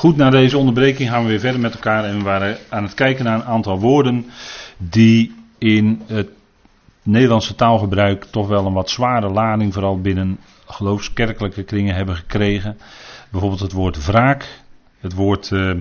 Goed, 0.00 0.16
na 0.16 0.30
deze 0.30 0.58
onderbreking 0.58 1.08
gaan 1.08 1.22
we 1.22 1.28
weer 1.28 1.40
verder 1.40 1.60
met 1.60 1.74
elkaar 1.74 2.04
en 2.04 2.16
we 2.16 2.22
waren 2.22 2.58
aan 2.68 2.82
het 2.82 2.94
kijken 2.94 3.24
naar 3.24 3.34
een 3.34 3.44
aantal 3.44 3.80
woorden 3.80 4.26
die 4.76 5.34
in 5.58 6.02
het 6.06 6.28
Nederlandse 7.02 7.54
taalgebruik 7.54 8.24
toch 8.24 8.48
wel 8.48 8.66
een 8.66 8.72
wat 8.72 8.90
zware 8.90 9.28
lading, 9.28 9.72
vooral 9.72 10.00
binnen 10.00 10.38
geloofskerkelijke 10.66 11.62
kringen, 11.62 11.94
hebben 11.94 12.16
gekregen. 12.16 12.78
Bijvoorbeeld 13.30 13.60
het 13.60 13.72
woord 13.72 14.06
wraak, 14.06 14.62
het 15.00 15.12
woord 15.12 15.50
uh, 15.50 15.76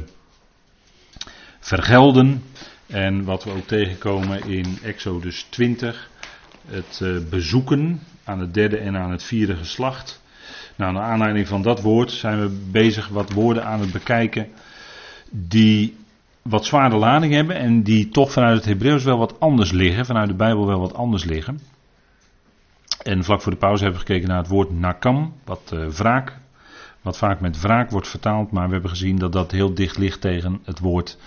vergelden 1.60 2.44
en 2.88 3.24
wat 3.24 3.44
we 3.44 3.52
ook 3.52 3.68
tegenkomen 3.68 4.44
in 4.48 4.78
Exodus 4.84 5.48
20, 5.50 6.10
het 6.68 7.00
uh, 7.04 7.18
bezoeken 7.30 8.00
aan 8.24 8.40
het 8.40 8.54
derde 8.54 8.78
en 8.78 8.98
aan 8.98 9.12
het 9.12 9.24
vierde 9.24 9.56
geslacht. 9.56 10.22
Nou, 10.80 10.94
naar 10.94 11.04
aanleiding 11.04 11.48
van 11.48 11.62
dat 11.62 11.82
woord 11.82 12.12
zijn 12.12 12.40
we 12.40 12.68
bezig 12.72 13.08
wat 13.08 13.32
woorden 13.32 13.66
aan 13.66 13.80
het 13.80 13.92
bekijken 13.92 14.48
die 15.30 15.98
wat 16.42 16.66
zware 16.66 16.98
lading 16.98 17.34
hebben 17.34 17.56
en 17.56 17.84
die 17.84 18.10
toch 18.10 18.32
vanuit 18.32 18.56
het 18.56 18.66
Hebreeuws 18.66 19.04
wel 19.04 19.18
wat 19.18 19.40
anders 19.40 19.72
liggen, 19.72 20.06
vanuit 20.06 20.28
de 20.28 20.36
Bijbel 20.36 20.68
wel 20.68 20.80
wat 20.80 20.94
anders 20.94 21.24
liggen. 21.24 21.60
En 23.04 23.24
vlak 23.24 23.42
voor 23.42 23.52
de 23.52 23.58
pauze 23.58 23.84
hebben 23.84 24.02
we 24.02 24.08
gekeken 24.08 24.30
naar 24.30 24.38
het 24.38 24.48
woord 24.48 24.72
nakam, 24.72 25.34
wat 25.44 25.72
uh, 25.74 25.88
wraak, 25.88 26.38
wat 27.02 27.18
vaak 27.18 27.40
met 27.40 27.62
wraak 27.62 27.90
wordt 27.92 28.08
vertaald, 28.08 28.52
maar 28.52 28.68
we 28.68 28.74
hebben 28.74 28.90
gezien 28.90 29.16
dat 29.16 29.32
dat 29.32 29.52
heel 29.52 29.74
dicht 29.74 29.98
ligt 29.98 30.22
tegen 30.22 30.60
het 30.64 30.80
woord 30.80 31.18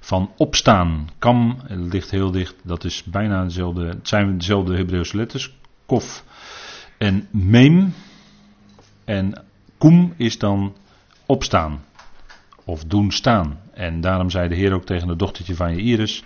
van 0.00 0.30
opstaan. 0.36 1.08
Kam 1.18 1.56
ligt 1.68 2.10
heel 2.10 2.30
dicht, 2.30 2.54
dat 2.62 2.84
is 2.84 3.02
bijna 3.02 3.44
dezelfde, 3.44 3.86
het 3.86 4.08
zijn 4.08 4.38
dezelfde 4.38 4.76
Hebreeuwse 4.76 5.16
letters, 5.16 5.56
kof 5.86 6.24
en 6.98 7.28
meem. 7.30 7.92
En 9.04 9.44
koem 9.78 10.14
is 10.16 10.38
dan 10.38 10.76
opstaan. 11.26 11.84
Of 12.64 12.84
doen 12.84 13.10
staan. 13.10 13.60
En 13.72 14.00
daarom 14.00 14.30
zei 14.30 14.48
de 14.48 14.54
Heer 14.54 14.72
ook 14.72 14.84
tegen 14.84 15.08
de 15.08 15.16
dochtertje 15.16 15.54
van 15.54 15.68
Iris: 15.68 16.24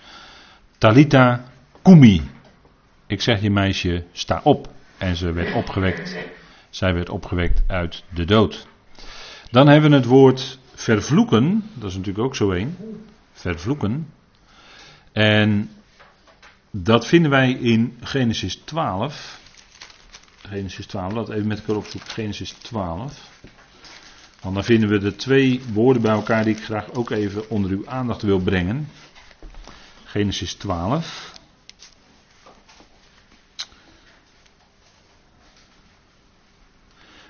Talita 0.78 1.44
kumi. 1.82 2.22
Ik 3.06 3.22
zeg 3.22 3.40
je 3.40 3.50
meisje, 3.50 4.04
sta 4.12 4.40
op. 4.44 4.68
En 4.98 5.16
ze 5.16 5.32
werd 5.32 5.54
opgewekt. 5.54 6.16
Zij 6.70 6.94
werd 6.94 7.08
opgewekt 7.08 7.62
uit 7.66 8.04
de 8.14 8.24
dood. 8.24 8.66
Dan 9.50 9.68
hebben 9.68 9.90
we 9.90 9.96
het 9.96 10.04
woord 10.04 10.58
vervloeken. 10.74 11.70
Dat 11.74 11.90
is 11.90 11.96
natuurlijk 11.96 12.24
ook 12.24 12.36
zo 12.36 12.50
één. 12.50 12.76
Vervloeken. 13.32 14.12
En 15.12 15.70
dat 16.70 17.06
vinden 17.06 17.30
wij 17.30 17.50
in 17.50 17.96
Genesis 18.00 18.56
12. 18.56 19.40
Genesis 20.48 20.86
12, 20.86 21.12
laten 21.12 21.30
we 21.30 21.36
even 21.36 21.48
met 21.48 21.58
elkaar 21.58 21.76
opzoeken. 21.76 22.10
Genesis 22.10 22.50
12. 22.50 23.30
Want 24.40 24.54
dan 24.54 24.64
vinden 24.64 24.88
we 24.88 24.98
de 24.98 25.16
twee 25.16 25.62
woorden 25.72 26.02
bij 26.02 26.12
elkaar 26.12 26.44
die 26.44 26.56
ik 26.56 26.62
graag 26.62 26.92
ook 26.92 27.10
even 27.10 27.50
onder 27.50 27.70
uw 27.70 27.88
aandacht 27.88 28.22
wil 28.22 28.38
brengen. 28.38 28.88
Genesis 30.04 30.54
12. 30.54 31.32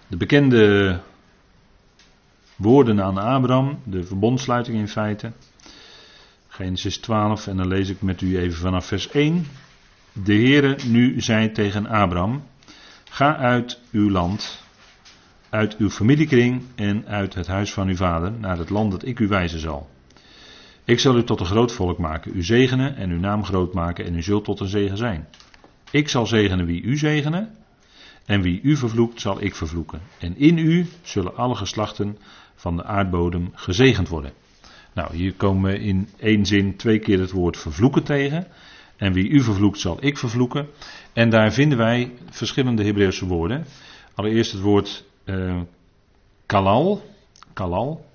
De 0.06 0.16
bekende 0.16 1.00
woorden 2.56 3.02
aan 3.02 3.18
Abraham, 3.18 3.80
de 3.84 4.04
verbondsluiting 4.04 4.78
in 4.78 4.88
feite. 4.88 5.32
Genesis 6.48 6.98
12 6.98 7.46
en 7.46 7.56
dan 7.56 7.68
lees 7.68 7.88
ik 7.88 8.02
met 8.02 8.20
u 8.20 8.38
even 8.38 8.58
vanaf 8.58 8.86
vers 8.86 9.10
1. 9.10 9.46
De 10.12 10.34
Heere 10.34 10.76
nu 10.86 11.20
zei 11.20 11.52
tegen 11.52 11.86
Abraham: 11.86 12.42
Ga 13.08 13.36
uit 13.36 13.80
uw 13.90 14.10
land, 14.10 14.62
uit 15.50 15.76
uw 15.76 15.90
familiekring 15.90 16.62
en 16.74 17.06
uit 17.06 17.34
het 17.34 17.46
huis 17.46 17.72
van 17.72 17.88
uw 17.88 17.96
vader 17.96 18.32
naar 18.32 18.58
het 18.58 18.70
land 18.70 18.90
dat 18.90 19.04
ik 19.04 19.18
u 19.18 19.28
wijzen 19.28 19.60
zal. 19.60 19.88
Ik 20.84 21.00
zal 21.00 21.16
u 21.16 21.24
tot 21.24 21.40
een 21.40 21.46
groot 21.46 21.72
volk 21.72 21.98
maken, 21.98 22.36
u 22.36 22.42
zegenen 22.42 22.96
en 22.96 23.10
uw 23.10 23.18
naam 23.18 23.44
groot 23.44 23.74
maken 23.74 24.04
en 24.04 24.14
u 24.14 24.22
zult 24.22 24.44
tot 24.44 24.60
een 24.60 24.68
zegen 24.68 24.96
zijn. 24.96 25.28
Ik 25.90 26.08
zal 26.08 26.26
zegenen 26.26 26.66
wie 26.66 26.82
u 26.82 26.96
zegenen 26.96 27.54
en 28.24 28.42
wie 28.42 28.60
u 28.62 28.76
vervloekt 28.76 29.20
zal 29.20 29.42
ik 29.42 29.54
vervloeken. 29.54 30.00
En 30.18 30.36
in 30.36 30.58
u 30.58 30.86
zullen 31.02 31.36
alle 31.36 31.54
geslachten 31.54 32.18
van 32.54 32.76
de 32.76 32.84
aardbodem 32.84 33.50
gezegend 33.54 34.08
worden. 34.08 34.32
Nou, 34.94 35.16
hier 35.16 35.34
komen 35.34 35.70
we 35.70 35.78
in 35.78 36.08
één 36.18 36.46
zin 36.46 36.76
twee 36.76 36.98
keer 36.98 37.20
het 37.20 37.30
woord 37.30 37.56
vervloeken 37.56 38.02
tegen. 38.02 38.46
En 38.96 39.12
wie 39.12 39.28
u 39.28 39.40
vervloekt 39.40 39.78
zal 39.78 39.96
ik 40.00 40.18
vervloeken. 40.18 40.68
En 41.18 41.30
daar 41.30 41.52
vinden 41.52 41.78
wij 41.78 42.12
verschillende 42.30 42.84
Hebreeuwse 42.84 43.26
woorden. 43.26 43.64
Allereerst 44.14 44.52
het 44.52 44.60
woord 44.60 45.04
uh, 45.24 45.60
kalal. 46.46 47.02
Kalal. 47.52 48.06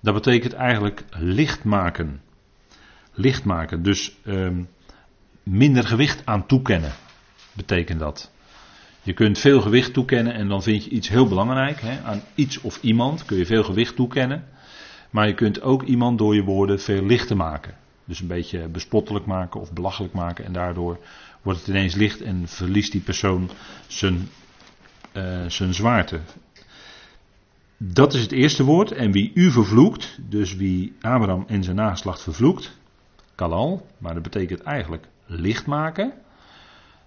Dat 0.00 0.14
betekent 0.14 0.52
eigenlijk 0.52 1.04
licht 1.10 1.64
maken. 1.64 2.20
Licht 3.14 3.44
maken. 3.44 3.82
Dus 3.82 4.16
um, 4.26 4.68
minder 5.42 5.84
gewicht 5.84 6.26
aan 6.26 6.46
toekennen. 6.46 6.92
Betekent 7.52 7.98
dat. 7.98 8.30
Je 9.02 9.12
kunt 9.12 9.38
veel 9.38 9.60
gewicht 9.60 9.92
toekennen 9.92 10.34
en 10.34 10.48
dan 10.48 10.62
vind 10.62 10.84
je 10.84 10.90
iets 10.90 11.08
heel 11.08 11.28
belangrijk. 11.28 11.80
Hè? 11.80 12.02
Aan 12.02 12.22
iets 12.34 12.60
of 12.60 12.82
iemand 12.82 13.24
kun 13.24 13.36
je 13.36 13.46
veel 13.46 13.64
gewicht 13.64 13.96
toekennen. 13.96 14.44
Maar 15.10 15.26
je 15.26 15.34
kunt 15.34 15.62
ook 15.62 15.82
iemand 15.82 16.18
door 16.18 16.34
je 16.34 16.42
woorden 16.42 16.80
veel 16.80 17.04
lichter 17.04 17.36
maken. 17.36 17.74
Dus 18.04 18.20
een 18.20 18.26
beetje 18.26 18.68
bespottelijk 18.68 19.26
maken 19.26 19.60
of 19.60 19.72
belachelijk 19.72 20.12
maken. 20.12 20.44
En 20.44 20.52
daardoor 20.52 20.98
wordt 21.42 21.58
het 21.58 21.68
ineens 21.68 21.94
licht 21.94 22.20
en 22.20 22.48
verliest 22.48 22.92
die 22.92 23.00
persoon 23.00 23.50
zijn, 23.86 24.28
uh, 25.12 25.44
zijn 25.48 25.74
zwaarte. 25.74 26.20
Dat 27.76 28.14
is 28.14 28.22
het 28.22 28.32
eerste 28.32 28.64
woord. 28.64 28.92
En 28.92 29.12
wie 29.12 29.30
u 29.34 29.50
vervloekt, 29.50 30.18
dus 30.28 30.54
wie 30.54 30.94
Abraham 31.00 31.44
en 31.46 31.64
zijn 31.64 31.76
nageslacht 31.76 32.22
vervloekt, 32.22 32.76
kalal, 33.34 33.86
maar 33.98 34.14
dat 34.14 34.22
betekent 34.22 34.60
eigenlijk 34.60 35.06
licht 35.26 35.66
maken. 35.66 36.12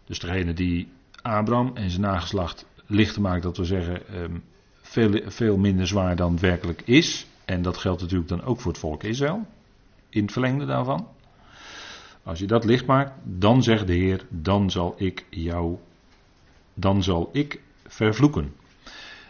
Dus 0.05 0.19
degene 0.19 0.53
die 0.53 0.91
Abraham 1.21 1.71
en 1.73 1.89
zijn 1.89 2.01
nageslacht 2.01 2.65
lichter 2.85 3.21
maakt, 3.21 3.43
dat 3.43 3.57
we 3.57 3.65
zeggen 3.65 4.21
um, 4.21 4.43
veel, 4.81 5.21
veel 5.25 5.57
minder 5.57 5.87
zwaar 5.87 6.15
dan 6.15 6.39
werkelijk 6.39 6.81
is. 6.85 7.27
En 7.45 7.61
dat 7.61 7.77
geldt 7.77 8.01
natuurlijk 8.01 8.29
dan 8.29 8.43
ook 8.43 8.59
voor 8.59 8.71
het 8.71 8.81
volk 8.81 9.03
Israël. 9.03 9.47
In 10.09 10.21
het 10.23 10.31
verlengde 10.31 10.65
daarvan. 10.65 11.07
Als 12.25 12.39
je 12.39 12.45
dat 12.45 12.63
licht 12.63 12.85
maakt, 12.85 13.13
dan 13.23 13.63
zegt 13.63 13.87
de 13.87 13.93
Heer, 13.93 14.25
dan 14.29 14.71
zal 14.71 14.95
ik 14.97 15.25
jou, 15.29 15.77
dan 16.73 17.03
zal 17.03 17.29
ik 17.31 17.61
vervloeken. 17.87 18.53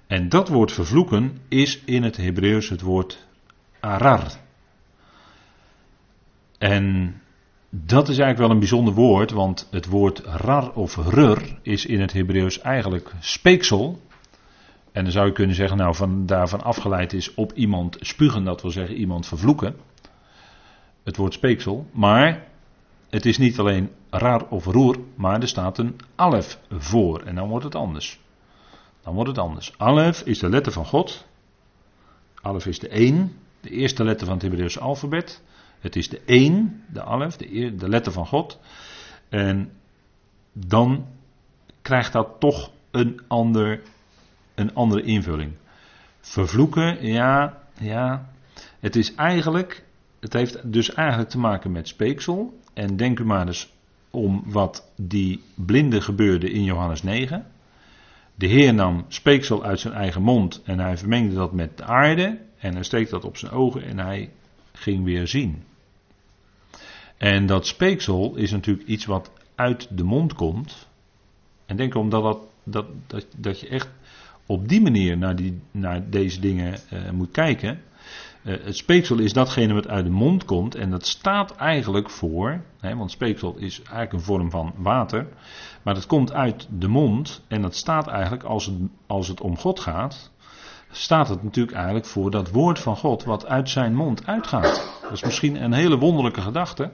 En 0.08 0.30
dat 0.30 0.50
woord 0.50 0.72
vervloeken 0.72 1.38
is 1.48 1.82
in 1.86 2.04
het 2.04 2.18
Hebreeuws 2.18 2.70
het 2.70 2.82
woord 2.82 3.28
arar. 3.80 4.32
En 6.58 7.16
dat 7.70 8.10
is 8.10 8.18
eigenlijk 8.18 8.38
wel 8.38 8.50
een 8.50 8.60
bijzonder 8.60 8.94
woord, 8.94 9.32
want 9.32 9.68
het 9.72 9.86
woord 9.86 10.20
rar 10.20 10.74
of 10.74 10.96
rur 10.96 11.58
is 11.62 11.86
in 11.86 12.02
het 12.02 12.14
Hebreeuws 12.14 12.62
eigenlijk 12.62 13.12
speeksel. 13.20 14.02
En 14.92 15.04
dan 15.04 15.12
zou 15.12 15.26
je 15.26 15.32
kunnen 15.32 15.56
zeggen, 15.56 15.78
nou, 15.78 15.96
van, 15.96 16.26
daarvan 16.26 16.64
afgeleid 16.64 17.14
is 17.14 17.34
op 17.34 17.54
iemand 17.54 17.98
spugen, 18.00 18.44
dat 18.44 18.62
wil 18.62 18.72
zeggen 18.72 18.96
iemand 18.96 19.28
vervloeken. 19.28 19.76
Het 21.04 21.18
woord 21.18 21.34
speeksel. 21.34 21.90
Maar 21.94 22.54
het 23.10 23.26
is 23.26 23.38
niet 23.38 23.60
alleen 23.60 23.92
raar 24.10 24.48
of 24.50 24.66
roer, 24.66 24.98
maar 25.16 25.42
er 25.42 25.48
staat 25.48 25.78
een 25.78 25.96
alef 26.16 26.60
voor. 26.70 27.22
En 27.22 27.36
dan 27.36 27.50
wordt 27.50 27.66
het 27.66 27.76
anders. 27.76 28.20
Dan 29.02 29.14
wordt 29.14 29.30
het 29.30 29.38
anders. 29.38 29.74
Alef 29.78 30.22
is 30.22 30.40
de 30.40 30.50
letter 30.50 30.72
van 30.72 30.86
God. 30.86 31.26
Alef 32.42 32.66
is 32.66 32.80
de 32.80 32.88
1, 32.88 33.38
de 33.62 33.70
eerste 33.70 34.04
letter 34.04 34.26
van 34.26 34.36
het 34.36 34.44
Hebreeuwse 34.44 34.80
alfabet. 34.80 35.42
Het 35.80 35.96
is 35.96 36.10
de 36.10 36.22
1, 36.26 36.84
de 36.88 37.04
alef, 37.04 37.36
de, 37.36 37.90
letter 37.90 38.12
van 38.12 38.28
God. 38.28 38.60
En 39.30 39.72
dan 40.54 41.06
krijgt 41.82 42.14
dat 42.14 42.30
toch 42.40 42.72
een, 42.92 43.22
ander, 43.28 43.82
een 44.56 44.74
andere 44.74 45.02
invulling. 45.02 45.54
Vervloeken, 46.20 47.06
ja, 47.06 47.62
ja. 47.80 48.29
Het 48.79 48.96
is 48.96 49.16
eigenlijk, 49.16 49.84
het 50.20 50.34
heeft 50.34 50.72
dus 50.74 50.94
eigenlijk 50.94 51.29
te 51.29 51.38
maken 51.38 51.72
met 51.72 51.88
speeksel. 51.88 52.59
En 52.76 52.96
denk 52.96 53.20
u 53.20 53.26
maar 53.26 53.48
eens 53.48 53.74
om 54.10 54.44
wat 54.46 54.92
die 54.96 55.42
blinde 55.56 56.02
gebeurde 56.02 56.52
in 56.52 56.64
Johannes 56.64 57.04
9. 57.04 57.46
De 58.36 58.48
Heer 58.48 58.74
nam 58.74 59.06
speeksel 59.08 59.64
uit 59.64 59.80
zijn 59.80 59.94
eigen 59.94 60.22
mond 60.22 60.62
en 60.66 60.80
hij 60.80 60.98
vermengde 60.98 61.36
dat 61.36 61.54
met 61.54 61.78
de 61.78 61.84
aarde. 61.84 62.40
En 62.58 62.74
hij 62.74 62.84
steekt 62.84 63.10
dat 63.10 63.26
op 63.26 63.38
zijn 63.38 63.52
ogen 63.52 63.84
en 63.84 64.00
hij 64.00 64.30
ging 64.72 65.04
weer 65.04 65.28
zien. 65.28 65.64
En 67.18 67.46
dat 67.46 67.68
speeksel 67.68 68.36
is 68.36 68.52
natuurlijk 68.52 68.88
iets 68.88 69.06
wat 69.06 69.32
uit 69.56 69.98
de 69.98 70.04
mond 70.04 70.34
komt. 70.34 70.88
En 71.66 71.76
denk 71.76 71.96
omdat 71.96 72.24
dat, 72.24 72.40
dat, 72.64 72.86
dat, 73.08 73.26
dat 73.38 73.60
je 73.60 73.68
echt 73.68 73.90
op 74.46 74.70
die 74.70 74.82
manier 74.82 75.18
naar, 75.18 75.36
die, 75.36 75.60
naar 75.72 76.10
deze 76.10 76.40
dingen 76.40 76.80
uh, 76.94 77.10
moet 77.10 77.32
kijken. 77.32 77.82
Uh, 78.46 78.56
het 78.64 78.78
speeksel 78.78 79.20
is 79.20 79.34
datgene 79.34 79.74
wat 79.74 79.88
uit 79.88 80.06
de 80.06 80.12
mond 80.12 80.46
komt. 80.46 80.76
En 80.76 80.90
dat 80.90 81.06
staat 81.06 81.56
eigenlijk 81.56 82.09
voor. 82.09 82.62
Hè, 82.80 82.96
want 82.96 83.12
speeksel 83.12 83.56
is 83.58 83.82
eigenlijk 83.82 84.14
een 84.14 84.22
vorm 84.22 84.50
van 84.50 84.74
water. 84.78 85.28
Maar 85.84 85.94
dat 85.94 86.06
komt 86.06 86.34
uit 86.34 86.68
de 86.70 86.88
mond. 86.88 87.44
En 87.47 87.62
dat 87.62 87.76
staat 87.76 88.08
eigenlijk 88.08 88.44
als 88.44 88.66
het, 88.66 88.76
als 89.08 89.28
het 89.28 89.42
om 89.42 89.58
God 89.58 89.80
gaat. 89.80 90.32
staat 90.92 91.30
het 91.30 91.44
natuurlijk 91.44 91.76
eigenlijk 91.76 92.06
voor 92.06 92.32
dat 92.32 92.52
woord 92.52 92.80
van 92.80 92.96
God 92.97 93.24
wat 93.24 93.46
uit 93.46 93.70
zijn 93.70 93.96
mond 93.96 94.28
uitgaat. 94.28 95.00
Dat 95.02 95.12
is 95.12 95.24
misschien 95.24 95.64
een 95.64 95.74
hele 95.74 95.98
wonderlijke 95.98 96.41
gedachte. 96.41 96.91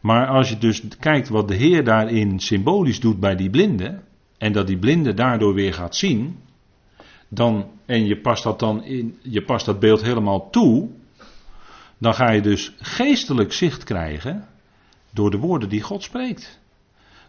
Maar 0.00 0.26
als 0.26 0.48
je 0.48 0.58
dus 0.58 0.82
kijkt 1.00 1.28
wat 1.28 1.48
de 1.48 1.54
Heer 1.54 1.84
daarin 1.84 2.40
symbolisch 2.40 3.00
doet 3.00 3.20
bij 3.20 3.36
die 3.36 3.50
blinden, 3.50 4.02
en 4.38 4.52
dat 4.52 4.66
die 4.66 4.78
blinde 4.78 5.14
daardoor 5.14 5.54
weer 5.54 5.74
gaat 5.74 5.96
zien, 5.96 6.38
dan, 7.36 7.66
en 7.86 8.06
je 8.06 8.20
past 8.20 8.42
dat 8.42 8.58
dan 8.58 8.84
in, 8.84 9.18
je 9.22 9.42
past 9.42 9.66
dat 9.66 9.80
beeld 9.80 10.02
helemaal 10.02 10.50
toe, 10.50 10.88
dan 11.98 12.14
ga 12.14 12.30
je 12.30 12.40
dus 12.40 12.74
geestelijk 12.78 13.52
zicht 13.52 13.84
krijgen 13.84 14.48
door 15.10 15.30
de 15.30 15.38
woorden 15.38 15.68
die 15.68 15.82
God 15.82 16.02
spreekt. 16.02 16.60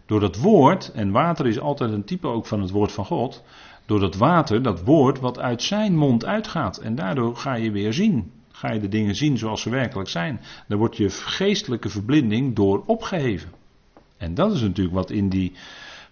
Door 0.06 0.20
dat 0.20 0.36
woord, 0.36 0.92
en 0.92 1.10
water 1.10 1.46
is 1.46 1.60
altijd 1.60 1.92
een 1.92 2.04
type 2.04 2.26
ook 2.26 2.46
van 2.46 2.60
het 2.60 2.70
woord 2.70 2.92
van 2.92 3.04
God, 3.04 3.42
door 3.86 4.00
dat 4.00 4.16
water, 4.16 4.62
dat 4.62 4.82
woord 4.82 5.20
wat 5.20 5.38
uit 5.38 5.62
zijn 5.62 5.96
mond 5.96 6.24
uitgaat. 6.24 6.76
En 6.76 6.94
daardoor 6.94 7.36
ga 7.36 7.54
je 7.54 7.70
weer 7.70 7.92
zien. 7.92 8.32
Ga 8.50 8.72
je 8.72 8.80
de 8.80 8.88
dingen 8.88 9.14
zien 9.14 9.38
zoals 9.38 9.60
ze 9.60 9.70
werkelijk 9.70 10.08
zijn. 10.08 10.40
Daar 10.68 10.78
wordt 10.78 10.96
je 10.96 11.10
geestelijke 11.10 11.88
verblinding 11.88 12.56
door 12.56 12.82
opgeheven. 12.86 13.50
En 14.16 14.34
dat 14.34 14.52
is 14.52 14.60
natuurlijk 14.60 14.96
wat 14.96 15.10
in 15.10 15.28
die 15.28 15.52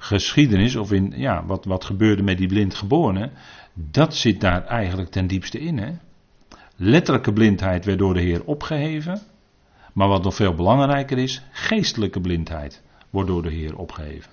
geschiedenis, 0.06 0.76
of 0.76 0.92
in 0.92 1.12
ja, 1.16 1.44
wat, 1.46 1.64
wat 1.64 1.84
gebeurde 1.84 2.22
met 2.22 2.38
die 2.38 2.48
blindgeborene, 2.48 3.30
dat 3.74 4.14
zit 4.14 4.40
daar 4.40 4.64
eigenlijk 4.64 5.10
ten 5.10 5.26
diepste 5.26 5.60
in. 5.60 5.78
Hè? 5.78 5.92
Letterlijke 6.76 7.32
blindheid 7.32 7.84
werd 7.84 7.98
door 7.98 8.14
de 8.14 8.20
Heer 8.20 8.44
opgeheven. 8.44 9.20
Maar 9.92 10.08
wat 10.08 10.22
nog 10.22 10.34
veel 10.34 10.54
belangrijker 10.54 11.18
is, 11.18 11.42
geestelijke 11.50 12.20
blindheid 12.20 12.82
wordt 13.10 13.28
door 13.28 13.42
de 13.42 13.50
Heer 13.50 13.76
opgeheven. 13.76 14.30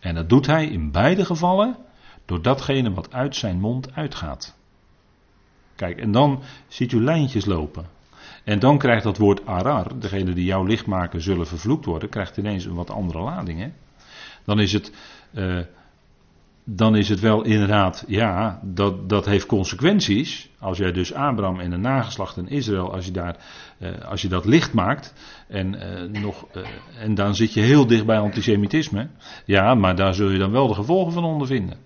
En 0.00 0.14
dat 0.14 0.28
doet 0.28 0.46
hij 0.46 0.66
in 0.66 0.90
beide 0.90 1.24
gevallen 1.24 1.76
door 2.24 2.42
datgene 2.42 2.92
wat 2.92 3.12
uit 3.12 3.36
zijn 3.36 3.60
mond 3.60 3.94
uitgaat. 3.94 4.56
Kijk, 5.76 5.98
en 5.98 6.12
dan 6.12 6.42
ziet 6.68 6.92
u 6.92 7.02
lijntjes 7.02 7.44
lopen. 7.44 7.86
En 8.44 8.58
dan 8.58 8.78
krijgt 8.78 9.02
dat 9.02 9.18
woord 9.18 9.46
arar, 9.46 9.98
degene 9.98 10.32
die 10.32 10.44
jouw 10.44 10.64
licht 10.64 10.86
maken 10.86 11.20
zullen 11.20 11.46
vervloekt 11.46 11.84
worden, 11.84 12.08
krijgt 12.08 12.36
ineens 12.36 12.64
een 12.64 12.74
wat 12.74 12.90
andere 12.90 13.20
lading. 13.20 13.58
Hè? 13.58 13.70
Dan 14.44 14.60
is 14.60 14.72
het. 14.72 14.92
Uh, 15.32 15.60
dan 16.64 16.96
is 16.96 17.08
het 17.08 17.20
wel 17.20 17.42
inderdaad, 17.42 18.04
ja, 18.06 18.60
dat, 18.64 19.08
dat 19.08 19.24
heeft 19.24 19.46
consequenties. 19.46 20.50
Als 20.58 20.78
jij 20.78 20.92
dus 20.92 21.14
Abraham 21.14 21.60
en 21.60 21.70
de 21.70 21.76
nageslacht 21.76 22.36
in 22.36 22.48
Israël, 22.48 22.92
als 22.92 23.04
je, 23.04 23.10
daar, 23.10 23.36
eh, 23.78 23.90
als 24.08 24.22
je 24.22 24.28
dat 24.28 24.44
licht 24.44 24.72
maakt, 24.72 25.14
en, 25.48 25.74
eh, 25.74 26.20
nog, 26.22 26.46
eh, 26.52 26.62
en 26.98 27.14
dan 27.14 27.34
zit 27.34 27.52
je 27.52 27.60
heel 27.60 27.86
dicht 27.86 28.06
bij 28.06 28.18
antisemitisme, 28.18 29.08
ja, 29.44 29.74
maar 29.74 29.96
daar 29.96 30.14
zul 30.14 30.30
je 30.30 30.38
dan 30.38 30.50
wel 30.50 30.66
de 30.68 30.74
gevolgen 30.74 31.12
van 31.12 31.24
ondervinden. 31.24 31.78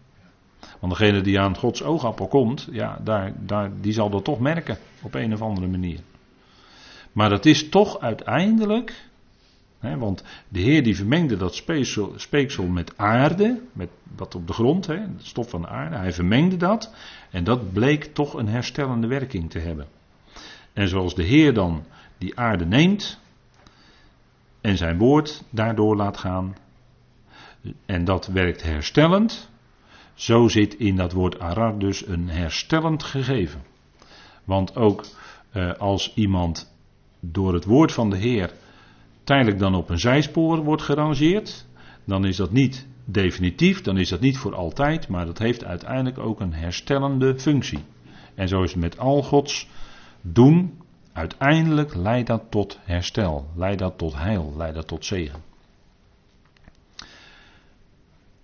Want 0.80 0.98
degene 0.98 1.20
die 1.20 1.40
aan 1.40 1.56
Gods 1.56 1.82
oogappel 1.82 2.28
komt, 2.28 2.68
ja, 2.70 2.98
daar, 3.04 3.32
daar, 3.46 3.70
die 3.80 3.92
zal 3.92 4.10
dat 4.10 4.24
toch 4.24 4.40
merken, 4.40 4.78
op 5.02 5.14
een 5.14 5.32
of 5.32 5.42
andere 5.42 5.66
manier. 5.66 6.00
Maar 7.12 7.28
dat 7.28 7.46
is 7.46 7.68
toch 7.68 8.00
uiteindelijk 8.00 9.05
want 9.94 10.24
de 10.48 10.60
Heer 10.60 10.82
die 10.82 10.96
vermengde 10.96 11.36
dat 11.36 11.54
speeksel, 11.54 12.12
speeksel 12.16 12.66
met 12.66 12.98
aarde, 12.98 13.60
met 13.72 13.88
wat 14.16 14.34
op 14.34 14.46
de 14.46 14.52
grond, 14.52 14.86
het 14.86 15.08
stof 15.18 15.50
van 15.50 15.60
de 15.60 15.68
aarde. 15.68 15.96
Hij 15.96 16.12
vermengde 16.12 16.56
dat 16.56 16.94
en 17.30 17.44
dat 17.44 17.72
bleek 17.72 18.04
toch 18.04 18.34
een 18.34 18.48
herstellende 18.48 19.06
werking 19.06 19.50
te 19.50 19.58
hebben. 19.58 19.86
En 20.72 20.88
zoals 20.88 21.14
de 21.14 21.22
Heer 21.22 21.54
dan 21.54 21.84
die 22.18 22.38
aarde 22.38 22.66
neemt 22.66 23.20
en 24.60 24.76
zijn 24.76 24.98
woord 24.98 25.44
daardoor 25.50 25.96
laat 25.96 26.16
gaan, 26.16 26.56
en 27.86 28.04
dat 28.04 28.26
werkt 28.26 28.62
herstellend, 28.62 29.50
zo 30.14 30.48
zit 30.48 30.74
in 30.74 30.96
dat 30.96 31.12
woord 31.12 31.38
arar 31.38 31.78
dus 31.78 32.06
een 32.06 32.28
herstellend 32.28 33.02
gegeven. 33.02 33.62
Want 34.44 34.76
ook 34.76 35.04
eh, 35.50 35.72
als 35.72 36.14
iemand 36.14 36.74
door 37.20 37.54
het 37.54 37.64
woord 37.64 37.92
van 37.92 38.10
de 38.10 38.16
Heer 38.16 38.52
tijdelijk 39.26 39.58
dan 39.58 39.75
op 39.75 39.90
een 39.90 39.99
zijspoor 39.99 40.64
wordt 40.64 40.82
gerangeerd, 40.82 41.67
dan 42.05 42.25
is 42.25 42.37
dat 42.37 42.50
niet 42.50 42.87
definitief, 43.05 43.82
dan 43.82 43.99
is 43.99 44.08
dat 44.08 44.20
niet 44.20 44.38
voor 44.38 44.55
altijd, 44.55 45.08
maar 45.08 45.26
dat 45.26 45.38
heeft 45.38 45.64
uiteindelijk 45.64 46.19
ook 46.19 46.40
een 46.40 46.52
herstellende 46.52 47.38
functie. 47.38 47.84
En 48.34 48.49
zo 48.49 48.62
is 48.62 48.70
het 48.70 48.81
met 48.81 48.99
al 48.99 49.23
Gods 49.23 49.69
doen, 50.20 50.78
uiteindelijk 51.12 51.94
leidt 51.94 52.26
dat 52.26 52.43
tot 52.50 52.78
herstel, 52.84 53.49
leidt 53.56 53.78
dat 53.78 53.99
tot 53.99 54.14
heil, 54.17 54.55
leidt 54.56 54.75
dat 54.75 54.87
tot 54.87 55.05
zegen. 55.05 55.43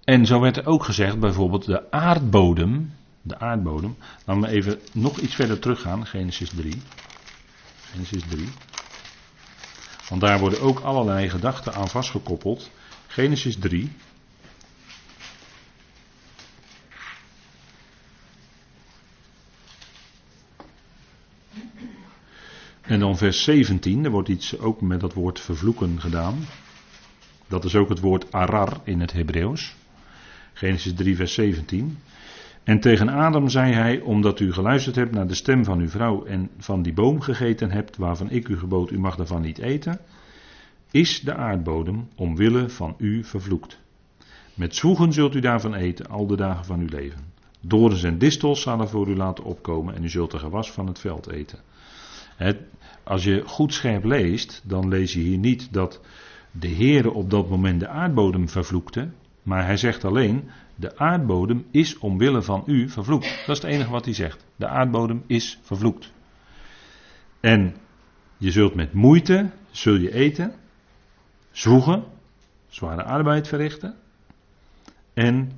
En 0.04 0.26
zo 0.26 0.40
werd 0.40 0.56
er 0.56 0.66
ook 0.66 0.84
gezegd, 0.84 1.18
bijvoorbeeld 1.18 1.64
de 1.64 1.90
aardbodem, 1.90 2.92
de 3.22 3.38
aardbodem, 3.38 3.96
laten 4.24 4.42
we 4.42 4.48
even 4.48 4.78
nog 4.92 5.18
iets 5.18 5.34
verder 5.34 5.58
teruggaan, 5.58 6.06
Genesis 6.06 6.48
3. 6.48 6.82
Genesis 7.92 8.22
3. 8.28 8.48
Want 10.08 10.20
daar 10.20 10.38
worden 10.38 10.60
ook 10.60 10.80
allerlei 10.80 11.28
gedachten 11.28 11.74
aan 11.74 11.88
vastgekoppeld. 11.88 12.70
Genesis 13.06 13.56
3. 13.56 13.92
En 22.80 23.00
dan 23.00 23.16
vers 23.16 23.42
17, 23.42 24.04
er 24.04 24.10
wordt 24.10 24.28
iets 24.28 24.58
ook 24.58 24.80
met 24.80 25.00
dat 25.00 25.14
woord 25.14 25.40
vervloeken 25.40 26.00
gedaan. 26.00 26.46
Dat 27.48 27.64
is 27.64 27.74
ook 27.74 27.88
het 27.88 28.00
woord 28.00 28.32
arar 28.32 28.80
in 28.84 29.00
het 29.00 29.12
Hebreeuws. 29.12 29.74
Genesis 30.52 30.94
3, 30.94 31.16
vers 31.16 31.34
17. 31.34 31.98
En 32.64 32.80
tegen 32.80 33.08
Adam 33.08 33.48
zei 33.48 33.72
hij, 33.72 34.00
omdat 34.00 34.40
u 34.40 34.52
geluisterd 34.52 34.96
hebt 34.96 35.14
naar 35.14 35.26
de 35.26 35.34
stem 35.34 35.64
van 35.64 35.78
uw 35.78 35.88
vrouw 35.88 36.24
en 36.24 36.50
van 36.58 36.82
die 36.82 36.92
boom 36.92 37.20
gegeten 37.20 37.70
hebt, 37.70 37.96
waarvan 37.96 38.30
ik 38.30 38.48
u 38.48 38.58
gebood, 38.58 38.90
u 38.90 38.98
mag 38.98 39.16
daarvan 39.16 39.42
niet 39.42 39.58
eten, 39.58 40.00
is 40.90 41.20
de 41.20 41.34
aardbodem 41.34 42.08
omwille 42.16 42.68
van 42.68 42.94
u 42.98 43.24
vervloekt. 43.24 43.80
Met 44.54 44.74
zwoegen 44.74 45.12
zult 45.12 45.34
u 45.34 45.40
daarvan 45.40 45.74
eten 45.74 46.06
al 46.06 46.26
de 46.26 46.36
dagen 46.36 46.64
van 46.64 46.80
uw 46.80 46.88
leven. 46.88 47.20
Dorens 47.60 48.02
en 48.02 48.18
distels 48.18 48.60
zal 48.60 48.80
er 48.80 48.88
voor 48.88 49.08
u 49.08 49.16
laten 49.16 49.44
opkomen 49.44 49.94
en 49.94 50.04
u 50.04 50.08
zult 50.08 50.30
de 50.30 50.38
gewas 50.38 50.70
van 50.70 50.86
het 50.86 50.98
veld 50.98 51.30
eten. 51.30 51.58
Het, 52.36 52.56
als 53.02 53.24
je 53.24 53.42
goed 53.46 53.74
scherp 53.74 54.04
leest, 54.04 54.62
dan 54.64 54.88
lees 54.88 55.12
je 55.12 55.20
hier 55.20 55.38
niet 55.38 55.72
dat 55.72 56.00
de 56.50 56.68
Heere 56.68 57.10
op 57.10 57.30
dat 57.30 57.48
moment 57.48 57.80
de 57.80 57.88
aardbodem 57.88 58.48
vervloekte, 58.48 59.08
maar 59.42 59.64
hij 59.64 59.76
zegt 59.76 60.04
alleen, 60.04 60.50
de 60.82 60.96
aardbodem 60.96 61.66
is 61.70 61.98
omwille 61.98 62.42
van 62.42 62.62
u 62.66 62.88
vervloekt. 62.88 63.42
Dat 63.46 63.56
is 63.56 63.62
het 63.62 63.72
enige 63.72 63.90
wat 63.90 64.04
hij 64.04 64.14
zegt. 64.14 64.46
De 64.56 64.68
aardbodem 64.68 65.22
is 65.26 65.58
vervloekt. 65.62 66.12
En 67.40 67.76
je 68.36 68.50
zult 68.50 68.74
met 68.74 68.92
moeite, 68.92 69.50
zul 69.70 69.94
je 69.94 70.14
eten, 70.14 70.54
zwoegen, 71.50 72.04
zware 72.68 73.02
arbeid 73.02 73.48
verrichten. 73.48 73.94
En 75.14 75.52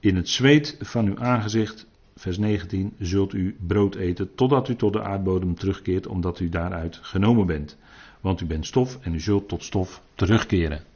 in 0.00 0.16
het 0.16 0.28
zweet 0.28 0.76
van 0.80 1.06
uw 1.06 1.18
aangezicht, 1.18 1.86
vers 2.16 2.38
19, 2.38 2.94
zult 2.98 3.32
u 3.32 3.56
brood 3.66 3.94
eten 3.94 4.34
totdat 4.34 4.68
u 4.68 4.76
tot 4.76 4.92
de 4.92 5.02
aardbodem 5.02 5.54
terugkeert, 5.54 6.06
omdat 6.06 6.40
u 6.40 6.48
daaruit 6.48 6.98
genomen 7.02 7.46
bent. 7.46 7.76
Want 8.20 8.40
u 8.40 8.46
bent 8.46 8.66
stof 8.66 8.98
en 9.00 9.14
u 9.14 9.20
zult 9.20 9.48
tot 9.48 9.62
stof 9.62 10.02
terugkeren. 10.14 10.87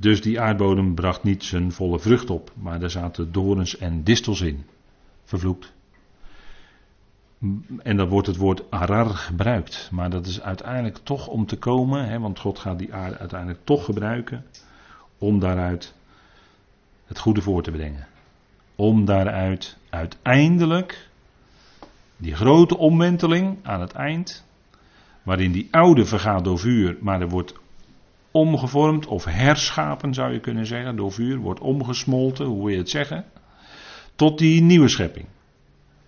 Dus 0.00 0.20
die 0.20 0.40
aardbodem 0.40 0.94
bracht 0.94 1.22
niet 1.22 1.44
zijn 1.44 1.72
volle 1.72 1.98
vrucht 1.98 2.30
op, 2.30 2.52
maar 2.54 2.80
daar 2.80 2.90
zaten 2.90 3.32
dorens 3.32 3.76
en 3.78 4.04
distels 4.04 4.40
in. 4.40 4.64
Vervloekt. 5.24 5.72
En 7.78 7.96
dan 7.96 8.08
wordt 8.08 8.26
het 8.26 8.36
woord 8.36 8.70
arar 8.70 9.06
gebruikt. 9.06 9.88
Maar 9.92 10.10
dat 10.10 10.26
is 10.26 10.40
uiteindelijk 10.40 10.98
toch 11.02 11.26
om 11.26 11.46
te 11.46 11.56
komen, 11.56 12.08
hè, 12.08 12.18
want 12.18 12.38
God 12.38 12.58
gaat 12.58 12.78
die 12.78 12.94
aarde 12.94 13.18
uiteindelijk 13.18 13.60
toch 13.64 13.84
gebruiken. 13.84 14.44
Om 15.18 15.38
daaruit 15.38 15.94
het 17.06 17.18
goede 17.18 17.42
voor 17.42 17.62
te 17.62 17.70
brengen. 17.70 18.06
Om 18.76 19.04
daaruit 19.04 19.76
uiteindelijk 19.90 21.08
die 22.16 22.34
grote 22.34 22.76
omwenteling 22.76 23.58
aan 23.62 23.80
het 23.80 23.92
eind. 23.92 24.44
Waarin 25.22 25.52
die 25.52 25.68
oude 25.70 26.04
vergaat 26.04 26.44
door 26.44 26.58
vuur, 26.58 26.96
maar 27.00 27.20
er 27.20 27.28
wordt 27.28 27.54
omgevormd 28.38 29.06
of 29.06 29.24
herschapen 29.24 30.14
zou 30.14 30.32
je 30.32 30.40
kunnen 30.40 30.66
zeggen, 30.66 30.96
door 30.96 31.12
vuur, 31.12 31.38
wordt 31.38 31.60
omgesmolten, 31.60 32.46
hoe 32.46 32.58
wil 32.58 32.68
je 32.68 32.78
het 32.78 32.90
zeggen, 32.90 33.24
tot 34.14 34.38
die 34.38 34.62
nieuwe 34.62 34.88
schepping. 34.88 35.26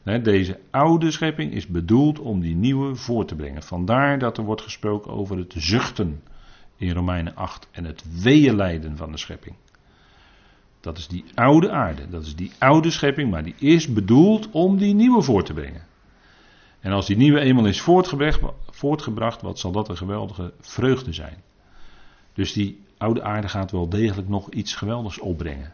Deze 0.03 0.61
oude 0.71 1.11
schepping 1.11 1.53
is 1.53 1.67
bedoeld 1.67 2.19
om 2.19 2.41
die 2.41 2.55
nieuwe 2.55 2.95
voor 2.95 3.25
te 3.25 3.35
brengen. 3.35 3.63
Vandaar 3.63 4.19
dat 4.19 4.39
er 4.39 4.45
wordt 4.45 4.63
gesproken 4.63 5.13
over 5.13 5.39
het 5.39 5.55
zuchten 5.57 6.23
in 6.77 6.93
Romeinen 6.93 7.35
8 7.35 7.69
en 7.71 7.85
het 7.85 8.23
weeënlijden 8.23 8.97
van 8.97 9.11
de 9.11 9.19
schepping. 9.19 9.55
Dat 10.81 10.99
is 10.99 11.09
die 11.09 11.25
oude 11.35 11.71
aarde, 11.71 12.09
dat 12.09 12.23
is 12.23 12.37
die 12.37 12.53
oude 12.59 12.91
schepping, 12.91 13.31
maar 13.31 13.43
die 13.45 13.55
is 13.59 13.93
bedoeld 13.93 14.51
om 14.51 14.79
die 14.79 14.95
nieuwe 14.95 15.23
voor 15.23 15.45
te 15.45 15.53
brengen. 15.53 15.87
En 16.81 16.93
als 16.93 17.07
die 17.07 17.17
nieuwe 17.17 17.41
eenmaal 17.41 17.67
is 17.67 17.81
voortgebracht, 17.81 18.41
voortgebracht 18.71 19.43
wat 19.43 19.59
zal 19.59 19.73
dat 19.73 19.89
een 19.89 19.97
geweldige 19.97 20.53
vreugde 20.61 21.13
zijn. 21.13 21.37
Dus 22.33 22.53
die 22.53 22.83
oude 22.99 23.23
aarde 23.23 23.49
gaat 23.49 23.71
wel 23.71 23.89
degelijk 23.89 24.29
nog 24.29 24.51
iets 24.51 24.75
geweldigs 24.75 25.19
opbrengen. 25.19 25.73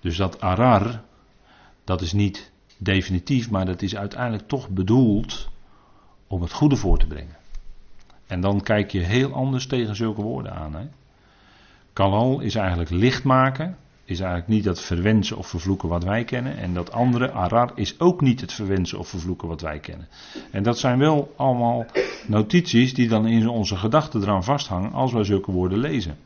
Dus 0.00 0.16
dat 0.16 0.40
arar, 0.40 1.02
dat 1.84 2.00
is 2.00 2.12
niet 2.12 2.52
definitief, 2.78 3.50
maar 3.50 3.66
dat 3.66 3.82
is 3.82 3.96
uiteindelijk 3.96 4.48
toch 4.48 4.68
bedoeld 4.68 5.48
om 6.26 6.42
het 6.42 6.52
goede 6.52 6.76
voor 6.76 6.98
te 6.98 7.06
brengen. 7.06 7.36
En 8.26 8.40
dan 8.40 8.62
kijk 8.62 8.92
je 8.92 9.00
heel 9.00 9.32
anders 9.32 9.66
tegen 9.66 9.96
zulke 9.96 10.22
woorden 10.22 10.52
aan. 10.52 10.74
Hè? 10.74 10.88
Kalal 11.92 12.40
is 12.40 12.54
eigenlijk 12.54 12.90
licht 12.90 13.24
maken, 13.24 13.76
is 14.12 14.20
eigenlijk 14.20 14.50
niet 14.50 14.64
het 14.64 14.80
verwensen 14.80 15.36
of 15.36 15.46
vervloeken 15.46 15.88
wat 15.88 16.04
wij 16.04 16.24
kennen. 16.24 16.56
En 16.56 16.74
dat 16.74 16.92
andere, 16.92 17.30
arar, 17.30 17.72
is 17.74 18.00
ook 18.00 18.20
niet 18.20 18.40
het 18.40 18.52
verwensen 18.52 18.98
of 18.98 19.08
vervloeken 19.08 19.48
wat 19.48 19.60
wij 19.60 19.78
kennen. 19.78 20.08
En 20.50 20.62
dat 20.62 20.78
zijn 20.78 20.98
wel 20.98 21.32
allemaal 21.36 21.86
notities 22.26 22.94
die 22.94 23.08
dan 23.08 23.26
in 23.26 23.48
onze 23.48 23.76
gedachten 23.76 24.22
eraan 24.22 24.44
vasthangen 24.44 24.92
als 24.92 25.12
wij 25.12 25.24
zulke 25.24 25.52
woorden 25.52 25.78
lezen. 25.78 26.16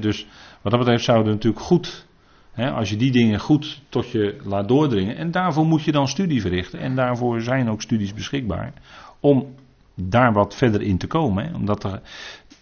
dus 0.00 0.26
wat 0.62 0.72
dat 0.72 0.80
betreft 0.80 1.04
zouden 1.04 1.32
natuurlijk 1.32 1.64
goed 1.64 2.06
als 2.54 2.90
je 2.90 2.96
die 2.96 3.12
dingen 3.12 3.40
goed 3.40 3.80
tot 3.88 4.10
je 4.10 4.36
laat 4.44 4.68
doordringen. 4.68 5.16
En 5.16 5.30
daarvoor 5.30 5.66
moet 5.66 5.82
je 5.82 5.92
dan 5.92 6.08
studie 6.08 6.40
verrichten. 6.40 6.78
En 6.78 6.94
daarvoor 6.94 7.40
zijn 7.40 7.70
ook 7.70 7.82
studies 7.82 8.14
beschikbaar. 8.14 8.72
Om 9.20 9.54
daar 9.94 10.32
wat 10.32 10.54
verder 10.54 10.82
in 10.82 10.98
te 10.98 11.06
komen. 11.06 11.54
om 11.54 11.64
dat 11.64 11.84
er 11.84 12.00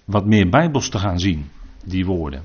wat 0.04 0.26
meer 0.26 0.48
bijbels 0.48 0.88
te 0.88 0.98
gaan 0.98 1.18
zien, 1.18 1.50
die 1.84 2.06
woorden. 2.06 2.42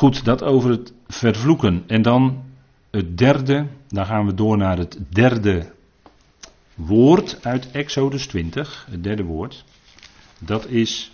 Goed, 0.00 0.24
dat 0.24 0.42
over 0.42 0.70
het 0.70 0.92
vervloeken. 1.06 1.84
En 1.86 2.02
dan 2.02 2.44
het 2.90 3.18
derde. 3.18 3.66
Dan 3.88 4.06
gaan 4.06 4.26
we 4.26 4.34
door 4.34 4.56
naar 4.56 4.78
het 4.78 4.98
derde 5.08 5.72
woord 6.74 7.44
uit 7.44 7.70
Exodus 7.70 8.26
20. 8.26 8.86
Het 8.90 9.02
derde 9.02 9.22
woord. 9.22 9.64
Dat 10.38 10.66
is 10.66 11.12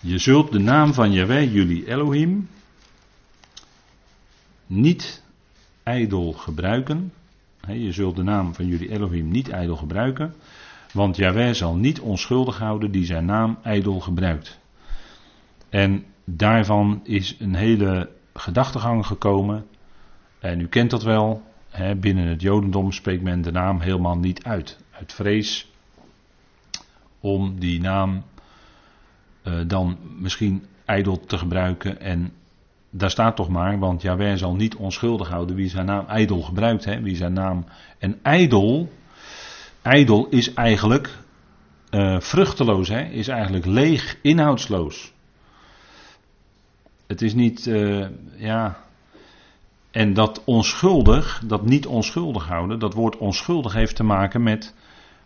je 0.00 0.18
zult 0.18 0.52
de 0.52 0.58
naam 0.58 0.94
van 0.94 1.12
Yahweh, 1.12 1.52
jullie 1.52 1.88
Elohim, 1.88 2.48
niet 4.66 5.22
ijdel 5.82 6.32
gebruiken. 6.32 7.12
Je 7.68 7.92
zult 7.92 8.16
de 8.16 8.22
naam 8.22 8.54
van 8.54 8.66
jullie 8.66 8.90
Elohim 8.90 9.28
niet 9.28 9.48
ijdel 9.48 9.76
gebruiken. 9.76 10.34
Want 10.92 11.16
Yahweh 11.16 11.52
zal 11.52 11.76
niet 11.76 12.00
onschuldig 12.00 12.58
houden 12.58 12.90
die 12.90 13.04
zijn 13.04 13.24
naam 13.24 13.58
ijdel 13.62 14.00
gebruikt. 14.00 14.58
En 15.68 16.04
daarvan 16.26 17.00
is 17.02 17.36
een 17.38 17.54
hele 17.54 18.10
gedachtegang 18.34 19.06
gekomen. 19.06 19.66
En 20.38 20.60
u 20.60 20.66
kent 20.66 20.90
dat 20.90 21.02
wel. 21.02 21.42
binnen 21.96 22.26
het 22.26 22.42
Jodendom 22.42 22.92
spreekt 22.92 23.22
men 23.22 23.42
de 23.42 23.52
naam 23.52 23.80
helemaal 23.80 24.18
niet 24.18 24.44
uit. 24.44 24.78
Uit 24.90 25.12
vrees 25.12 25.70
om 27.20 27.60
die 27.60 27.80
naam 27.80 28.24
eh, 29.42 29.54
dan 29.66 29.98
misschien 30.18 30.64
ijdel 30.84 31.20
te 31.20 31.38
gebruiken. 31.38 32.00
En 32.00 32.32
daar 32.90 33.10
staat 33.10 33.36
toch 33.36 33.48
maar, 33.48 33.78
want 33.78 34.02
Jawel 34.02 34.36
zal 34.36 34.54
niet 34.54 34.76
onschuldig 34.76 35.28
houden 35.28 35.56
wie 35.56 35.68
zijn 35.68 35.86
naam 35.86 36.06
ijdel 36.06 36.42
gebruikt. 36.42 36.84
Hè, 36.84 37.00
wie 37.00 37.16
zijn 37.16 37.32
naam. 37.32 37.64
En 37.98 38.18
ijdel, 38.22 38.92
ijdel 39.82 40.28
is 40.28 40.54
eigenlijk 40.54 41.18
uh, 41.90 42.20
vruchteloos, 42.20 42.88
hè, 42.88 43.02
is 43.02 43.28
eigenlijk 43.28 43.64
leeg, 43.64 44.18
inhoudsloos. 44.22 45.12
Het 47.06 47.22
is 47.22 47.34
niet, 47.34 47.66
uh, 47.66 48.06
ja. 48.36 48.76
En 49.90 50.14
dat 50.14 50.44
onschuldig, 50.44 51.42
dat 51.46 51.64
niet 51.64 51.86
onschuldig 51.86 52.46
houden, 52.46 52.78
dat 52.78 52.94
woord 52.94 53.16
onschuldig 53.16 53.72
heeft 53.72 53.96
te 53.96 54.02
maken 54.02 54.42
met 54.42 54.74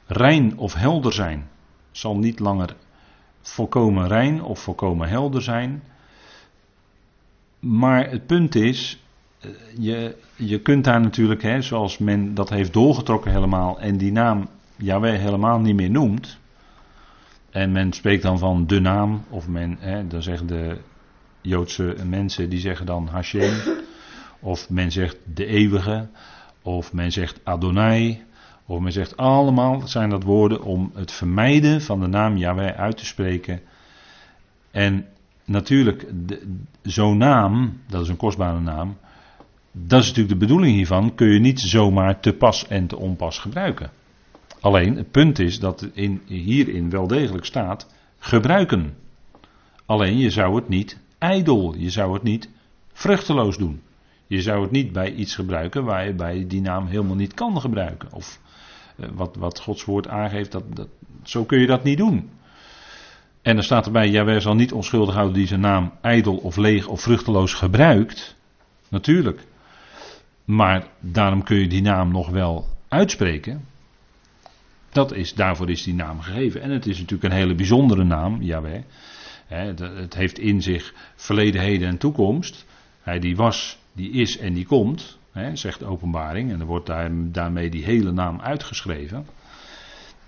rein 0.06 0.58
of 0.58 0.74
helder 0.74 1.12
zijn. 1.12 1.48
Zal 1.90 2.16
niet 2.16 2.38
langer 2.38 2.76
volkomen 3.40 4.08
rein 4.08 4.42
of 4.42 4.60
volkomen 4.60 5.08
helder 5.08 5.42
zijn. 5.42 5.82
Maar 7.58 8.10
het 8.10 8.26
punt 8.26 8.54
is, 8.54 9.02
eh, 9.40 9.50
je, 9.78 10.16
je 10.36 10.60
kunt 10.60 10.84
daar 10.84 11.00
natuurlijk, 11.00 11.42
hè, 11.42 11.62
zoals 11.62 11.98
men 11.98 12.34
dat 12.34 12.48
heeft 12.48 12.72
doorgetrokken 12.72 13.30
helemaal 13.32 13.80
en 13.80 13.96
die 13.96 14.12
naam 14.12 14.48
Yahweh 14.76 15.20
helemaal 15.20 15.60
niet 15.60 15.74
meer 15.74 15.90
noemt. 15.90 16.38
En 17.50 17.72
men 17.72 17.92
spreekt 17.92 18.22
dan 18.22 18.38
van 18.38 18.66
de 18.66 18.80
naam, 18.80 19.24
of 19.28 19.48
men, 19.48 19.76
hè, 19.80 20.06
dan 20.06 20.22
zeggen 20.22 20.46
de 20.46 20.78
Joodse 21.40 21.96
mensen, 22.06 22.48
die 22.48 22.60
zeggen 22.60 22.86
dan 22.86 23.06
Hashem. 23.06 23.52
Of 24.40 24.70
men 24.70 24.92
zegt 24.92 25.16
de 25.34 25.46
eeuwige, 25.46 26.08
of 26.62 26.92
men 26.92 27.12
zegt 27.12 27.40
Adonai. 27.44 28.22
Of 28.66 28.80
men 28.80 28.92
zegt 28.92 29.16
allemaal 29.16 29.88
zijn 29.88 30.10
dat 30.10 30.22
woorden 30.22 30.62
om 30.62 30.90
het 30.94 31.12
vermijden 31.12 31.82
van 31.82 32.00
de 32.00 32.06
naam 32.06 32.36
Yahweh 32.36 32.78
uit 32.78 32.96
te 32.96 33.06
spreken. 33.06 33.60
En 34.70 35.06
natuurlijk, 35.44 36.06
zo'n 36.82 37.16
naam, 37.16 37.80
dat 37.88 38.02
is 38.02 38.08
een 38.08 38.16
kostbare 38.16 38.60
naam. 38.60 38.96
Dat 39.72 40.00
is 40.00 40.06
natuurlijk 40.06 40.40
de 40.40 40.46
bedoeling 40.46 40.74
hiervan, 40.74 41.14
kun 41.14 41.28
je 41.28 41.40
niet 41.40 41.60
zomaar 41.60 42.20
te 42.20 42.32
pas 42.32 42.66
en 42.68 42.86
te 42.86 42.96
onpas 42.96 43.38
gebruiken. 43.38 43.90
Alleen 44.60 44.96
het 44.96 45.10
punt 45.10 45.38
is 45.38 45.58
dat 45.58 45.88
in, 45.92 46.22
hierin 46.26 46.90
wel 46.90 47.06
degelijk 47.06 47.44
staat 47.44 47.94
gebruiken. 48.18 48.94
Alleen 49.86 50.18
je 50.18 50.30
zou 50.30 50.54
het 50.54 50.68
niet 50.68 50.98
ijdel, 51.20 51.74
je 51.76 51.90
zou 51.90 52.12
het 52.12 52.22
niet 52.22 52.48
vruchteloos 52.92 53.56
doen. 53.56 53.82
Je 54.26 54.42
zou 54.42 54.62
het 54.62 54.70
niet 54.70 54.92
bij 54.92 55.12
iets 55.12 55.34
gebruiken 55.34 55.84
waar 55.84 56.06
je 56.06 56.14
bij 56.14 56.46
die 56.46 56.60
naam 56.60 56.86
helemaal 56.86 57.16
niet 57.16 57.34
kan 57.34 57.60
gebruiken. 57.60 58.12
Of 58.12 58.40
eh, 58.96 59.08
wat, 59.14 59.36
wat 59.36 59.60
Gods 59.60 59.84
woord 59.84 60.08
aangeeft, 60.08 60.52
dat, 60.52 60.76
dat, 60.76 60.88
zo 61.22 61.44
kun 61.44 61.60
je 61.60 61.66
dat 61.66 61.84
niet 61.84 61.98
doen. 61.98 62.30
En 63.42 63.56
er 63.56 63.64
staat 63.64 63.86
erbij, 63.86 64.08
Jawel 64.08 64.40
zal 64.40 64.54
niet 64.54 64.72
onschuldig 64.72 65.14
houden 65.14 65.34
die 65.36 65.46
zijn 65.46 65.60
naam 65.60 65.92
ijdel 66.00 66.36
of 66.36 66.56
leeg 66.56 66.86
of 66.86 67.00
vruchteloos 67.00 67.54
gebruikt. 67.54 68.36
Natuurlijk. 68.88 69.46
Maar 70.44 70.86
daarom 71.00 71.42
kun 71.42 71.56
je 71.56 71.68
die 71.68 71.82
naam 71.82 72.12
nog 72.12 72.28
wel 72.28 72.68
uitspreken. 72.88 73.64
Dat 74.92 75.12
is, 75.12 75.34
daarvoor 75.34 75.70
is 75.70 75.82
die 75.82 75.94
naam 75.94 76.20
gegeven. 76.20 76.62
En 76.62 76.70
het 76.70 76.86
is 76.86 76.98
natuurlijk 76.98 77.32
een 77.32 77.38
hele 77.38 77.54
bijzondere 77.54 78.04
naam, 78.04 78.42
Jawel. 78.42 78.84
Het 79.54 80.14
heeft 80.14 80.38
in 80.38 80.62
zich 80.62 80.94
verleden, 81.14 81.60
heden 81.60 81.88
en 81.88 81.98
toekomst. 81.98 82.66
Hij 83.02 83.18
die 83.18 83.36
was, 83.36 83.78
die 83.92 84.10
is 84.10 84.38
en 84.38 84.52
die 84.52 84.66
komt, 84.66 85.18
zegt 85.52 85.78
de 85.78 85.84
openbaring. 85.84 86.52
En 86.52 86.60
er 86.60 86.66
wordt 86.66 86.90
daarmee 87.32 87.70
die 87.70 87.84
hele 87.84 88.12
naam 88.12 88.40
uitgeschreven. 88.40 89.26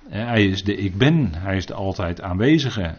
Hij 0.09 0.47
is 0.47 0.65
de 0.65 0.77
ik 0.77 0.97
ben, 0.97 1.35
hij 1.35 1.57
is 1.57 1.67
de 1.67 1.75
altijd 1.75 2.21
aanwezige. 2.21 2.95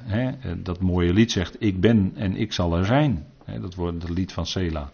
Dat 0.58 0.80
mooie 0.80 1.14
lied 1.14 1.32
zegt 1.32 1.56
ik 1.60 1.80
ben 1.80 2.12
en 2.16 2.36
ik 2.36 2.54
zal 2.54 2.78
er 2.78 2.86
zijn. 2.86 3.26
Dat 3.62 3.76
wordt 3.76 4.02
het 4.02 4.12
lied 4.12 4.34
van 4.34 4.46
Sela. 4.46 4.92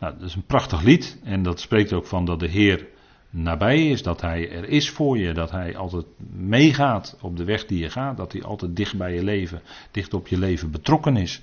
Nou, 0.00 0.14
dat 0.18 0.28
is 0.28 0.34
een 0.34 0.46
prachtig 0.46 0.82
lied 0.82 1.18
en 1.24 1.42
dat 1.42 1.60
spreekt 1.60 1.92
ook 1.92 2.06
van 2.06 2.24
dat 2.24 2.40
de 2.40 2.48
Heer 2.48 2.86
nabij 3.34 3.88
is, 3.88 4.02
dat 4.02 4.20
Hij 4.20 4.50
er 4.50 4.68
is 4.68 4.90
voor 4.90 5.18
je, 5.18 5.32
dat 5.32 5.50
Hij 5.50 5.76
altijd 5.76 6.06
meegaat 6.36 7.16
op 7.20 7.36
de 7.36 7.44
weg 7.44 7.66
die 7.66 7.78
je 7.78 7.90
gaat, 7.90 8.16
dat 8.16 8.32
Hij 8.32 8.42
altijd 8.42 8.76
dicht 8.76 8.96
bij 8.96 9.14
je 9.14 9.24
leven, 9.24 9.62
dicht 9.90 10.14
op 10.14 10.28
je 10.28 10.38
leven 10.38 10.70
betrokken 10.70 11.16
is, 11.16 11.40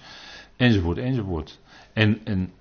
enzovoort, 0.55 0.97
enzovoort. 0.97 1.59
En, 1.93 2.19
en 2.23 2.51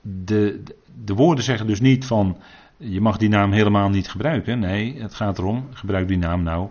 de, 0.00 0.62
de 1.04 1.14
woorden 1.14 1.44
zeggen 1.44 1.66
dus 1.66 1.80
niet 1.80 2.04
van 2.04 2.36
je 2.76 3.00
mag 3.00 3.16
die 3.16 3.28
naam 3.28 3.52
helemaal 3.52 3.88
niet 3.88 4.08
gebruiken. 4.08 4.58
Nee, 4.58 5.00
het 5.00 5.14
gaat 5.14 5.38
erom, 5.38 5.66
gebruik 5.72 6.08
die 6.08 6.18
naam 6.18 6.42
nou 6.42 6.68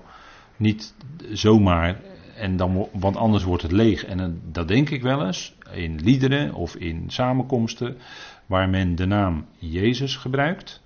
niet 0.57 0.93
zomaar. 1.31 1.99
En 2.35 2.57
dan, 2.57 2.87
want 2.93 3.15
anders 3.15 3.43
wordt 3.43 3.63
het 3.63 3.71
leeg. 3.71 4.05
En 4.05 4.41
dat 4.51 4.67
denk 4.67 4.89
ik 4.89 5.01
wel 5.01 5.25
eens 5.25 5.55
in 5.71 5.99
liederen 6.03 6.53
of 6.53 6.75
in 6.75 7.03
samenkomsten 7.07 7.97
waar 8.45 8.69
men 8.69 8.95
de 8.95 9.05
naam 9.05 9.45
Jezus 9.57 10.15
gebruikt. 10.15 10.80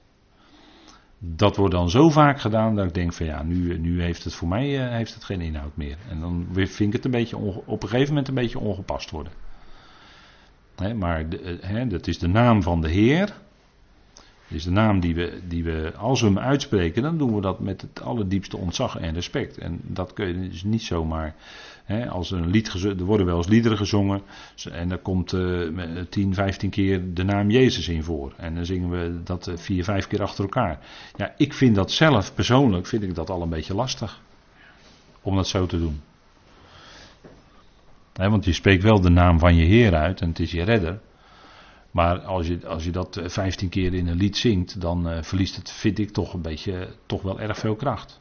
Dat 1.27 1.55
wordt 1.55 1.73
dan 1.73 1.89
zo 1.89 2.09
vaak 2.09 2.39
gedaan 2.39 2.75
dat 2.75 2.85
ik 2.85 2.93
denk 2.93 3.13
van 3.13 3.25
ja, 3.25 3.43
nu, 3.43 3.79
nu 3.79 4.01
heeft 4.01 4.23
het 4.23 4.33
voor 4.33 4.47
mij 4.47 4.79
eh, 4.79 4.91
heeft 4.91 5.13
het 5.13 5.23
geen 5.23 5.41
inhoud 5.41 5.77
meer. 5.77 5.97
En 6.09 6.19
dan 6.19 6.47
vind 6.53 6.79
ik 6.79 6.93
het 6.93 7.05
een 7.05 7.11
beetje 7.11 7.37
op 7.65 7.83
een 7.83 7.89
gegeven 7.89 8.09
moment 8.09 8.27
een 8.27 8.33
beetje 8.33 8.59
ongepast 8.59 9.11
worden. 9.11 9.33
maar 10.95 11.29
de, 11.29 11.57
he, 11.61 11.87
dat 11.87 12.07
is 12.07 12.19
de 12.19 12.27
naam 12.27 12.61
van 12.61 12.81
de 12.81 12.89
Heer 12.89 13.33
is 14.47 14.63
de 14.63 14.71
naam 14.71 14.99
die 14.99 15.15
we, 15.15 15.39
die 15.47 15.63
we, 15.63 15.93
als 15.97 16.21
we 16.21 16.27
hem 16.27 16.39
uitspreken, 16.39 17.01
dan 17.01 17.17
doen 17.17 17.35
we 17.35 17.41
dat 17.41 17.59
met 17.59 17.81
het 17.81 18.01
allerdiepste 18.01 18.57
ontzag 18.57 18.97
en 18.97 19.13
respect. 19.13 19.57
En 19.57 19.79
dat 19.83 20.13
kun 20.13 20.27
je 20.27 20.49
dus 20.49 20.63
niet 20.63 20.83
zomaar. 20.83 21.35
Hè, 21.85 22.09
als 22.09 22.31
een 22.31 22.47
lied 22.47 22.67
er 22.67 23.03
worden 23.03 23.25
wel 23.25 23.37
eens 23.37 23.47
liederen 23.47 23.77
gezongen. 23.77 24.21
En 24.71 24.89
daar 24.89 24.97
komt 24.97 25.33
uh, 25.33 26.01
10, 26.09 26.33
15 26.33 26.69
keer 26.69 27.13
de 27.13 27.23
naam 27.23 27.49
Jezus 27.49 27.87
in 27.87 28.03
voor. 28.03 28.33
En 28.37 28.55
dan 28.55 28.65
zingen 28.65 28.89
we 28.89 29.23
dat 29.23 29.47
uh, 29.47 29.57
vier, 29.57 29.83
vijf 29.83 30.07
keer 30.07 30.21
achter 30.21 30.43
elkaar. 30.43 30.79
Ja, 31.15 31.33
ik 31.37 31.53
vind 31.53 31.75
dat 31.75 31.91
zelf 31.91 32.33
persoonlijk, 32.33 32.87
vind 32.87 33.03
ik 33.03 33.15
dat 33.15 33.29
al 33.29 33.41
een 33.41 33.49
beetje 33.49 33.75
lastig. 33.75 34.21
Om 35.21 35.35
dat 35.35 35.47
zo 35.47 35.65
te 35.65 35.79
doen. 35.79 36.01
want 38.13 38.45
je 38.45 38.53
spreekt 38.53 38.83
wel 38.83 39.01
de 39.01 39.09
naam 39.09 39.39
van 39.39 39.55
je 39.55 39.65
Heer 39.65 39.95
uit 39.95 40.21
en 40.21 40.29
het 40.29 40.39
is 40.39 40.51
je 40.51 40.63
redder. 40.63 40.99
Maar 41.95 42.19
als 42.19 42.47
je, 42.47 42.67
als 42.67 42.83
je 42.83 42.91
dat 42.91 43.19
15 43.25 43.67
eh, 43.67 43.73
keer 43.73 43.93
in 43.93 44.07
een 44.07 44.17
lied 44.17 44.37
zingt, 44.37 44.81
dan 44.81 45.09
uh, 45.09 45.21
verliest 45.21 45.55
het, 45.55 45.71
vind 45.71 45.99
ik, 45.99 46.11
toch 46.11 46.33
een 46.33 46.41
beetje, 46.41 46.95
toch 47.05 47.21
wel 47.21 47.39
erg 47.39 47.57
veel 47.57 47.75
kracht. 47.75 48.19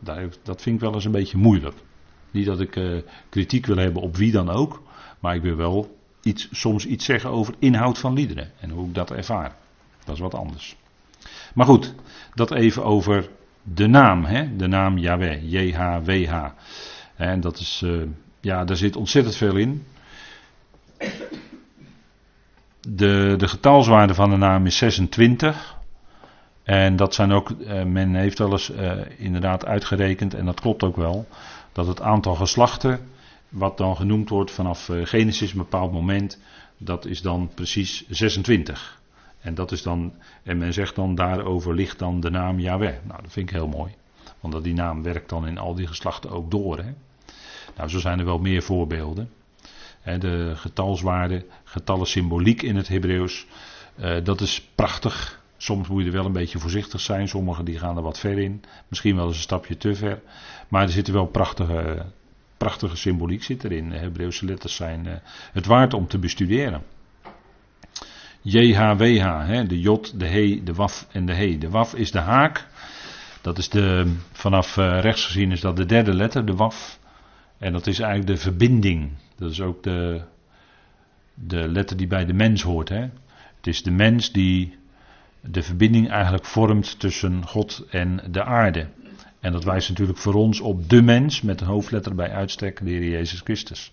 Daar, 0.00 0.28
dat 0.42 0.62
vind 0.62 0.76
ik 0.76 0.80
wel 0.80 0.94
eens 0.94 1.04
een 1.04 1.10
beetje 1.12 1.36
moeilijk. 1.36 1.74
Niet 2.30 2.46
dat 2.46 2.60
ik 2.60 2.76
uh, 2.76 3.02
kritiek 3.28 3.66
wil 3.66 3.76
hebben 3.76 4.02
op 4.02 4.16
wie 4.16 4.32
dan 4.32 4.50
ook, 4.50 4.82
maar 5.20 5.34
ik 5.34 5.42
wil 5.42 5.56
wel 5.56 5.96
iets, 6.22 6.48
soms 6.50 6.86
iets 6.86 7.04
zeggen 7.04 7.30
over 7.30 7.54
inhoud 7.58 7.98
van 7.98 8.12
liederen 8.12 8.50
en 8.60 8.70
hoe 8.70 8.86
ik 8.86 8.94
dat 8.94 9.10
ervaar. 9.10 9.56
Dat 10.04 10.14
is 10.14 10.20
wat 10.20 10.34
anders. 10.34 10.76
Maar 11.54 11.66
goed, 11.66 11.94
dat 12.34 12.50
even 12.50 12.84
over 12.84 13.28
de 13.62 13.86
naam, 13.86 14.24
hè? 14.24 14.56
de 14.56 14.66
naam 14.66 14.98
Yahweh, 14.98 15.52
J-H-W-H. 15.52 16.46
En 17.16 17.40
dat 17.40 17.58
is, 17.58 17.84
ja, 18.40 18.64
daar 18.64 18.76
zit 18.76 18.96
ontzettend 18.96 19.36
veel 19.36 19.56
in. 19.56 19.84
De, 22.88 23.34
de 23.36 23.48
getalswaarde 23.48 24.14
van 24.14 24.30
de 24.30 24.36
naam 24.36 24.66
is 24.66 24.76
26. 24.76 25.76
En 26.62 26.96
dat 26.96 27.14
zijn 27.14 27.32
ook, 27.32 27.50
uh, 27.50 27.82
men 27.82 28.14
heeft 28.14 28.38
wel 28.38 28.52
eens 28.52 28.70
uh, 28.70 28.92
inderdaad 29.16 29.66
uitgerekend, 29.66 30.34
en 30.34 30.44
dat 30.44 30.60
klopt 30.60 30.82
ook 30.82 30.96
wel, 30.96 31.26
dat 31.72 31.86
het 31.86 32.00
aantal 32.00 32.34
geslachten, 32.34 33.00
wat 33.48 33.78
dan 33.78 33.96
genoemd 33.96 34.28
wordt 34.28 34.50
vanaf 34.50 34.90
Genesis, 35.02 35.50
een 35.50 35.58
bepaald 35.58 35.92
moment, 35.92 36.38
dat 36.78 37.06
is 37.06 37.22
dan 37.22 37.50
precies 37.54 38.04
26. 38.08 39.00
En 39.40 39.54
dat 39.54 39.72
is 39.72 39.82
dan, 39.82 40.12
en 40.42 40.58
men 40.58 40.72
zegt 40.72 40.94
dan 40.94 41.14
daarover 41.14 41.74
ligt 41.74 41.98
dan 41.98 42.20
de 42.20 42.30
naam 42.30 42.60
Yahweh. 42.60 42.94
Nou, 43.04 43.22
dat 43.22 43.32
vind 43.32 43.48
ik 43.48 43.54
heel 43.54 43.68
mooi. 43.68 43.94
Want 44.40 44.64
die 44.64 44.74
naam 44.74 45.02
werkt 45.02 45.28
dan 45.28 45.46
in 45.46 45.58
al 45.58 45.74
die 45.74 45.86
geslachten 45.86 46.30
ook 46.30 46.50
door. 46.50 46.78
Hè? 46.78 46.92
Nou, 47.76 47.88
zo 47.88 47.98
zijn 47.98 48.18
er 48.18 48.24
wel 48.24 48.38
meer 48.38 48.62
voorbeelden. 48.62 49.30
De 50.06 50.52
getalswaarde, 50.54 51.44
getallen 51.64 52.06
symboliek 52.06 52.62
in 52.62 52.76
het 52.76 52.88
Hebreeuws, 52.88 53.46
eh, 53.96 54.24
dat 54.24 54.40
is 54.40 54.68
prachtig. 54.74 55.40
Soms 55.56 55.88
moet 55.88 56.00
je 56.00 56.06
er 56.06 56.12
wel 56.12 56.24
een 56.24 56.32
beetje 56.32 56.58
voorzichtig 56.58 57.00
zijn. 57.00 57.28
Sommigen 57.28 57.64
die 57.64 57.78
gaan 57.78 57.96
er 57.96 58.02
wat 58.02 58.18
ver 58.18 58.38
in. 58.38 58.62
Misschien 58.88 59.16
wel 59.16 59.26
eens 59.26 59.36
een 59.36 59.42
stapje 59.42 59.76
te 59.76 59.94
ver. 59.94 60.20
Maar 60.68 60.82
er 60.82 60.88
zit 60.88 61.08
wel 61.08 61.26
prachtige, 61.26 62.04
prachtige 62.56 62.96
symboliek 62.96 63.42
zit 63.42 63.64
erin. 63.64 63.90
De 63.90 63.96
Hebreeuwse 63.96 64.44
letters 64.44 64.74
zijn 64.74 65.06
eh, 65.06 65.14
het 65.52 65.66
waard 65.66 65.94
om 65.94 66.06
te 66.06 66.18
bestuderen. 66.18 66.82
JHWH, 68.40 69.68
de 69.68 69.80
J, 69.80 69.98
de 70.14 70.26
He, 70.26 70.60
de 70.64 70.74
Waf 70.74 71.06
en 71.12 71.26
de 71.26 71.34
He. 71.34 71.58
De 71.58 71.70
Waf 71.70 71.94
is 71.94 72.10
de 72.10 72.20
haak. 72.20 72.66
Dat 73.40 73.58
is 73.58 73.68
de, 73.68 74.14
vanaf 74.32 74.76
eh, 74.76 75.00
rechts 75.00 75.24
gezien 75.24 75.52
is 75.52 75.60
dat 75.60 75.76
de 75.76 75.86
derde 75.86 76.14
letter, 76.14 76.46
de 76.46 76.54
Waf. 76.54 76.98
En 77.58 77.72
dat 77.72 77.86
is 77.86 77.98
eigenlijk 77.98 78.30
de 78.30 78.42
verbinding. 78.42 79.10
Dat 79.36 79.50
is 79.50 79.60
ook 79.60 79.82
de, 79.82 80.22
de 81.34 81.68
letter 81.68 81.96
die 81.96 82.06
bij 82.06 82.24
de 82.24 82.32
mens 82.32 82.62
hoort. 82.62 82.88
Hè? 82.88 83.00
Het 83.56 83.66
is 83.66 83.82
de 83.82 83.90
mens 83.90 84.32
die 84.32 84.76
de 85.40 85.62
verbinding 85.62 86.10
eigenlijk 86.10 86.44
vormt 86.44 87.00
tussen 87.00 87.46
God 87.46 87.86
en 87.90 88.20
de 88.30 88.44
aarde. 88.44 88.88
En 89.40 89.52
dat 89.52 89.64
wijst 89.64 89.88
natuurlijk 89.88 90.18
voor 90.18 90.34
ons 90.34 90.60
op 90.60 90.88
de 90.88 91.02
mens 91.02 91.42
met 91.42 91.60
een 91.60 91.66
hoofdletter 91.66 92.14
bij 92.14 92.30
uitstek, 92.30 92.84
de 92.84 92.90
Heer 92.90 93.08
Jezus 93.08 93.40
Christus. 93.40 93.92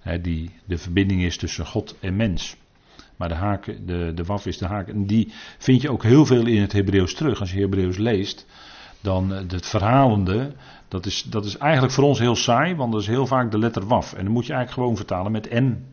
Hè, 0.00 0.20
die 0.20 0.50
de 0.64 0.78
verbinding 0.78 1.22
is 1.22 1.36
tussen 1.36 1.66
God 1.66 1.96
en 2.00 2.16
mens. 2.16 2.56
Maar 3.16 3.28
de 3.28 3.34
haak, 3.34 3.64
de, 3.86 4.12
de 4.14 4.24
waf 4.24 4.46
is 4.46 4.58
de 4.58 4.66
haak. 4.66 4.88
En 4.88 5.06
die 5.06 5.32
vind 5.58 5.82
je 5.82 5.90
ook 5.90 6.02
heel 6.02 6.26
veel 6.26 6.46
in 6.46 6.60
het 6.60 6.72
Hebreeuws 6.72 7.14
terug. 7.14 7.40
Als 7.40 7.52
je 7.52 7.60
Hebreeuws 7.60 7.96
leest, 7.96 8.46
dan 9.00 9.30
het 9.30 9.66
verhalende, 9.66 10.52
dat 10.92 11.06
is, 11.06 11.22
dat 11.22 11.44
is 11.44 11.56
eigenlijk 11.56 11.92
voor 11.92 12.04
ons 12.04 12.18
heel 12.18 12.36
saai, 12.36 12.74
want 12.74 12.92
dat 12.92 13.00
is 13.00 13.06
heel 13.06 13.26
vaak 13.26 13.50
de 13.50 13.58
letter 13.58 13.86
waf. 13.86 14.12
En 14.12 14.24
dan 14.24 14.32
moet 14.32 14.46
je 14.46 14.52
eigenlijk 14.52 14.82
gewoon 14.82 14.96
vertalen 14.96 15.32
met 15.32 15.48
en. 15.48 15.86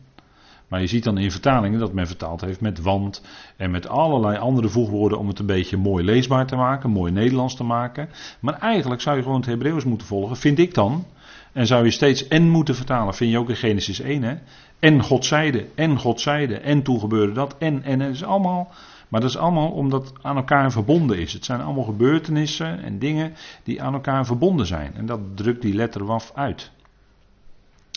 Maar 0.68 0.80
je 0.80 0.86
ziet 0.86 1.04
dan 1.04 1.18
in 1.18 1.30
vertalingen 1.30 1.78
dat 1.78 1.92
men 1.92 2.06
vertaald 2.06 2.40
heeft 2.40 2.60
met 2.60 2.80
want 2.80 3.22
en 3.56 3.70
met 3.70 3.88
allerlei 3.88 4.38
andere 4.38 4.68
voegwoorden 4.68 5.18
om 5.18 5.28
het 5.28 5.38
een 5.38 5.46
beetje 5.46 5.76
mooi 5.76 6.04
leesbaar 6.04 6.46
te 6.46 6.56
maken, 6.56 6.90
mooi 6.90 7.12
Nederlands 7.12 7.54
te 7.56 7.64
maken. 7.64 8.08
Maar 8.40 8.58
eigenlijk 8.58 9.00
zou 9.00 9.16
je 9.16 9.22
gewoon 9.22 9.36
het 9.36 9.46
Hebreeuws 9.46 9.84
moeten 9.84 10.06
volgen, 10.06 10.36
vind 10.36 10.58
ik 10.58 10.74
dan. 10.74 11.04
En 11.52 11.66
zou 11.66 11.84
je 11.84 11.90
steeds 11.90 12.28
en 12.28 12.48
moeten 12.48 12.74
vertalen, 12.74 13.14
vind 13.14 13.30
je 13.30 13.38
ook 13.38 13.48
in 13.48 13.56
Genesis 13.56 14.00
1 14.00 14.22
hè. 14.22 14.34
En 14.78 15.02
God 15.02 15.24
zeide, 15.24 15.66
en 15.74 15.98
God 15.98 16.20
zeide, 16.20 16.58
en 16.58 16.82
toen 16.82 17.00
gebeurde 17.00 17.32
dat, 17.32 17.56
en, 17.58 17.82
en 17.82 18.00
het 18.00 18.14
is 18.14 18.24
allemaal. 18.24 18.70
Maar 19.10 19.20
dat 19.20 19.30
is 19.30 19.36
allemaal 19.36 19.70
omdat 19.70 20.12
aan 20.22 20.36
elkaar 20.36 20.72
verbonden 20.72 21.18
is. 21.18 21.32
Het 21.32 21.44
zijn 21.44 21.60
allemaal 21.60 21.84
gebeurtenissen 21.84 22.82
en 22.82 22.98
dingen 22.98 23.34
die 23.62 23.82
aan 23.82 23.94
elkaar 23.94 24.26
verbonden 24.26 24.66
zijn. 24.66 24.94
En 24.94 25.06
dat 25.06 25.20
drukt 25.34 25.62
die 25.62 25.74
letter 25.74 26.04
waf 26.04 26.32
uit. 26.34 26.70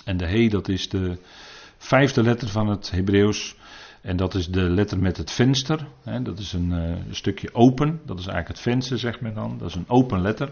En 0.05 0.17
de 0.17 0.25
he, 0.25 0.47
dat 0.47 0.67
is 0.67 0.89
de 0.89 1.17
vijfde 1.77 2.23
letter 2.23 2.47
van 2.47 2.67
het 2.67 2.91
Hebreeuws. 2.91 3.55
En 4.01 4.17
dat 4.17 4.33
is 4.33 4.47
de 4.47 4.61
letter 4.61 4.99
met 4.99 5.17
het 5.17 5.31
venster. 5.31 5.87
dat 6.21 6.39
is 6.39 6.53
een, 6.53 6.69
uh, 6.69 6.89
een, 6.89 7.15
stukje 7.15 7.53
open. 7.53 8.01
Dat 8.05 8.19
is 8.19 8.25
eigenlijk 8.27 8.47
het 8.47 8.59
venster, 8.59 8.99
zegt 8.99 9.21
men 9.21 9.33
dan. 9.33 9.57
Dat 9.57 9.69
is 9.69 9.75
een 9.75 9.89
open 9.89 10.21
letter. 10.21 10.51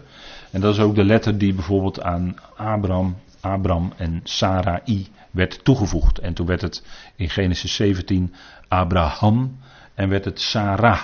En 0.50 0.60
dat 0.60 0.74
is 0.74 0.80
ook 0.80 0.94
de 0.94 1.04
letter 1.04 1.38
die 1.38 1.54
bijvoorbeeld 1.54 2.02
aan 2.02 2.36
Abraham, 2.56 3.16
Abraham 3.40 3.92
en 3.96 4.20
Sarai 4.22 5.06
werd 5.30 5.64
toegevoegd. 5.64 6.18
En 6.18 6.34
toen 6.34 6.46
werd 6.46 6.60
het 6.60 6.84
in 7.16 7.30
Genesis 7.30 7.74
17 7.74 8.34
Abraham 8.68 9.58
en 9.94 10.08
werd 10.08 10.24
het 10.24 10.40
Sarah. 10.40 11.02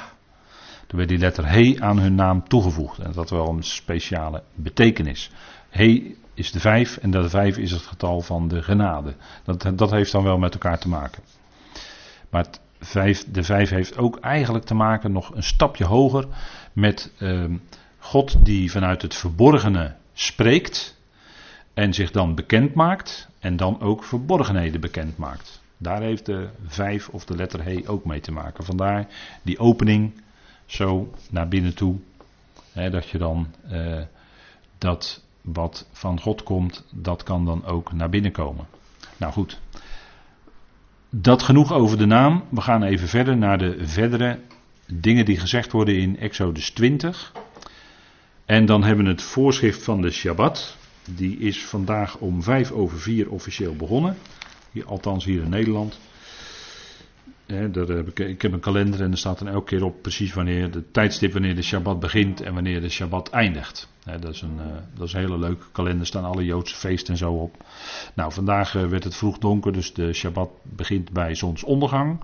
Toen 0.87 0.98
werd 0.98 1.09
die 1.09 1.18
letter 1.18 1.48
He 1.48 1.77
aan 1.79 1.98
hun 1.98 2.14
naam 2.14 2.48
toegevoegd. 2.48 2.98
En 2.98 3.05
dat 3.05 3.14
had 3.14 3.31
wel 3.31 3.48
een 3.48 3.62
speciale 3.62 4.42
betekenis. 4.55 5.31
He 5.68 6.14
is 6.35 6.53
de 6.53 6.61
vijf 6.61 6.96
en 6.96 7.11
dat 7.11 7.31
vijf 7.31 7.57
is 7.57 7.70
het 7.70 7.83
getal 7.83 8.20
van 8.20 8.48
de 8.48 8.62
genade. 8.62 9.14
Dat, 9.44 9.70
dat 9.74 9.90
heeft 9.90 10.12
dan 10.12 10.22
wel 10.22 10.38
met 10.38 10.53
elkaar 10.53 10.79
te 10.79 10.88
maken. 10.88 11.22
Maar 12.31 12.46
vijf, 12.81 13.24
de 13.31 13.42
vijf 13.42 13.70
heeft 13.70 13.98
ook 13.98 14.18
eigenlijk 14.18 14.64
te 14.64 14.74
maken 14.74 15.12
nog 15.12 15.35
een 15.35 15.42
stapje 15.42 15.85
hoger 15.85 16.27
met 16.72 17.12
uh, 17.18 17.44
God 17.98 18.44
die 18.44 18.70
vanuit 18.70 19.03
het 19.03 19.14
verborgene 19.14 19.94
spreekt 20.12 20.96
en 21.74 21.94
zich 21.94 22.11
dan 22.11 22.35
bekend 22.35 22.74
maakt 22.74 23.29
en 23.38 23.57
dan 23.57 23.81
ook 23.81 24.05
verborgenheden 24.05 24.81
bekend 24.81 25.16
maakt. 25.16 25.58
Daar 25.79 26.03
heeft 26.03 26.27
de 26.27 26.49
vijf 26.67 27.09
of 27.09 27.25
de 27.25 27.37
letter 27.37 27.64
He 27.64 27.83
ook 27.87 28.05
mee 28.05 28.21
te 28.21 28.33
maken. 28.33 28.64
Vandaar 28.64 29.07
die 29.43 29.59
opening 29.59 30.23
zo 30.67 31.14
naar 31.31 31.49
binnen 31.49 31.75
toe. 31.75 31.97
Hè, 32.73 32.91
dat 32.91 33.09
je 33.09 33.19
dan 33.19 33.55
uh, 33.73 34.03
dat 34.79 35.25
wat 35.41 35.88
van 35.93 36.21
God 36.21 36.43
komt, 36.43 36.85
dat 36.91 37.23
kan 37.23 37.45
dan 37.45 37.64
ook 37.64 37.93
naar 37.93 38.09
binnen 38.09 38.33
komen. 38.33 38.67
Nou 39.17 39.33
goed. 39.33 39.61
Dat 41.11 41.43
genoeg 41.43 41.73
over 41.73 41.99
de 41.99 42.07
naam. 42.07 42.45
We 42.49 42.61
gaan 42.61 42.83
even 42.83 43.09
verder 43.09 43.37
naar 43.37 43.59
de 43.59 43.77
verdere 43.87 44.38
dingen 44.87 45.25
die 45.25 45.38
gezegd 45.38 45.73
worden 45.73 45.97
in 45.97 46.19
Exodus 46.19 46.71
20. 46.71 47.33
En 48.45 48.67
dan 48.67 48.85
hebben 48.85 49.05
we 49.05 49.11
het 49.11 49.23
voorschrift 49.23 49.83
van 49.85 50.01
de 50.01 50.11
Shabbat. 50.11 50.77
Die 51.11 51.38
is 51.38 51.64
vandaag 51.64 52.17
om 52.17 52.43
vijf 52.43 52.71
over 52.71 52.99
vier 52.99 53.31
officieel 53.31 53.77
begonnen. 53.77 54.17
Althans 54.87 55.24
hier 55.24 55.42
in 55.42 55.50
Nederland. 55.50 55.98
daar 57.46 57.87
heb 57.87 58.09
ik, 58.09 58.18
ik 58.18 58.42
heb 58.42 58.52
een 58.52 58.61
kalender 58.61 59.00
en 59.00 59.11
er 59.11 59.18
staat 59.18 59.38
dan 59.38 59.48
elke 59.48 59.64
keer 59.64 59.85
op 59.85 60.02
precies 60.02 60.35
wanneer 60.35 60.70
de 60.70 60.90
tijdstip 60.90 61.33
wanneer 61.33 61.54
de 61.54 61.62
Shabbat 61.62 62.00
begint 62.00 62.40
en 62.40 62.54
wanneer 62.54 62.81
de 62.81 62.88
Shabbat 62.88 63.31
eindigt. 63.31 63.88
dat, 64.20 64.35
is 64.35 64.42
een, 64.42 64.57
uh, 64.57 64.66
dat 64.94 65.07
is 65.07 65.12
hele 65.12 65.38
leuke 65.38 65.64
kalender, 65.72 66.07
staan 66.07 66.24
alle 66.24 66.44
Joodse 66.44 66.74
feesten 66.74 67.12
en 67.12 67.18
zo 67.18 67.33
op. 67.33 67.64
Nou, 68.14 68.33
vandaag 68.33 68.74
uh, 68.74 68.87
werd 68.87 69.04
het 69.04 69.16
vroeg 69.16 69.38
donker, 69.38 69.72
dus 69.72 69.94
de 69.94 70.12
Shabbat 70.12 70.50
begint 70.62 71.11
bij 71.12 71.35
zonsondergang. 71.35 72.20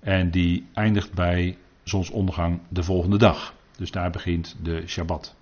En 0.00 0.30
die 0.30 0.66
eindigt 0.74 1.12
bij 1.12 1.56
zonsondergang 1.82 2.60
de 2.68 2.82
volgende 2.82 3.18
dag. 3.18 3.54
Dus 3.76 3.90
daar 3.90 4.10
begint 4.10 4.56
de 4.62 4.82
Shabbat. 4.86 5.34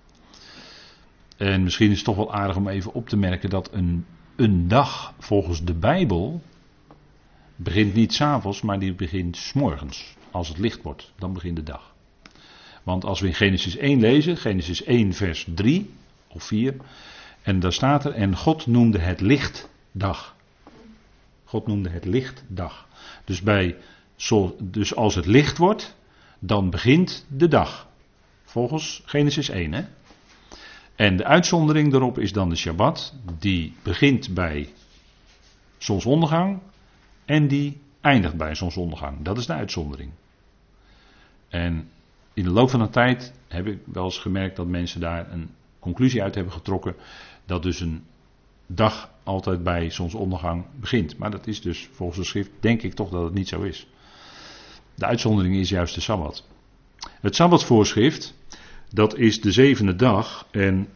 En 1.37 1.63
misschien 1.63 1.91
is 1.91 1.95
het 1.95 2.05
toch 2.05 2.15
wel 2.15 2.33
aardig 2.33 2.55
om 2.55 2.67
even 2.67 2.93
op 2.93 3.09
te 3.09 3.17
merken 3.17 3.49
dat 3.49 3.69
een, 3.73 4.05
een 4.35 4.67
dag 4.67 5.13
volgens 5.19 5.63
de 5.63 5.73
Bijbel 5.73 6.41
begint 7.55 7.93
niet 7.93 8.13
s'avonds, 8.13 8.61
maar 8.61 8.79
die 8.79 8.93
begint 8.93 9.37
s'morgens. 9.37 10.15
Als 10.31 10.47
het 10.47 10.57
licht 10.57 10.81
wordt, 10.81 11.13
dan 11.17 11.33
begint 11.33 11.55
de 11.55 11.63
dag. 11.63 11.93
Want 12.83 13.05
als 13.05 13.19
we 13.19 13.27
in 13.27 13.33
Genesis 13.33 13.77
1 13.77 13.99
lezen, 13.99 14.37
Genesis 14.37 14.83
1 14.83 15.13
vers 15.13 15.47
3 15.55 15.93
of 16.27 16.43
4, 16.43 16.75
en 17.41 17.59
daar 17.59 17.73
staat 17.73 18.05
er, 18.05 18.11
en 18.11 18.35
God 18.35 18.67
noemde 18.67 18.99
het 18.99 19.21
licht 19.21 19.69
dag. 19.91 20.35
God 21.43 21.67
noemde 21.67 21.89
het 21.89 22.05
licht 22.05 22.43
dag. 22.47 22.87
Dus, 23.23 23.41
bij, 23.41 23.75
dus 24.61 24.95
als 24.95 25.15
het 25.15 25.25
licht 25.25 25.57
wordt, 25.57 25.95
dan 26.39 26.69
begint 26.69 27.25
de 27.29 27.47
dag. 27.47 27.87
Volgens 28.43 29.01
Genesis 29.05 29.49
1, 29.49 29.73
hè? 29.73 29.83
En 30.95 31.17
de 31.17 31.23
uitzondering 31.23 31.91
daarop 31.91 32.19
is 32.19 32.33
dan 32.33 32.49
de 32.49 32.55
Shabbat, 32.55 33.13
die 33.39 33.73
begint 33.83 34.33
bij 34.33 34.69
zonsondergang 35.77 36.59
en 37.25 37.47
die 37.47 37.81
eindigt 38.01 38.35
bij 38.35 38.55
zonsondergang. 38.55 39.21
Dat 39.21 39.37
is 39.37 39.45
de 39.45 39.53
uitzondering. 39.53 40.11
En 41.49 41.89
in 42.33 42.43
de 42.43 42.49
loop 42.49 42.69
van 42.69 42.79
de 42.79 42.89
tijd 42.89 43.33
heb 43.47 43.67
ik 43.67 43.79
wel 43.85 44.03
eens 44.03 44.17
gemerkt 44.17 44.55
dat 44.55 44.67
mensen 44.67 44.99
daar 44.99 45.31
een 45.31 45.49
conclusie 45.79 46.23
uit 46.23 46.35
hebben 46.35 46.53
getrokken 46.53 46.95
dat 47.45 47.63
dus 47.63 47.79
een 47.79 48.03
dag 48.67 49.09
altijd 49.23 49.63
bij 49.63 49.89
zonsondergang 49.89 50.65
begint. 50.79 51.17
Maar 51.17 51.31
dat 51.31 51.47
is 51.47 51.61
dus 51.61 51.89
volgens 51.91 52.19
de 52.19 52.25
schrift 52.25 52.49
denk 52.59 52.81
ik 52.81 52.93
toch 52.93 53.09
dat 53.09 53.23
het 53.23 53.33
niet 53.33 53.47
zo 53.47 53.61
is. 53.61 53.87
De 54.95 55.05
uitzondering 55.05 55.55
is 55.55 55.69
juist 55.69 55.95
de 55.95 56.01
Sabbat. 56.01 56.47
Het 57.21 57.35
Sabbatvoorschrift 57.35 58.33
dat 58.95 59.17
is 59.17 59.41
de 59.41 59.51
zevende 59.51 59.95
dag 59.95 60.47
en 60.51 60.87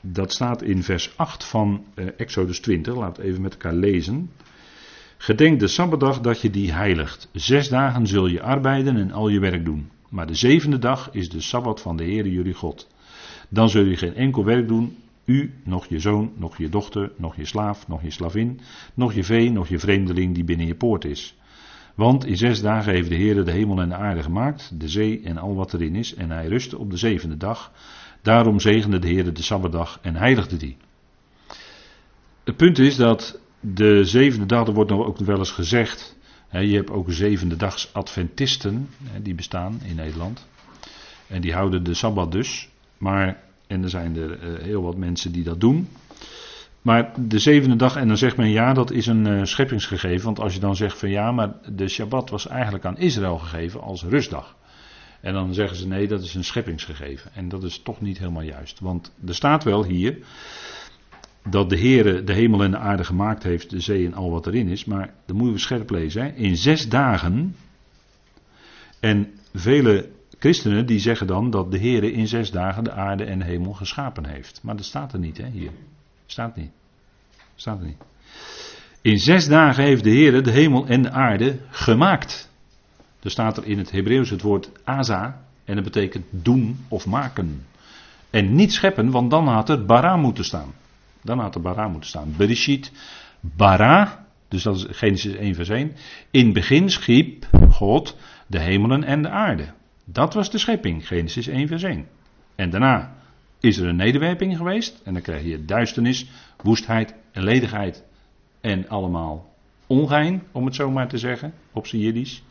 dat 0.00 0.32
staat 0.32 0.62
in 0.62 0.82
vers 0.82 1.12
8 1.16 1.44
van 1.44 1.84
uh, 1.94 2.06
Exodus 2.16 2.60
20. 2.60 2.94
Laten 2.94 3.22
we 3.22 3.28
even 3.28 3.42
met 3.42 3.52
elkaar 3.52 3.74
lezen. 3.74 4.30
Gedenk 5.16 5.60
de 5.60 5.66
Sabbatdag 5.66 6.20
dat 6.20 6.40
je 6.40 6.50
die 6.50 6.72
heiligt. 6.72 7.28
Zes 7.32 7.68
dagen 7.68 8.06
zul 8.06 8.26
je 8.26 8.42
arbeiden 8.42 8.96
en 8.96 9.12
al 9.12 9.28
je 9.28 9.40
werk 9.40 9.64
doen. 9.64 9.90
Maar 10.08 10.26
de 10.26 10.34
zevende 10.34 10.78
dag 10.78 11.08
is 11.12 11.28
de 11.28 11.40
Sabbat 11.40 11.80
van 11.80 11.96
de 11.96 12.04
Heere 12.04 12.32
jullie 12.32 12.54
God. 12.54 12.88
Dan 13.48 13.68
zul 13.68 13.84
je 13.84 13.96
geen 13.96 14.14
enkel 14.14 14.44
werk 14.44 14.68
doen, 14.68 14.96
u, 15.24 15.52
nog 15.64 15.86
je 15.86 15.98
zoon, 15.98 16.32
nog 16.36 16.58
je 16.58 16.68
dochter, 16.68 17.12
nog 17.16 17.36
je 17.36 17.44
slaaf, 17.44 17.88
nog 17.88 18.02
je 18.02 18.10
slavin, 18.10 18.60
nog 18.94 19.12
je 19.12 19.24
vee, 19.24 19.50
nog 19.50 19.68
je 19.68 19.78
vreemdeling 19.78 20.34
die 20.34 20.44
binnen 20.44 20.66
je 20.66 20.74
poort 20.74 21.04
is. 21.04 21.34
Want 21.96 22.26
in 22.26 22.36
zes 22.36 22.60
dagen 22.60 22.92
heeft 22.92 23.08
de 23.08 23.14
Heer 23.14 23.44
de 23.44 23.50
hemel 23.50 23.80
en 23.80 23.88
de 23.88 23.94
aarde 23.94 24.22
gemaakt, 24.22 24.80
de 24.80 24.88
zee 24.88 25.20
en 25.24 25.38
al 25.38 25.54
wat 25.54 25.74
erin 25.74 25.94
is, 25.94 26.14
en 26.14 26.30
hij 26.30 26.46
rustte 26.46 26.78
op 26.78 26.90
de 26.90 26.96
zevende 26.96 27.36
dag. 27.36 27.72
Daarom 28.22 28.60
zegende 28.60 28.98
de 28.98 29.08
Heer 29.08 29.32
de 29.32 29.42
Sabbatdag 29.42 29.98
en 30.02 30.16
heiligde 30.16 30.56
die. 30.56 30.76
Het 32.44 32.56
punt 32.56 32.78
is 32.78 32.96
dat 32.96 33.40
de 33.60 34.04
zevende 34.04 34.46
dag, 34.46 34.66
er 34.66 34.74
wordt 34.74 34.90
nog 34.90 35.06
ook 35.06 35.18
wel 35.18 35.38
eens 35.38 35.50
gezegd, 35.50 36.16
je 36.50 36.74
hebt 36.74 36.90
ook 36.90 37.12
zevende 37.12 37.56
dags 37.56 37.92
Adventisten, 37.92 38.88
die 39.22 39.34
bestaan 39.34 39.80
in 39.84 39.96
Nederland. 39.96 40.46
En 41.26 41.40
die 41.40 41.52
houden 41.52 41.84
de 41.84 41.94
Sabbat 41.94 42.32
dus. 42.32 42.68
Maar, 42.98 43.42
en 43.66 43.82
er 43.82 43.90
zijn 43.90 44.16
er 44.16 44.42
uh, 44.42 44.62
heel 44.62 44.82
wat 44.82 44.96
mensen 44.96 45.32
die 45.32 45.44
dat 45.44 45.60
doen. 45.60 45.88
Maar 46.86 47.12
de 47.18 47.38
zevende 47.38 47.76
dag, 47.76 47.96
en 47.96 48.08
dan 48.08 48.16
zegt 48.16 48.36
men 48.36 48.50
ja, 48.50 48.72
dat 48.72 48.90
is 48.90 49.06
een 49.06 49.26
uh, 49.26 49.44
scheppingsgegeven. 49.44 50.24
Want 50.24 50.40
als 50.40 50.54
je 50.54 50.60
dan 50.60 50.76
zegt 50.76 50.98
van 50.98 51.10
ja, 51.10 51.32
maar 51.32 51.52
de 51.74 51.88
Shabbat 51.88 52.30
was 52.30 52.46
eigenlijk 52.46 52.84
aan 52.84 52.98
Israël 52.98 53.38
gegeven 53.38 53.80
als 53.80 54.02
rustdag. 54.02 54.56
En 55.20 55.32
dan 55.32 55.54
zeggen 55.54 55.76
ze 55.76 55.86
nee, 55.86 56.08
dat 56.08 56.22
is 56.22 56.34
een 56.34 56.44
scheppingsgegeven. 56.44 57.30
En 57.34 57.48
dat 57.48 57.62
is 57.62 57.78
toch 57.82 58.00
niet 58.00 58.18
helemaal 58.18 58.42
juist. 58.42 58.80
Want 58.80 59.12
er 59.26 59.34
staat 59.34 59.64
wel 59.64 59.84
hier 59.84 60.18
dat 61.48 61.70
de 61.70 61.78
Heere 61.78 62.24
de 62.24 62.32
hemel 62.32 62.62
en 62.62 62.70
de 62.70 62.78
aarde 62.78 63.04
gemaakt 63.04 63.42
heeft, 63.42 63.70
de 63.70 63.80
zee 63.80 64.06
en 64.06 64.14
al 64.14 64.30
wat 64.30 64.46
erin 64.46 64.68
is. 64.68 64.84
Maar 64.84 65.14
dan 65.24 65.36
moeten 65.36 65.54
we 65.54 65.60
scherp 65.60 65.90
lezen. 65.90 66.22
Hè? 66.22 66.28
In 66.28 66.56
zes 66.56 66.88
dagen. 66.88 67.56
En 69.00 69.30
vele 69.54 70.08
christenen 70.38 70.86
die 70.86 70.98
zeggen 70.98 71.26
dan 71.26 71.50
dat 71.50 71.70
de 71.70 71.78
Heere 71.78 72.12
in 72.12 72.28
zes 72.28 72.50
dagen 72.50 72.84
de 72.84 72.92
aarde 72.92 73.24
en 73.24 73.38
de 73.38 73.44
hemel 73.44 73.72
geschapen 73.72 74.26
heeft. 74.26 74.60
Maar 74.62 74.76
dat 74.76 74.84
staat 74.84 75.12
er 75.12 75.18
niet 75.18 75.38
hè, 75.38 75.48
hier. 75.48 75.70
Staat 76.26 76.56
niet. 76.56 76.70
Staat 77.54 77.82
niet. 77.82 77.96
In 79.00 79.18
zes 79.18 79.48
dagen 79.48 79.84
heeft 79.84 80.04
de 80.04 80.10
Heer 80.10 80.42
de 80.42 80.50
hemel 80.50 80.86
en 80.86 81.02
de 81.02 81.10
aarde 81.10 81.58
gemaakt. 81.70 82.50
Er 83.22 83.30
staat 83.30 83.56
er 83.56 83.66
in 83.66 83.78
het 83.78 83.90
Hebreeuws 83.90 84.30
het 84.30 84.42
woord 84.42 84.70
aza. 84.84 85.44
En 85.64 85.74
dat 85.74 85.84
betekent 85.84 86.26
doen 86.30 86.84
of 86.88 87.06
maken. 87.06 87.66
En 88.30 88.54
niet 88.54 88.72
scheppen, 88.72 89.10
want 89.10 89.30
dan 89.30 89.48
had 89.48 89.68
er 89.68 89.84
bara 89.84 90.16
moeten 90.16 90.44
staan. 90.44 90.74
Dan 91.22 91.38
had 91.38 91.54
er 91.54 91.60
bara 91.60 91.88
moeten 91.88 92.08
staan. 92.08 92.34
Bereshit, 92.36 92.92
bara, 93.40 94.26
dus 94.48 94.62
dat 94.62 94.76
is 94.76 94.86
Genesis 94.90 95.34
1 95.34 95.54
vers 95.54 95.68
1. 95.68 95.92
In 96.30 96.52
begin 96.52 96.90
schiep 96.90 97.46
God 97.70 98.16
de 98.46 98.60
hemelen 98.60 99.04
en 99.04 99.22
de 99.22 99.28
aarde. 99.28 99.72
Dat 100.04 100.34
was 100.34 100.50
de 100.50 100.58
schepping, 100.58 101.06
Genesis 101.06 101.46
1 101.46 101.68
vers 101.68 101.82
1. 101.82 102.06
En 102.54 102.70
daarna 102.70 103.14
is 103.60 103.78
er 103.78 103.88
een 103.88 103.96
nederwerping 103.96 104.56
geweest. 104.56 105.00
En 105.04 105.12
dan 105.12 105.22
krijg 105.22 105.44
je 105.44 105.64
duisternis, 105.64 106.26
woestheid 106.62 107.14
en 107.32 107.44
ledigheid. 107.44 108.04
En 108.60 108.88
allemaal 108.88 109.54
ongein, 109.86 110.42
om 110.52 110.64
het 110.64 110.74
zo 110.74 110.90
maar 110.90 111.08
te 111.08 111.18
zeggen, 111.18 111.52
op 111.72 111.86
zijn 111.86 112.02
Jiddisch. 112.02 112.42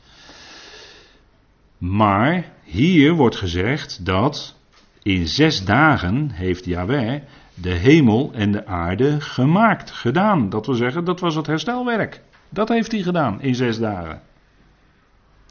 Maar 1.77 2.51
hier 2.63 3.13
wordt 3.13 3.35
gezegd 3.35 4.05
dat 4.05 4.59
in 5.03 5.27
zes 5.27 5.65
dagen 5.65 6.31
heeft 6.31 6.65
Yahweh 6.65 7.21
de 7.53 7.69
hemel 7.69 8.31
en 8.33 8.51
de 8.51 8.65
aarde 8.65 9.21
gemaakt, 9.21 9.91
gedaan. 9.91 10.49
Dat 10.49 10.65
wil 10.65 10.75
zeggen, 10.75 11.05
dat 11.05 11.19
was 11.19 11.35
het 11.35 11.47
herstelwerk. 11.47 12.21
Dat 12.49 12.69
heeft 12.69 12.91
hij 12.91 13.01
gedaan 13.01 13.41
in 13.41 13.55
zes 13.55 13.79
dagen. 13.79 14.21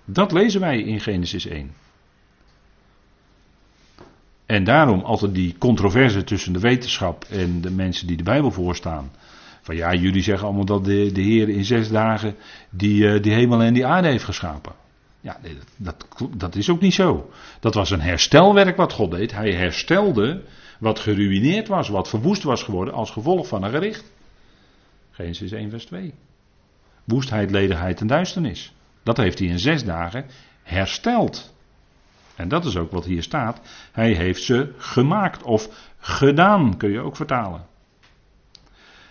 Dat 0.05 0.33
lezen 0.33 0.61
wij 0.61 0.83
in 0.83 1.01
Genesis 1.01 1.47
1. 1.47 1.71
En 4.47 4.65
daarom 4.65 5.01
altijd 5.01 5.35
die 5.35 5.55
controverse 5.59 6.25
tussen 6.25 6.53
de 6.53 6.59
wetenschap 6.59 7.25
en 7.31 7.61
de 7.61 7.71
mensen 7.71 8.07
die 8.07 8.17
de 8.17 8.23
Bijbel 8.23 8.51
voorstaan. 8.51 9.11
Van 9.63 9.77
ja, 9.77 9.95
jullie 9.95 10.23
zeggen 10.23 10.47
allemaal 10.47 10.65
dat 10.65 10.85
de, 10.85 11.13
de 11.13 11.21
Heer 11.21 11.49
in 11.49 11.65
zes 11.65 11.89
dagen 11.89 12.37
die, 12.71 13.05
uh, 13.05 13.23
die 13.23 13.33
hemel 13.33 13.63
en 13.63 13.75
die 13.75 13.87
aarde 13.87 14.09
heeft 14.09 14.25
geschapen. 14.25 14.73
Ja, 15.21 15.39
dat, 15.77 16.07
dat 16.37 16.55
is 16.55 16.71
ook 16.71 16.81
niet 16.81 16.95
zo. 16.95 17.31
Dat 17.61 17.75
was 17.75 17.91
een 17.91 18.01
herstelwerk 18.01 18.77
wat 18.77 18.93
God 18.93 19.11
deed. 19.11 19.33
Hij 19.33 19.53
herstelde 19.53 20.43
wat 20.79 20.99
geruineerd 20.99 21.69
was, 21.69 21.89
wat 21.89 22.09
verwoest 22.09 22.43
was 22.43 22.63
geworden 22.63 22.95
als 22.95 23.11
gevolg 23.11 23.49
van 23.49 23.63
een 23.63 23.71
gericht. 23.71 24.13
Genesis 25.11 25.53
1 25.53 25.71
vers 25.71 25.85
2. 25.85 26.15
Woestheid, 27.05 27.51
ledigheid 27.51 28.01
en 28.01 28.07
duisternis. 28.07 28.73
Dat 29.03 29.17
heeft 29.17 29.39
hij 29.39 29.49
in 29.49 29.59
zes 29.59 29.85
dagen 29.85 30.27
hersteld. 30.63 31.54
En 32.37 32.49
dat 32.49 32.65
is 32.65 32.77
ook 32.77 32.91
wat 32.91 33.05
hier 33.05 33.23
staat. 33.23 33.61
Hij 33.93 34.13
heeft 34.13 34.43
ze 34.43 34.73
gemaakt 34.77 35.43
of 35.43 35.93
gedaan, 35.99 36.77
kun 36.77 36.91
je 36.91 37.01
ook 37.01 37.17
vertalen. 37.17 37.67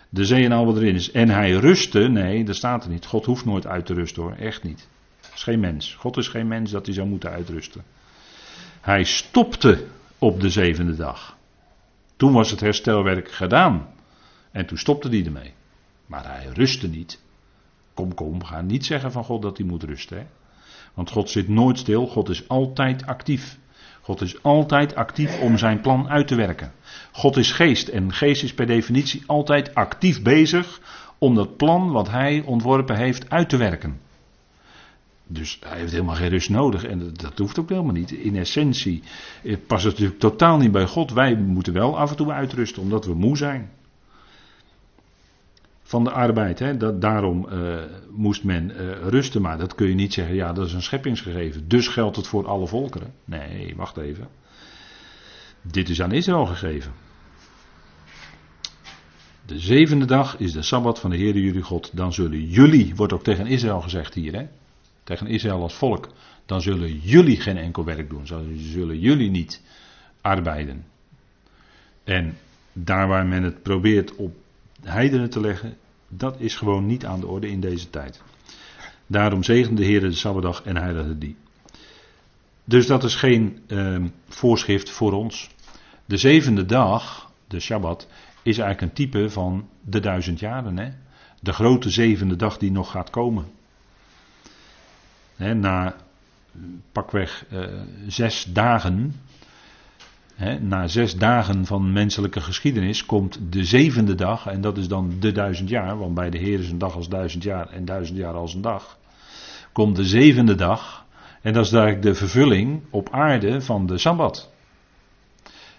De 0.10 0.26
zee 0.26 0.46
en 0.46 0.52
al 0.52 0.66
wat 0.66 0.78
erin 0.78 0.96
is. 0.96 1.12
En 1.12 1.30
hij 1.30 1.52
rustte, 1.52 2.00
nee, 2.00 2.44
dat 2.44 2.56
staat 2.56 2.84
er 2.84 2.90
niet. 2.90 3.06
God 3.06 3.26
hoeft 3.26 3.46
nooit 3.46 3.68
uit 3.68 3.86
te 3.86 3.94
rusten 3.94 4.24
hoor, 4.24 4.34
echt 4.34 4.64
niet. 4.64 4.88
Dat 5.22 5.32
is 5.36 5.44
geen 5.44 5.60
mens. 5.60 5.96
God 5.96 6.18
is 6.18 6.28
geen 6.28 6.48
mens 6.48 6.72
dat 6.72 6.86
hij 6.86 6.96
zou 6.96 7.08
moeten 7.08 7.30
uitrusten. 7.30 7.84
Hij 8.82 9.04
stopte 9.04 9.86
op 10.18 10.40
de 10.40 10.50
zevende 10.50 10.96
dag. 10.96 11.38
Toen 12.16 12.34
was 12.34 12.52
het 12.52 12.60
herstelwerk 12.60 13.32
gedaan. 13.32 13.88
En 14.52 14.66
toen 14.66 14.78
stopte 14.78 15.10
hij 15.10 15.26
ermee. 15.26 15.54
Maar 16.06 16.26
hij 16.26 16.48
rustte 16.54 16.88
niet. 16.88 17.20
Kom, 17.94 18.14
kom, 18.14 18.44
ga 18.44 18.62
niet 18.62 18.86
zeggen 18.86 19.12
van 19.12 19.24
God 19.24 19.42
dat 19.42 19.58
hij 19.58 19.66
moet 19.66 19.84
rusten. 19.84 20.18
Hè? 20.18 20.26
Want 20.94 21.10
God 21.10 21.30
zit 21.30 21.48
nooit 21.48 21.78
stil, 21.78 22.08
God 22.08 22.30
is 22.30 22.48
altijd 22.48 23.06
actief. 23.06 23.58
God 24.02 24.22
is 24.22 24.44
altijd 24.44 24.96
actief 24.96 25.40
om 25.40 25.58
zijn 25.58 25.82
plan 25.82 26.10
uit 26.10 26.28
te 26.28 26.36
werken. 26.36 26.72
God 27.12 27.38
is 27.38 27.52
geest 27.52 27.88
en 27.88 28.14
geest 28.14 28.44
is 28.44 28.54
per 28.54 28.66
definitie 28.66 29.24
altijd 29.26 29.76
actief 29.76 30.22
bezig 30.22 30.80
om 31.18 31.36
dat 31.36 31.58
plan 31.58 31.92
wat 31.92 32.10
hij 32.10 32.44
ontworpen 32.46 32.96
heeft 32.96 33.30
uit 33.30 33.50
te 33.50 33.58
werken. 33.58 34.00
Dus 35.28 35.60
hij 35.66 35.78
heeft 35.78 35.92
helemaal 35.92 36.16
geen 36.16 36.30
rust 36.30 36.50
nodig 36.50 36.84
en 36.86 37.14
dat, 37.14 37.38
hoeft 37.38 37.60
ook 37.60 37.70
helemaal 37.70 37.94
niet. 37.94 38.12
In 38.12 38.36
essentie 38.36 39.04
past 39.68 39.84
het 39.84 39.94
natuurlijk 39.94 40.20
totaal 40.20 40.58
niet 40.58 40.72
bij 40.72 40.86
God. 40.86 41.12
Wij 41.12 41.36
moeten 41.36 41.74
wel 41.74 41.98
af 41.98 42.10
en 42.10 42.16
toe 42.16 42.32
uitrusten 42.32 42.82
omdat 42.82 43.06
we 43.06 43.14
moe 43.14 43.38
zijn 43.38 43.70
van 45.94 46.04
de 46.04 46.12
arbeid. 46.12 46.60
Hè. 46.60 46.78
Dat, 46.78 47.02
daarom 47.02 47.48
uh, 47.52 47.76
moest 48.10 48.44
men 48.44 48.72
uh, 48.72 49.08
rusten. 49.08 49.42
Maar 49.42 49.58
dat 49.58 49.76
kun 49.76 49.88
je 49.88 49.94
niet 49.94 50.14
zeggen, 50.14 50.36
ja, 50.36 50.54
dat 50.54 50.66
is 50.66 50.74
een 50.74 50.82
scheppingsgegeven. 50.82 51.68
Dus 51.68 51.88
geldt 51.88 52.16
het 52.16 52.28
voor 52.28 52.48
alle 52.48 52.68
volkeren. 52.68 53.14
Nee, 53.26 53.76
wacht 53.76 53.98
even. 53.98 54.28
Dit 55.62 55.90
is 55.90 56.02
aan 56.02 56.12
Israël 56.12 56.46
gegeven. 56.46 56.92
De 59.46 59.60
zevende 59.60 60.06
dag 60.06 60.40
is 60.40 60.52
de 60.52 60.62
Sabbat 60.62 61.00
van 61.00 61.10
de 61.10 61.18
Heer 61.18 61.38
jullie 61.38 61.62
God. 61.62 61.98
Dan 61.98 62.14
zullen 62.14 62.46
jullie, 62.46 62.96
wordt 62.96 63.14
ook 63.14 63.24
tegen 63.24 63.48
Israël 63.48 63.82
gezegd 63.82 64.14
hier, 64.14 64.34
hè? 64.34 64.48
tegen 65.04 65.28
Israël 65.28 65.62
als 65.62 65.76
volk. 65.76 66.10
Dan 66.46 66.62
zullen 66.62 67.00
jullie 67.00 67.42
geen 67.42 67.58
enkel 67.58 67.86
werk 67.86 68.10
doen. 68.10 68.28
Zullen 68.58 69.00
jullie 69.00 69.30
niet 69.30 69.62
arbeiden. 70.22 70.86
En 72.04 72.38
daar 72.74 73.08
waar 73.08 73.26
men 73.26 73.44
het 73.44 73.62
probeert 73.62 74.16
op 74.16 74.36
heidenen 74.82 75.30
te 75.30 75.40
leggen, 75.40 75.78
dat 76.18 76.40
is 76.40 76.56
gewoon 76.56 76.86
niet 76.86 77.06
aan 77.06 77.20
de 77.20 77.28
orde 77.28 77.50
in 77.50 77.60
deze 77.60 77.90
tijd. 77.90 78.22
Daarom 79.08 79.44
zegende 79.44 79.82
de 79.82 79.88
Heer 79.88 80.00
de 80.00 80.12
Sabbatdag 80.12 80.64
en 80.64 80.78
heiligde 80.78 81.18
die. 81.18 81.36
Dus 82.64 82.88
dat 82.88 83.04
is 83.04 83.16
geen 83.16 83.60
uh, 83.68 84.06
voorschrift 84.28 84.90
voor 84.90 85.12
ons. 85.12 85.50
De 86.06 86.18
zevende 86.18 86.66
dag, 86.66 87.32
de 87.48 87.60
Shabbat, 87.60 88.08
is 88.42 88.58
eigenlijk 88.58 88.82
een 88.82 89.06
type 89.06 89.30
van 89.30 89.70
de 89.82 90.00
duizend 90.00 90.40
jaren. 90.40 90.78
Hè? 90.78 90.92
De 91.40 91.54
grote 91.54 91.90
zevende 91.90 92.36
dag 92.36 92.58
die 92.58 92.72
nog 92.72 92.92
gaat 92.92 93.10
komen. 93.10 93.46
Hè, 95.36 95.54
na 95.54 95.96
pakweg 96.92 97.46
uh, 97.52 97.82
zes 98.08 98.46
dagen 98.50 99.16
na 100.60 100.88
zes 100.88 101.16
dagen 101.16 101.66
van 101.66 101.92
menselijke 101.92 102.42
geschiedenis 102.42 103.06
komt 103.06 103.40
de 103.50 103.64
zevende 103.66 104.16
dag, 104.16 104.48
en 104.48 104.62
dat 104.62 104.78
is 104.78 104.88
dan 104.88 105.14
de 105.20 105.32
duizend 105.32 105.70
jaar, 105.70 105.98
want 105.98 106.14
bij 106.14 106.30
de 106.30 106.38
Heer 106.38 106.60
is 106.60 106.70
een 106.70 106.78
dag 106.78 106.96
als 106.96 107.10
duizend 107.10 107.44
jaar 107.44 107.70
en 107.70 107.86
duizend 107.86 108.18
jaar 108.18 108.34
als 108.34 108.54
een 108.54 108.62
dag. 108.62 108.98
Komt 109.72 109.96
de 109.96 110.06
zevende 110.06 110.56
dag, 110.56 111.06
en 111.42 111.54
dat 111.54 111.66
is 111.66 111.72
eigenlijk 111.72 112.04
de 112.04 112.16
vervulling 112.16 112.82
op 112.90 113.10
aarde 113.12 113.62
van 113.62 113.86
de 113.86 113.98
Sabbat. 113.98 114.52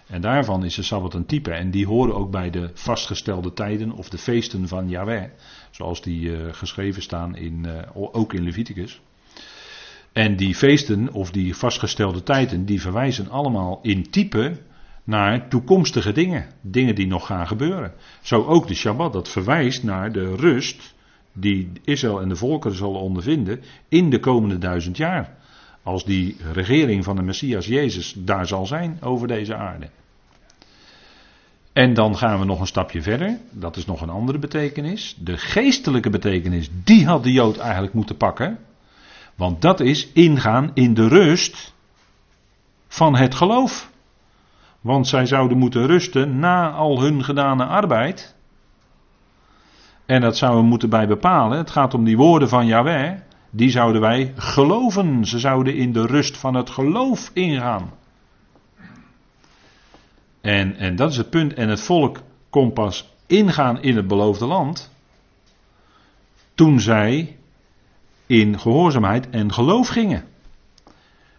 En 0.07 0.21
daarvan 0.21 0.65
is 0.65 0.75
de 0.75 0.83
Sabbat 0.83 1.13
een 1.13 1.25
type, 1.25 1.51
en 1.51 1.71
die 1.71 1.87
horen 1.87 2.15
ook 2.15 2.31
bij 2.31 2.49
de 2.49 2.69
vastgestelde 2.73 3.53
tijden 3.53 3.91
of 3.91 4.09
de 4.09 4.17
feesten 4.17 4.67
van 4.67 4.89
Yahweh, 4.89 5.29
zoals 5.71 6.01
die 6.01 6.21
uh, 6.21 6.37
geschreven 6.51 7.01
staan 7.01 7.35
in, 7.35 7.65
uh, 7.65 7.73
ook 7.93 8.33
in 8.33 8.43
Leviticus. 8.43 9.01
En 10.15 10.35
die 10.35 10.55
feesten 10.55 11.13
of 11.13 11.31
die 11.31 11.55
vastgestelde 11.55 12.23
tijden, 12.23 12.65
die 12.65 12.81
verwijzen 12.81 13.29
allemaal 13.29 13.79
in 13.81 14.09
type 14.09 14.57
naar 15.03 15.49
toekomstige 15.49 16.11
dingen. 16.11 16.45
Dingen 16.61 16.95
die 16.95 17.07
nog 17.07 17.25
gaan 17.25 17.47
gebeuren. 17.47 17.93
Zo 18.21 18.43
ook 18.43 18.67
de 18.67 18.73
Shabbat, 18.73 19.13
dat 19.13 19.29
verwijst 19.29 19.83
naar 19.83 20.11
de 20.11 20.35
rust 20.35 20.93
die 21.33 21.71
Israël 21.83 22.21
en 22.21 22.29
de 22.29 22.35
volkeren 22.35 22.77
zullen 22.77 22.99
ondervinden 22.99 23.61
in 23.89 24.09
de 24.09 24.19
komende 24.19 24.57
duizend 24.57 24.97
jaar. 24.97 25.35
Als 25.83 26.05
die 26.05 26.35
regering 26.53 27.03
van 27.03 27.15
de 27.15 27.21
Messias 27.21 27.65
Jezus 27.65 28.15
daar 28.17 28.47
zal 28.47 28.65
zijn 28.65 28.97
over 29.01 29.27
deze 29.27 29.55
aarde. 29.55 29.89
En 31.73 31.93
dan 31.93 32.17
gaan 32.17 32.39
we 32.39 32.45
nog 32.45 32.59
een 32.59 32.67
stapje 32.67 33.01
verder. 33.01 33.37
Dat 33.51 33.75
is 33.75 33.85
nog 33.85 34.01
een 34.01 34.09
andere 34.09 34.39
betekenis. 34.39 35.15
De 35.19 35.37
geestelijke 35.37 36.09
betekenis, 36.09 36.69
die 36.83 37.05
had 37.05 37.23
de 37.23 37.31
Jood 37.31 37.57
eigenlijk 37.57 37.93
moeten 37.93 38.17
pakken. 38.17 38.59
Want 39.35 39.61
dat 39.61 39.79
is 39.79 40.11
ingaan 40.11 40.71
in 40.73 40.93
de 40.93 41.07
rust 41.07 41.73
van 42.87 43.15
het 43.15 43.35
geloof. 43.35 43.91
Want 44.81 45.07
zij 45.07 45.25
zouden 45.25 45.57
moeten 45.57 45.85
rusten 45.85 46.39
na 46.39 46.71
al 46.71 47.01
hun 47.01 47.23
gedane 47.23 47.65
arbeid. 47.65 48.35
En 50.05 50.21
dat 50.21 50.37
zouden 50.37 50.61
we 50.61 50.67
moeten 50.67 50.89
bij 50.89 51.07
bepalen. 51.07 51.57
Het 51.57 51.69
gaat 51.69 51.93
om 51.93 52.03
die 52.03 52.17
woorden 52.17 52.49
van 52.49 52.65
Yahweh. 52.65 53.19
Die 53.49 53.69
zouden 53.69 54.01
wij 54.01 54.33
geloven. 54.35 55.25
Ze 55.25 55.39
zouden 55.39 55.75
in 55.75 55.93
de 55.93 56.05
rust 56.05 56.37
van 56.37 56.53
het 56.53 56.69
geloof 56.69 57.31
ingaan. 57.33 57.93
En, 60.41 60.77
en 60.77 60.95
dat 60.95 61.11
is 61.11 61.17
het 61.17 61.29
punt. 61.29 61.53
En 61.53 61.69
het 61.69 61.81
volk 61.81 62.21
kon 62.49 62.73
pas 62.73 63.13
ingaan 63.27 63.81
in 63.81 63.95
het 63.95 64.07
beloofde 64.07 64.45
land. 64.45 64.91
Toen 66.53 66.79
zij 66.79 67.37
in 68.25 68.59
gehoorzaamheid 68.59 69.29
en 69.29 69.53
geloof 69.53 69.87
gingen. 69.87 70.23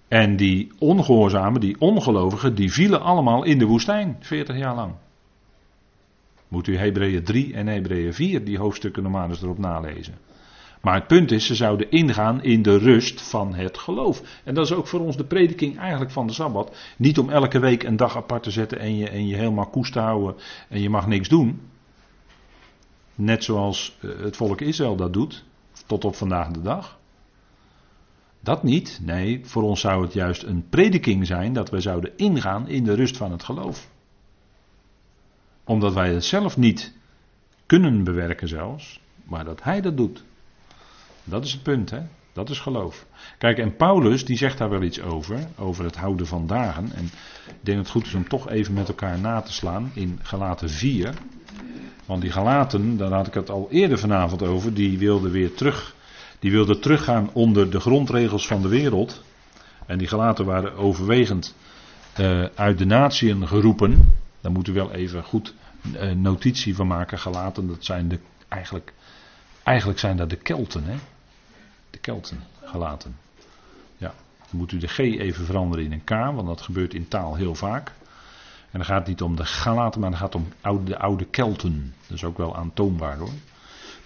En 0.09 0.37
die 0.37 0.73
ongehoorzamen, 0.79 1.61
die 1.61 1.81
ongelovigen, 1.81 2.55
die 2.55 2.73
vielen 2.73 3.01
allemaal 3.01 3.45
in 3.45 3.59
de 3.59 3.67
woestijn, 3.67 4.17
40 4.21 4.57
jaar 4.57 4.75
lang. 4.75 4.93
Moet 6.49 6.67
u 6.67 6.77
Hebreeën 6.77 7.25
3 7.25 7.55
en 7.55 7.67
Hebreeën 7.67 8.15
4, 8.15 8.45
die 8.45 8.59
hoofdstukken 8.59 9.03
normaal 9.03 9.29
eens 9.29 9.43
erop 9.43 9.59
nalezen. 9.59 10.15
Maar 10.81 10.95
het 10.95 11.07
punt 11.07 11.31
is, 11.31 11.47
ze 11.47 11.55
zouden 11.55 11.91
ingaan 11.91 12.43
in 12.43 12.63
de 12.63 12.79
rust 12.79 13.23
van 13.23 13.55
het 13.55 13.79
geloof. 13.79 14.23
En 14.45 14.55
dat 14.55 14.65
is 14.65 14.73
ook 14.73 14.87
voor 14.87 15.01
ons 15.01 15.17
de 15.17 15.25
prediking 15.25 15.79
eigenlijk 15.79 16.11
van 16.11 16.27
de 16.27 16.33
Sabbat. 16.33 16.77
Niet 16.97 17.19
om 17.19 17.31
elke 17.31 17.59
week 17.59 17.83
een 17.83 17.97
dag 17.97 18.17
apart 18.17 18.43
te 18.43 18.51
zetten 18.51 18.79
en 18.79 18.97
je, 18.97 19.09
en 19.09 19.27
je 19.27 19.37
helemaal 19.37 19.67
koest 19.67 19.93
te 19.93 19.99
houden 19.99 20.35
en 20.69 20.81
je 20.81 20.91
mag 20.91 21.07
niks 21.07 21.29
doen. 21.29 21.61
Net 23.15 23.45
zoals 23.45 23.97
eh, 24.01 24.11
het 24.19 24.37
volk 24.37 24.61
Israël 24.61 24.97
dat 24.97 25.13
doet, 25.13 25.45
tot 25.87 26.05
op 26.05 26.17
vandaag 26.17 26.49
de 26.49 26.63
dag. 26.63 26.99
Dat 28.41 28.63
niet. 28.63 28.99
Nee, 29.03 29.41
voor 29.45 29.63
ons 29.63 29.81
zou 29.81 30.03
het 30.03 30.13
juist 30.13 30.43
een 30.43 30.69
prediking 30.69 31.27
zijn 31.27 31.53
dat 31.53 31.71
we 31.71 31.81
zouden 31.81 32.13
ingaan 32.17 32.69
in 32.69 32.85
de 32.85 32.95
rust 32.95 33.17
van 33.17 33.31
het 33.31 33.45
geloof. 33.45 33.89
Omdat 35.65 35.95
wij 35.95 36.15
het 36.15 36.25
zelf 36.25 36.57
niet 36.57 36.95
kunnen 37.67 38.05
bewerken 38.05 38.49
zelfs, 38.49 39.01
maar 39.25 39.45
dat 39.45 39.63
Hij 39.63 39.81
dat 39.81 39.97
doet. 39.97 40.25
Dat 41.25 41.45
is 41.45 41.53
het 41.53 41.63
punt, 41.63 41.91
hè? 41.91 42.01
Dat 42.33 42.51
is 42.51 42.61
geloof. 42.61 43.07
Kijk, 43.39 43.59
en 43.59 43.77
Paulus 43.77 44.25
die 44.25 44.37
zegt 44.37 44.59
daar 44.59 44.71
wel 44.71 44.83
iets 44.83 45.01
over, 45.01 45.49
over 45.59 45.85
het 45.85 45.97
houden 45.97 46.27
van 46.27 46.47
dagen. 46.47 46.93
En 46.93 47.05
ik 47.47 47.61
denk 47.61 47.77
dat 47.77 47.77
het 47.77 47.89
goed 47.89 48.07
is 48.07 48.15
om 48.15 48.29
toch 48.29 48.49
even 48.49 48.75
met 48.75 48.89
elkaar 48.89 49.19
na 49.19 49.41
te 49.41 49.53
slaan 49.53 49.91
in 49.95 50.19
Galaten 50.23 50.71
4. 50.71 51.15
Want 52.07 52.23
die 52.23 52.33
Galaten, 52.33 52.97
daar 52.97 53.13
had 53.13 53.27
ik 53.27 53.35
het 53.35 53.51
al 53.51 53.69
eerder 53.71 53.99
vanavond 53.99 54.43
over, 54.43 54.75
die 54.75 54.99
wilden 54.99 55.31
weer 55.31 55.55
terug. 55.55 55.95
Die 56.39 56.51
wilden 56.51 56.81
teruggaan 56.81 57.31
onder 57.33 57.71
de 57.71 57.81
grondregels 57.81 58.47
van 58.47 58.63
de 58.63 58.69
wereld. 58.69 59.23
En 59.87 59.99
die 59.99 60.09
Galaten 60.09 60.45
waren 60.45 60.75
overwegend 60.75 61.55
uh, 62.21 62.45
uit 62.55 62.79
de 62.79 62.85
natieën 62.85 63.49
geroepen. 63.49 64.15
Daar 64.41 64.53
moet 64.53 64.69
u 64.69 64.73
wel 64.73 64.93
even 64.93 65.25
goed 65.25 65.55
uh, 65.95 66.13
notitie 66.13 66.75
van 66.75 66.87
maken. 66.87 67.19
Galaten, 67.19 67.67
dat 67.67 67.85
zijn 67.85 68.09
de, 68.09 68.19
eigenlijk, 68.49 68.93
eigenlijk 69.63 69.99
zijn 69.99 70.17
dat 70.17 70.31
de 70.31 70.37
Kelten, 70.37 70.85
hè? 70.85 70.97
De 71.91 71.99
Kelten, 71.99 72.43
Galaten. 72.63 73.17
Ja, 73.97 74.15
dan 74.51 74.59
moet 74.59 74.73
u 74.73 74.79
de 74.79 74.89
G 74.89 74.99
even 74.99 75.45
veranderen 75.45 75.85
in 75.85 75.93
een 75.93 76.05
K, 76.05 76.11
want 76.11 76.47
dat 76.47 76.61
gebeurt 76.61 76.95
in 76.95 77.09
taal 77.09 77.35
heel 77.35 77.55
vaak. 77.55 77.93
En 78.77 78.83
dan 78.83 78.91
gaat 78.91 78.99
het 78.99 79.09
niet 79.09 79.23
om 79.23 79.37
de 79.37 79.45
Galaten, 79.45 80.01
maar 80.01 80.11
dan 80.11 80.19
gaat 80.19 80.33
het 80.33 80.43
om 80.43 80.53
oude, 80.61 80.85
de 80.85 80.99
oude 80.99 81.25
Kelten. 81.25 81.95
Dat 82.07 82.17
is 82.17 82.25
ook 82.25 82.37
wel 82.39 82.57
aantoonbaar 82.57 83.17
hoor. 83.17 83.31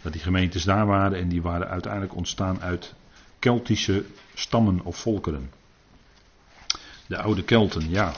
Dat 0.02 0.12
die 0.12 0.22
gemeentes 0.22 0.64
daar 0.64 0.87
waren 0.87 1.18
en 1.18 1.28
die 1.28 1.42
waren 1.42 1.68
uiteindelijk 1.68 2.14
ontstaan 2.14 2.62
uit 2.62 2.94
Keltische 3.38 4.04
stammen 4.35 4.80
of 4.85 4.96
volkeren. 4.96 5.50
De 7.06 7.22
oude 7.22 7.42
Kelten, 7.42 7.90
ja. 7.90 8.12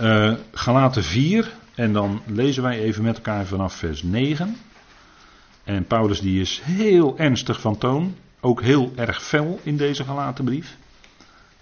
Uh, 0.00 0.34
Galaten 0.52 1.04
4, 1.04 1.52
en 1.74 1.92
dan 1.92 2.22
lezen 2.26 2.62
wij 2.62 2.78
even 2.78 3.02
met 3.02 3.16
elkaar 3.16 3.46
vanaf 3.46 3.74
vers 3.74 4.02
9. 4.02 4.56
En 5.64 5.86
Paulus 5.86 6.20
die 6.20 6.40
is 6.40 6.60
heel 6.62 7.18
ernstig 7.18 7.60
van 7.60 7.78
toon, 7.78 8.16
ook 8.40 8.62
heel 8.62 8.92
erg 8.96 9.22
fel 9.22 9.60
in 9.62 9.76
deze 9.76 10.04
Galatenbrief. 10.04 10.76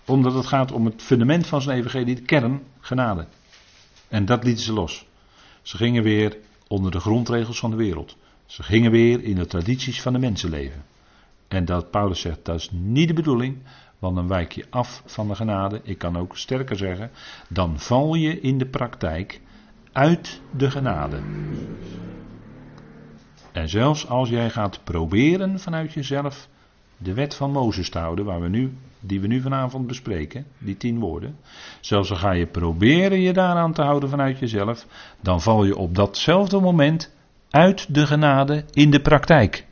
Omdat 0.04 0.34
het 0.34 0.46
gaat 0.46 0.72
om 0.72 0.84
het 0.84 1.02
fundament 1.02 1.46
van 1.46 1.62
zijn 1.62 1.78
evangelie, 1.78 2.14
de 2.14 2.22
kern, 2.22 2.62
genade. 2.80 3.26
En 4.08 4.24
dat 4.24 4.44
lieten 4.44 4.64
ze 4.64 4.72
los. 4.72 5.06
Ze 5.62 5.76
gingen 5.76 6.02
weer 6.02 6.36
onder 6.68 6.90
de 6.90 7.00
grondregels 7.00 7.58
van 7.58 7.70
de 7.70 7.76
wereld. 7.76 8.16
Ze 8.46 8.62
gingen 8.62 8.90
weer 8.90 9.22
in 9.22 9.34
de 9.34 9.46
tradities 9.46 10.02
van 10.02 10.12
de 10.12 10.18
mensenleven. 10.18 10.84
En 11.48 11.64
dat 11.64 11.90
Paulus 11.90 12.20
zegt, 12.20 12.44
dat 12.44 12.56
is 12.56 12.70
niet 12.72 13.08
de 13.08 13.14
bedoeling, 13.14 13.58
want 13.98 14.16
dan 14.16 14.28
wijk 14.28 14.52
je 14.52 14.66
af 14.70 15.02
van 15.06 15.28
de 15.28 15.34
genade. 15.34 15.80
Ik 15.82 15.98
kan 15.98 16.16
ook 16.16 16.36
sterker 16.36 16.76
zeggen, 16.76 17.10
dan 17.48 17.78
val 17.78 18.14
je 18.14 18.40
in 18.40 18.58
de 18.58 18.66
praktijk 18.66 19.40
uit 19.92 20.40
de 20.56 20.70
genade. 20.70 21.20
En 23.52 23.68
zelfs 23.68 24.08
als 24.08 24.28
jij 24.28 24.50
gaat 24.50 24.80
proberen 24.84 25.60
vanuit 25.60 25.92
jezelf 25.92 26.48
de 26.96 27.14
wet 27.14 27.34
van 27.34 27.50
Mozes 27.50 27.90
te 27.90 27.98
houden, 27.98 28.24
waar 28.24 28.40
we 28.40 28.48
nu, 28.48 28.76
die 29.00 29.20
we 29.20 29.26
nu 29.26 29.40
vanavond 29.40 29.86
bespreken, 29.86 30.46
die 30.58 30.76
tien 30.76 30.98
woorden. 30.98 31.36
Zelfs 31.80 32.10
al 32.10 32.16
ga 32.16 32.32
je 32.32 32.46
proberen 32.46 33.20
je 33.20 33.32
daaraan 33.32 33.72
te 33.72 33.82
houden 33.82 34.08
vanuit 34.08 34.38
jezelf, 34.38 34.86
dan 35.20 35.40
val 35.40 35.64
je 35.64 35.76
op 35.76 35.94
datzelfde 35.94 36.60
moment 36.60 37.12
uit 37.50 37.94
de 37.94 38.06
genade 38.06 38.64
in 38.72 38.90
de 38.90 39.00
praktijk. 39.00 39.66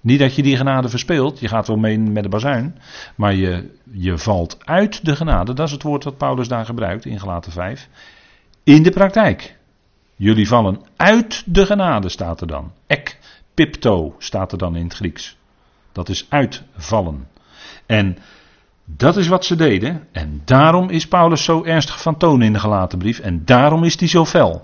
Niet 0.00 0.18
dat 0.18 0.34
je 0.34 0.42
die 0.42 0.56
genade 0.56 0.88
verspeelt, 0.88 1.40
je 1.40 1.48
gaat 1.48 1.66
wel 1.66 1.76
mee 1.76 1.98
met 1.98 2.22
de 2.22 2.28
bazuin, 2.28 2.78
maar 3.16 3.34
je, 3.34 3.70
je 3.92 4.18
valt 4.18 4.58
uit 4.64 5.04
de 5.04 5.16
genade, 5.16 5.52
dat 5.52 5.66
is 5.66 5.72
het 5.72 5.82
woord 5.82 6.02
dat 6.02 6.16
Paulus 6.16 6.48
daar 6.48 6.64
gebruikt 6.64 7.04
in 7.04 7.20
Galaten 7.20 7.52
5, 7.52 7.88
in 8.64 8.82
de 8.82 8.90
praktijk. 8.90 9.58
Jullie 10.16 10.48
vallen 10.48 10.80
uit 10.96 11.42
de 11.46 11.66
genade, 11.66 12.08
staat 12.08 12.40
er 12.40 12.46
dan. 12.46 12.72
Ek, 12.86 13.18
pipto, 13.54 14.14
staat 14.18 14.52
er 14.52 14.58
dan 14.58 14.76
in 14.76 14.84
het 14.84 14.94
Grieks. 14.94 15.36
Dat 15.92 16.08
is 16.08 16.26
uitvallen. 16.28 17.28
En 17.90 18.16
dat 18.84 19.16
is 19.16 19.28
wat 19.28 19.44
ze 19.44 19.56
deden. 19.56 20.06
En 20.12 20.42
daarom 20.44 20.90
is 20.90 21.08
Paulus 21.08 21.44
zo 21.44 21.64
ernstig 21.64 22.02
van 22.02 22.16
toon 22.16 22.42
in 22.42 22.52
de 22.52 22.58
gelaten 22.58 22.98
brief. 22.98 23.18
En 23.18 23.44
daarom 23.44 23.84
is 23.84 23.98
hij 23.98 24.08
zo 24.08 24.24
fel. 24.24 24.62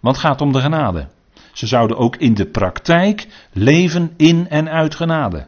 Want 0.00 0.16
het 0.16 0.24
gaat 0.24 0.40
om 0.40 0.52
de 0.52 0.60
genade. 0.60 1.08
Ze 1.52 1.66
zouden 1.66 1.96
ook 1.96 2.16
in 2.16 2.34
de 2.34 2.46
praktijk 2.46 3.26
leven 3.52 4.12
in 4.16 4.48
en 4.48 4.68
uit 4.68 4.94
genade. 4.94 5.46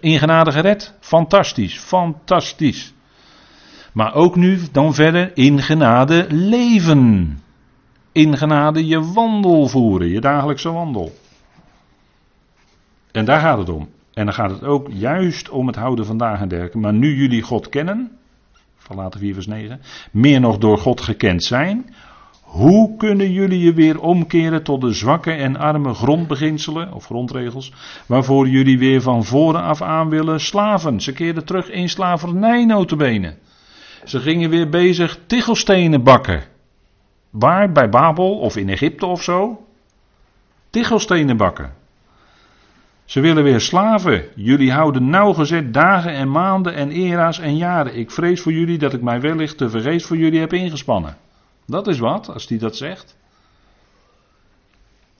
In 0.00 0.18
genade 0.18 0.52
gered? 0.52 0.94
Fantastisch, 1.00 1.78
fantastisch. 1.78 2.94
Maar 3.92 4.14
ook 4.14 4.36
nu 4.36 4.60
dan 4.72 4.94
verder 4.94 5.36
in 5.36 5.62
genade 5.62 6.26
leven. 6.28 7.38
In 8.12 8.36
genade 8.36 8.86
je 8.86 9.12
wandel 9.12 9.68
voeren, 9.68 10.08
je 10.08 10.20
dagelijkse 10.20 10.70
wandel. 10.70 11.12
En 13.12 13.24
daar 13.24 13.40
gaat 13.40 13.58
het 13.58 13.68
om. 13.68 13.88
En 14.14 14.24
dan 14.24 14.34
gaat 14.34 14.50
het 14.50 14.64
ook 14.64 14.88
juist 14.90 15.48
om 15.48 15.66
het 15.66 15.76
houden 15.76 16.06
van 16.06 16.16
dagen 16.16 16.42
en 16.42 16.48
dergelijke. 16.48 16.78
Maar 16.78 16.92
nu 16.92 17.14
jullie 17.14 17.42
God 17.42 17.68
kennen, 17.68 18.10
van 18.76 18.96
later 18.96 19.20
4 19.20 19.34
vers 19.34 19.46
9, 19.46 19.80
meer 20.10 20.40
nog 20.40 20.58
door 20.58 20.78
God 20.78 21.00
gekend 21.00 21.44
zijn, 21.44 21.94
hoe 22.52 22.96
kunnen 22.96 23.32
jullie 23.32 23.60
je 23.60 23.72
weer 23.72 24.00
omkeren 24.00 24.62
tot 24.62 24.80
de 24.80 24.92
zwakke 24.92 25.32
en 25.32 25.56
arme 25.56 25.94
grondbeginselen 25.94 26.92
of 26.92 27.04
grondregels, 27.04 27.72
waarvoor 28.06 28.48
jullie 28.48 28.78
weer 28.78 29.00
van 29.00 29.24
voren 29.24 29.62
af 29.62 29.82
aan 29.82 30.08
willen 30.08 30.40
slaven? 30.40 31.00
Ze 31.00 31.12
keerden 31.12 31.44
terug 31.44 31.70
in 31.70 31.88
slavernij 31.88 32.64
notabene. 32.64 33.34
Ze 34.04 34.20
gingen 34.20 34.50
weer 34.50 34.68
bezig 34.68 35.18
tichelstenen 35.26 36.02
bakken. 36.02 36.42
Waar? 37.30 37.72
Bij 37.72 37.88
Babel 37.88 38.38
of 38.38 38.56
in 38.56 38.68
Egypte 38.68 39.06
of 39.06 39.22
zo? 39.22 39.66
Tichelstenen 40.70 41.36
bakken. 41.36 41.81
Ze 43.04 43.20
willen 43.20 43.44
weer 43.44 43.60
slaven. 43.60 44.24
Jullie 44.34 44.72
houden 44.72 45.10
nauwgezet 45.10 45.74
dagen 45.74 46.12
en 46.12 46.30
maanden 46.30 46.74
en 46.74 46.90
era's 46.90 47.38
en 47.38 47.56
jaren. 47.56 47.96
Ik 47.96 48.10
vrees 48.10 48.40
voor 48.40 48.52
jullie 48.52 48.78
dat 48.78 48.92
ik 48.92 49.02
mij 49.02 49.20
wellicht 49.20 49.58
te 49.58 49.70
vergeefs 49.70 50.04
voor 50.04 50.16
jullie 50.16 50.40
heb 50.40 50.52
ingespannen. 50.52 51.16
Dat 51.66 51.88
is 51.88 51.98
wat, 51.98 52.28
als 52.28 52.48
hij 52.48 52.58
dat 52.58 52.76
zegt. 52.76 53.16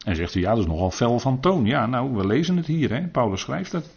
En 0.05 0.17
zegt 0.17 0.33
hij, 0.33 0.43
ja, 0.43 0.51
dat 0.51 0.59
is 0.59 0.67
nogal 0.67 0.91
fel 0.91 1.19
van 1.19 1.41
toon. 1.41 1.65
Ja, 1.65 1.87
nou, 1.87 2.15
we 2.15 2.27
lezen 2.27 2.57
het 2.57 2.67
hier, 2.67 2.91
hè? 2.91 3.07
Paulus 3.07 3.41
schrijft 3.41 3.73
het. 3.73 3.91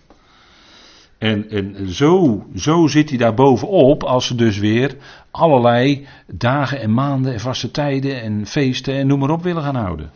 En, 1.17 1.49
en 1.49 1.89
zo, 1.89 2.45
zo 2.55 2.87
zit 2.87 3.09
hij 3.09 3.17
daar 3.17 3.33
bovenop 3.33 4.03
als 4.03 4.27
ze 4.27 4.35
dus 4.35 4.57
weer 4.57 4.97
allerlei 5.31 6.07
dagen 6.27 6.79
en 6.79 6.93
maanden 6.93 7.33
en 7.33 7.39
vaste 7.39 7.71
tijden 7.71 8.21
en 8.21 8.45
feesten 8.45 8.93
en 8.93 9.07
noem 9.07 9.19
maar 9.19 9.29
op 9.29 9.43
willen 9.43 9.63
gaan 9.63 9.75
houden. 9.75 10.11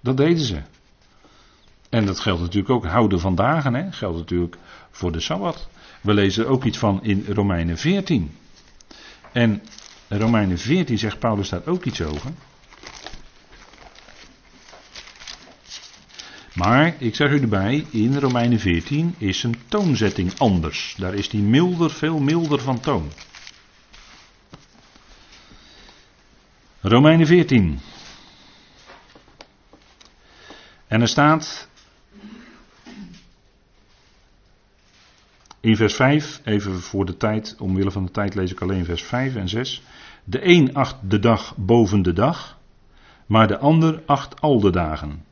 Dat 0.00 0.16
deden 0.16 0.44
ze. 0.44 0.58
En 1.88 2.06
dat 2.06 2.20
geldt 2.20 2.40
natuurlijk 2.40 2.70
ook, 2.70 2.86
houden 2.86 3.20
van 3.20 3.34
dagen, 3.34 3.74
hè? 3.74 3.92
geldt 3.92 4.18
natuurlijk 4.18 4.56
voor 4.90 5.12
de 5.12 5.20
Sabbat. 5.20 5.68
We 6.00 6.14
lezen 6.14 6.44
er 6.44 6.50
ook 6.50 6.64
iets 6.64 6.78
van 6.78 7.04
in 7.04 7.24
Romeinen 7.28 7.78
14. 7.78 8.36
En 9.32 9.62
Romeinen 10.08 10.58
14 10.58 10.98
zegt 10.98 11.18
Paulus 11.18 11.48
daar 11.48 11.66
ook 11.66 11.84
iets 11.84 12.02
over. 12.02 12.30
Maar, 16.54 16.94
ik 16.98 17.14
zeg 17.14 17.30
u 17.30 17.40
erbij, 17.40 17.86
in 17.90 18.18
Romeinen 18.18 18.58
14 18.58 19.14
is 19.18 19.42
een 19.42 19.56
toonzetting 19.68 20.38
anders. 20.38 20.94
Daar 20.98 21.14
is 21.14 21.28
die 21.28 21.42
milder, 21.42 21.90
veel 21.90 22.18
milder 22.18 22.60
van 22.60 22.80
toon. 22.80 23.10
Romeinen 26.80 27.26
14. 27.26 27.80
En 30.86 31.00
er 31.00 31.08
staat 31.08 31.68
in 35.60 35.76
vers 35.76 35.94
5, 35.94 36.40
even 36.44 36.80
voor 36.80 37.04
de 37.04 37.16
tijd, 37.16 37.56
omwille 37.58 37.90
van 37.90 38.04
de 38.04 38.10
tijd 38.10 38.34
lees 38.34 38.52
ik 38.52 38.60
alleen 38.60 38.84
vers 38.84 39.02
5 39.02 39.36
en 39.36 39.48
6. 39.48 39.82
De 40.24 40.46
een 40.46 40.74
acht 40.74 40.96
de 41.10 41.18
dag 41.18 41.54
boven 41.56 42.02
de 42.02 42.12
dag, 42.12 42.58
maar 43.26 43.48
de 43.48 43.58
ander 43.58 44.02
acht 44.06 44.40
al 44.40 44.60
de 44.60 44.70
dagen. 44.70 45.24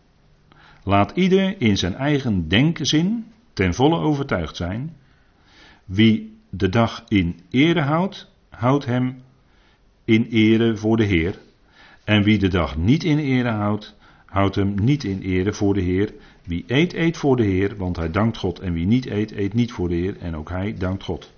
Laat 0.84 1.10
ieder 1.10 1.60
in 1.60 1.76
zijn 1.76 1.94
eigen 1.94 2.48
denkzin 2.48 3.26
ten 3.52 3.74
volle 3.74 3.98
overtuigd 3.98 4.56
zijn. 4.56 4.96
Wie 5.84 6.38
de 6.50 6.68
dag 6.68 7.04
in 7.08 7.40
ere 7.50 7.80
houdt, 7.80 8.30
houdt 8.48 8.84
hem 8.84 9.22
in 10.04 10.26
ere 10.30 10.76
voor 10.76 10.96
de 10.96 11.04
Heer. 11.04 11.38
En 12.04 12.22
wie 12.22 12.38
de 12.38 12.48
dag 12.48 12.76
niet 12.76 13.04
in 13.04 13.18
ere 13.18 13.50
houdt, 13.50 13.96
houdt 14.26 14.54
hem 14.54 14.74
niet 14.74 15.04
in 15.04 15.20
ere 15.20 15.52
voor 15.52 15.74
de 15.74 15.80
Heer. 15.80 16.14
Wie 16.46 16.64
eet, 16.66 16.92
eet 16.94 17.16
voor 17.16 17.36
de 17.36 17.44
Heer, 17.44 17.76
want 17.76 17.96
hij 17.96 18.10
dankt 18.10 18.36
God. 18.36 18.58
En 18.58 18.72
wie 18.72 18.86
niet 18.86 19.06
eet, 19.06 19.32
eet 19.32 19.54
niet 19.54 19.72
voor 19.72 19.88
de 19.88 19.94
Heer, 19.94 20.16
en 20.18 20.36
ook 20.36 20.48
hij 20.48 20.74
dankt 20.78 21.04
God. 21.04 21.32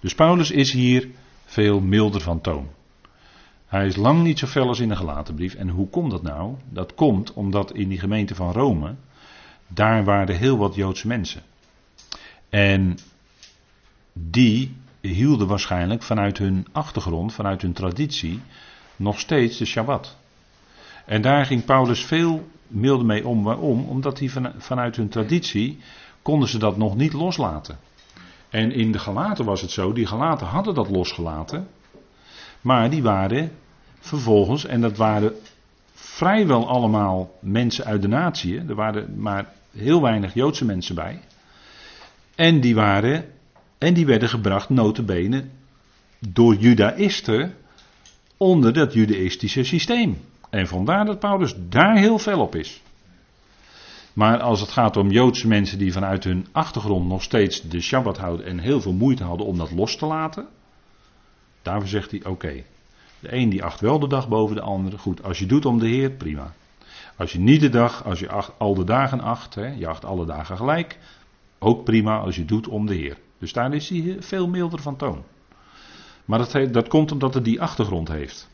Dus 0.00 0.14
Paulus 0.14 0.50
is 0.50 0.72
hier 0.72 1.08
veel 1.44 1.80
milder 1.80 2.20
van 2.20 2.40
toon. 2.40 2.68
Hij 3.66 3.86
is 3.86 3.96
lang 3.96 4.22
niet 4.22 4.38
zo 4.38 4.46
fel 4.46 4.68
als 4.68 4.80
in 4.80 4.88
de 4.88 4.96
gelaten 4.96 5.34
brief. 5.34 5.54
En 5.54 5.68
hoe 5.68 5.88
komt 5.88 6.10
dat 6.10 6.22
nou? 6.22 6.54
Dat 6.68 6.94
komt 6.94 7.32
omdat 7.32 7.72
in 7.72 7.88
die 7.88 7.98
gemeente 7.98 8.34
van 8.34 8.52
Rome, 8.52 8.94
daar 9.68 10.04
waren 10.04 10.36
heel 10.36 10.56
wat 10.56 10.74
Joodse 10.74 11.06
mensen. 11.06 11.42
En 12.48 12.98
die 14.12 14.76
hielden 15.00 15.46
waarschijnlijk 15.46 16.02
vanuit 16.02 16.38
hun 16.38 16.66
achtergrond, 16.72 17.32
vanuit 17.32 17.62
hun 17.62 17.72
traditie, 17.72 18.40
nog 18.96 19.18
steeds 19.20 19.58
de 19.58 19.64
Shabbat. 19.64 20.16
En 21.06 21.22
daar 21.22 21.46
ging 21.46 21.64
Paulus 21.64 22.04
veel 22.04 22.48
milder 22.70 23.06
mee 23.06 23.26
om. 23.26 23.42
Waarom? 23.42 23.84
Omdat 23.84 24.18
die 24.18 24.32
vanuit 24.56 24.96
hun 24.96 25.08
traditie 25.08 25.78
konden 26.22 26.48
ze 26.48 26.58
dat 26.58 26.76
nog 26.76 26.96
niet 26.96 27.12
loslaten. 27.12 27.78
En 28.48 28.72
in 28.72 28.92
de 28.92 28.98
Galaten 28.98 29.44
was 29.44 29.60
het 29.60 29.70
zo, 29.70 29.92
die 29.92 30.06
Galaten 30.06 30.46
hadden 30.46 30.74
dat 30.74 30.90
losgelaten. 30.90 31.68
Maar 32.60 32.90
die 32.90 33.02
waren 33.02 33.50
vervolgens, 33.98 34.64
en 34.64 34.80
dat 34.80 34.96
waren 34.96 35.32
vrijwel 35.92 36.68
allemaal 36.68 37.38
mensen 37.40 37.84
uit 37.84 38.02
de 38.02 38.08
natie, 38.08 38.58
er 38.58 38.74
waren 38.74 39.20
maar 39.20 39.52
heel 39.72 40.02
weinig 40.02 40.34
Joodse 40.34 40.64
mensen 40.64 40.94
bij. 40.94 41.20
En 42.34 42.60
die 42.60 42.74
waren, 42.74 43.24
en 43.78 43.94
die 43.94 44.06
werden 44.06 44.28
gebracht 44.28 44.68
notabene 44.68 45.44
door 46.28 46.54
judaïsten 46.54 47.54
onder 48.36 48.72
dat 48.72 48.92
judaïstische 48.92 49.64
systeem. 49.64 50.16
En 50.50 50.66
vandaar 50.66 51.04
dat 51.04 51.18
Paulus 51.18 51.54
daar 51.68 51.96
heel 51.96 52.18
fel 52.18 52.40
op 52.40 52.54
is. 52.54 52.82
Maar 54.12 54.40
als 54.40 54.60
het 54.60 54.70
gaat 54.70 54.96
om 54.96 55.10
Joodse 55.10 55.48
mensen 55.48 55.78
die 55.78 55.92
vanuit 55.92 56.24
hun 56.24 56.46
achtergrond 56.52 57.08
nog 57.08 57.22
steeds 57.22 57.60
de 57.60 57.80
Shabbat 57.80 58.18
houden 58.18 58.46
en 58.46 58.58
heel 58.58 58.80
veel 58.80 58.92
moeite 58.92 59.24
hadden 59.24 59.46
om 59.46 59.58
dat 59.58 59.70
los 59.70 59.96
te 59.96 60.06
laten, 60.06 60.46
daarvoor 61.62 61.88
zegt 61.88 62.10
hij: 62.10 62.24
oké, 62.24 62.62
de 63.20 63.34
een 63.34 63.48
die 63.48 63.64
acht 63.64 63.80
wel 63.80 63.98
de 63.98 64.08
dag 64.08 64.28
boven 64.28 64.56
de 64.56 64.62
andere. 64.62 64.98
Goed, 64.98 65.22
als 65.22 65.38
je 65.38 65.46
doet 65.46 65.64
om 65.64 65.78
de 65.78 65.88
Heer, 65.88 66.10
prima. 66.10 66.52
Als 67.16 67.32
je 67.32 67.38
niet 67.38 67.60
de 67.60 67.68
dag, 67.68 68.04
als 68.04 68.18
je 68.18 68.28
al 68.58 68.74
de 68.74 68.84
dagen 68.84 69.20
acht, 69.20 69.54
hè, 69.54 69.66
je 69.66 69.86
acht 69.86 70.04
alle 70.04 70.26
dagen 70.26 70.56
gelijk, 70.56 70.98
ook 71.58 71.84
prima 71.84 72.18
als 72.18 72.36
je 72.36 72.44
doet 72.44 72.68
om 72.68 72.86
de 72.86 72.94
Heer. 72.94 73.18
Dus 73.38 73.52
daar 73.52 73.74
is 73.74 73.88
hij 73.88 74.16
veel 74.20 74.48
milder 74.48 74.80
van 74.80 74.96
toon. 74.96 75.24
Maar 76.24 76.38
dat, 76.38 76.72
dat 76.72 76.88
komt 76.88 77.12
omdat 77.12 77.34
het 77.34 77.44
die 77.44 77.60
achtergrond 77.60 78.08
heeft. 78.08 78.48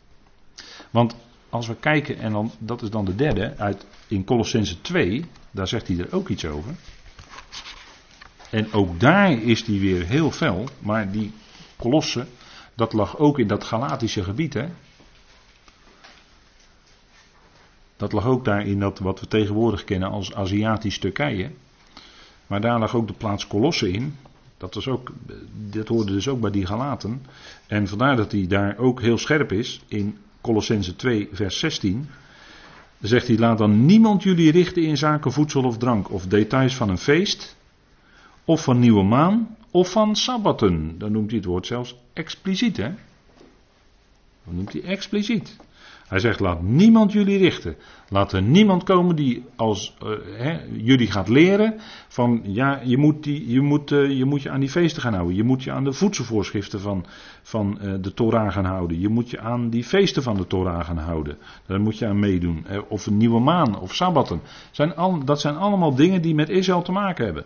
Want 0.91 1.17
als 1.49 1.67
we 1.67 1.75
kijken, 1.75 2.19
en 2.19 2.33
dan, 2.33 2.51
dat 2.59 2.83
is 2.83 2.91
dan 2.91 3.05
de 3.05 3.15
derde, 3.15 3.55
uit, 3.57 3.87
in 4.09 4.25
Colossense 4.25 4.81
2, 4.81 5.25
daar 5.51 5.69
zegt 5.69 5.89
hij 5.89 5.99
er 5.99 6.13
ook 6.13 6.29
iets 6.29 6.45
over. 6.45 6.75
En 8.51 8.73
ook 8.73 9.01
daar 9.01 9.33
is 9.33 9.67
hij 9.67 9.79
weer 9.79 10.07
heel 10.07 10.31
fel, 10.31 10.69
maar 10.79 11.11
die 11.11 11.33
kolossen, 11.77 12.29
dat 12.75 12.93
lag 12.93 13.19
ook 13.19 13.39
in 13.39 13.47
dat 13.47 13.65
Galatische 13.65 14.23
gebied, 14.23 14.55
hè. 14.55 14.69
Dat 17.97 18.13
lag 18.13 18.27
ook 18.27 18.45
daar 18.45 18.67
in 18.67 18.81
dat 18.81 18.99
wat 18.99 19.21
we 19.21 19.29
tegenwoordig 19.29 19.85
kennen 19.85 20.11
als 20.11 20.35
Aziatisch 20.35 20.99
Turkije. 20.99 21.51
Maar 22.47 22.61
daar 22.61 22.79
lag 22.79 22.95
ook 22.95 23.07
de 23.07 23.13
plaats 23.13 23.47
Kolosse 23.47 23.91
in. 23.91 24.17
Dat, 24.57 24.75
was 24.75 24.89
ook, 24.89 25.13
dat 25.71 25.89
hoorde 25.89 26.13
dus 26.13 26.29
ook 26.29 26.41
bij 26.41 26.51
die 26.51 26.67
Galaten. 26.67 27.23
En 27.67 27.89
vandaar 27.89 28.17
dat 28.17 28.33
hij 28.33 28.47
daar 28.47 28.79
ook 28.79 29.01
heel 29.01 29.19
scherp 29.19 29.53
is 29.53 29.81
in 29.89 30.19
Colossense 30.47 30.97
2, 30.97 31.29
vers 31.33 31.59
16. 31.59 32.09
Dan 32.99 33.09
zegt 33.09 33.27
hij: 33.27 33.39
Laat 33.39 33.59
dan 33.59 33.87
niemand 33.87 34.23
jullie 34.23 34.51
richten 34.51 34.83
in 34.83 34.97
zaken 34.97 35.33
voedsel 35.33 35.65
of 35.65 35.79
drank, 35.79 36.11
of 36.11 36.27
details 36.27 36.77
van 36.77 36.89
een 36.89 36.99
feest, 36.99 37.57
of 38.45 38.63
van 38.63 38.79
nieuwe 38.79 39.03
maan, 39.03 39.57
of 39.71 39.91
van 39.91 40.17
sabbaten. 40.17 40.99
Dan 40.99 41.13
noemt 41.13 41.29
hij 41.31 41.39
het 41.39 41.49
woord 41.49 41.67
zelfs 41.67 41.97
expliciet, 42.13 42.77
hè? 42.77 42.91
Dan 44.45 44.55
noemt 44.55 44.73
hij 44.73 44.83
expliciet. 44.83 45.57
Hij 46.09 46.19
zegt: 46.19 46.41
Laat 46.41 46.63
niemand 46.63 47.13
jullie 47.13 47.39
richten. 47.39 47.77
Laat 48.09 48.33
er 48.33 48.43
niemand 48.43 48.85
komen 48.85 49.17
die 49.17 49.45
als 49.57 49.97
uh, 50.05 50.55
jullie 50.77 51.11
gaat 51.11 51.29
leren 51.29 51.75
van 52.09 52.41
ja, 52.43 52.81
je 52.85 52.97
moet, 52.97 53.23
die, 53.23 53.51
je, 53.53 53.61
moet, 53.61 53.91
uh, 53.91 54.11
je 54.19 54.25
moet 54.25 54.43
je 54.43 54.51
aan 54.51 54.61
die 54.61 54.69
feesten 54.69 55.03
gaan 55.03 55.15
houden. 55.15 55.37
Je 55.37 55.45
moet 55.45 55.63
je 55.63 55.73
aan 55.73 55.85
de 55.85 55.93
voedselvoorschriften 55.93 56.81
van, 56.81 57.07
van 57.43 57.79
uh, 57.83 57.95
de 58.01 58.15
Torah 58.15 58.53
gaan 58.53 58.65
houden. 58.65 59.01
Je 59.01 59.09
moet 59.09 59.31
je 59.31 59.41
aan 59.41 59.71
die 59.71 59.85
feesten 59.85 60.23
van 60.23 60.37
de 60.37 60.47
Torah 60.47 60.85
gaan 60.85 60.99
houden. 60.99 61.39
Daar 61.67 61.81
moet 61.81 61.99
je 61.99 62.07
aan 62.07 62.19
meedoen. 62.19 62.67
of 62.89 63.07
een 63.07 63.17
nieuwe 63.17 63.41
maan 63.41 63.81
of 63.81 63.95
sabbatten. 63.95 64.41
Zijn 64.71 64.95
al, 64.95 65.25
dat 65.25 65.41
zijn 65.41 65.57
allemaal 65.57 65.95
dingen 65.95 66.23
die 66.23 66.35
met 66.35 66.49
Israël 66.49 66.83
te 66.83 66.93
maken 66.93 67.25
hebben. 67.25 67.45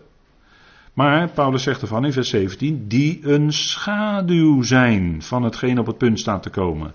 Maar 0.95 1.29
Paulus 1.29 1.63
zegt 1.63 1.83
ervan 1.83 2.05
in 2.05 2.13
vers 2.13 2.29
17: 2.29 2.89
die 2.89 3.21
een 3.23 3.53
schaduw 3.53 4.63
zijn 4.63 5.23
van 5.23 5.43
hetgeen 5.43 5.79
op 5.79 5.87
het 5.87 5.99
punt 5.99 6.21
staat 6.21 6.43
te 6.43 6.51
komen. 6.51 6.93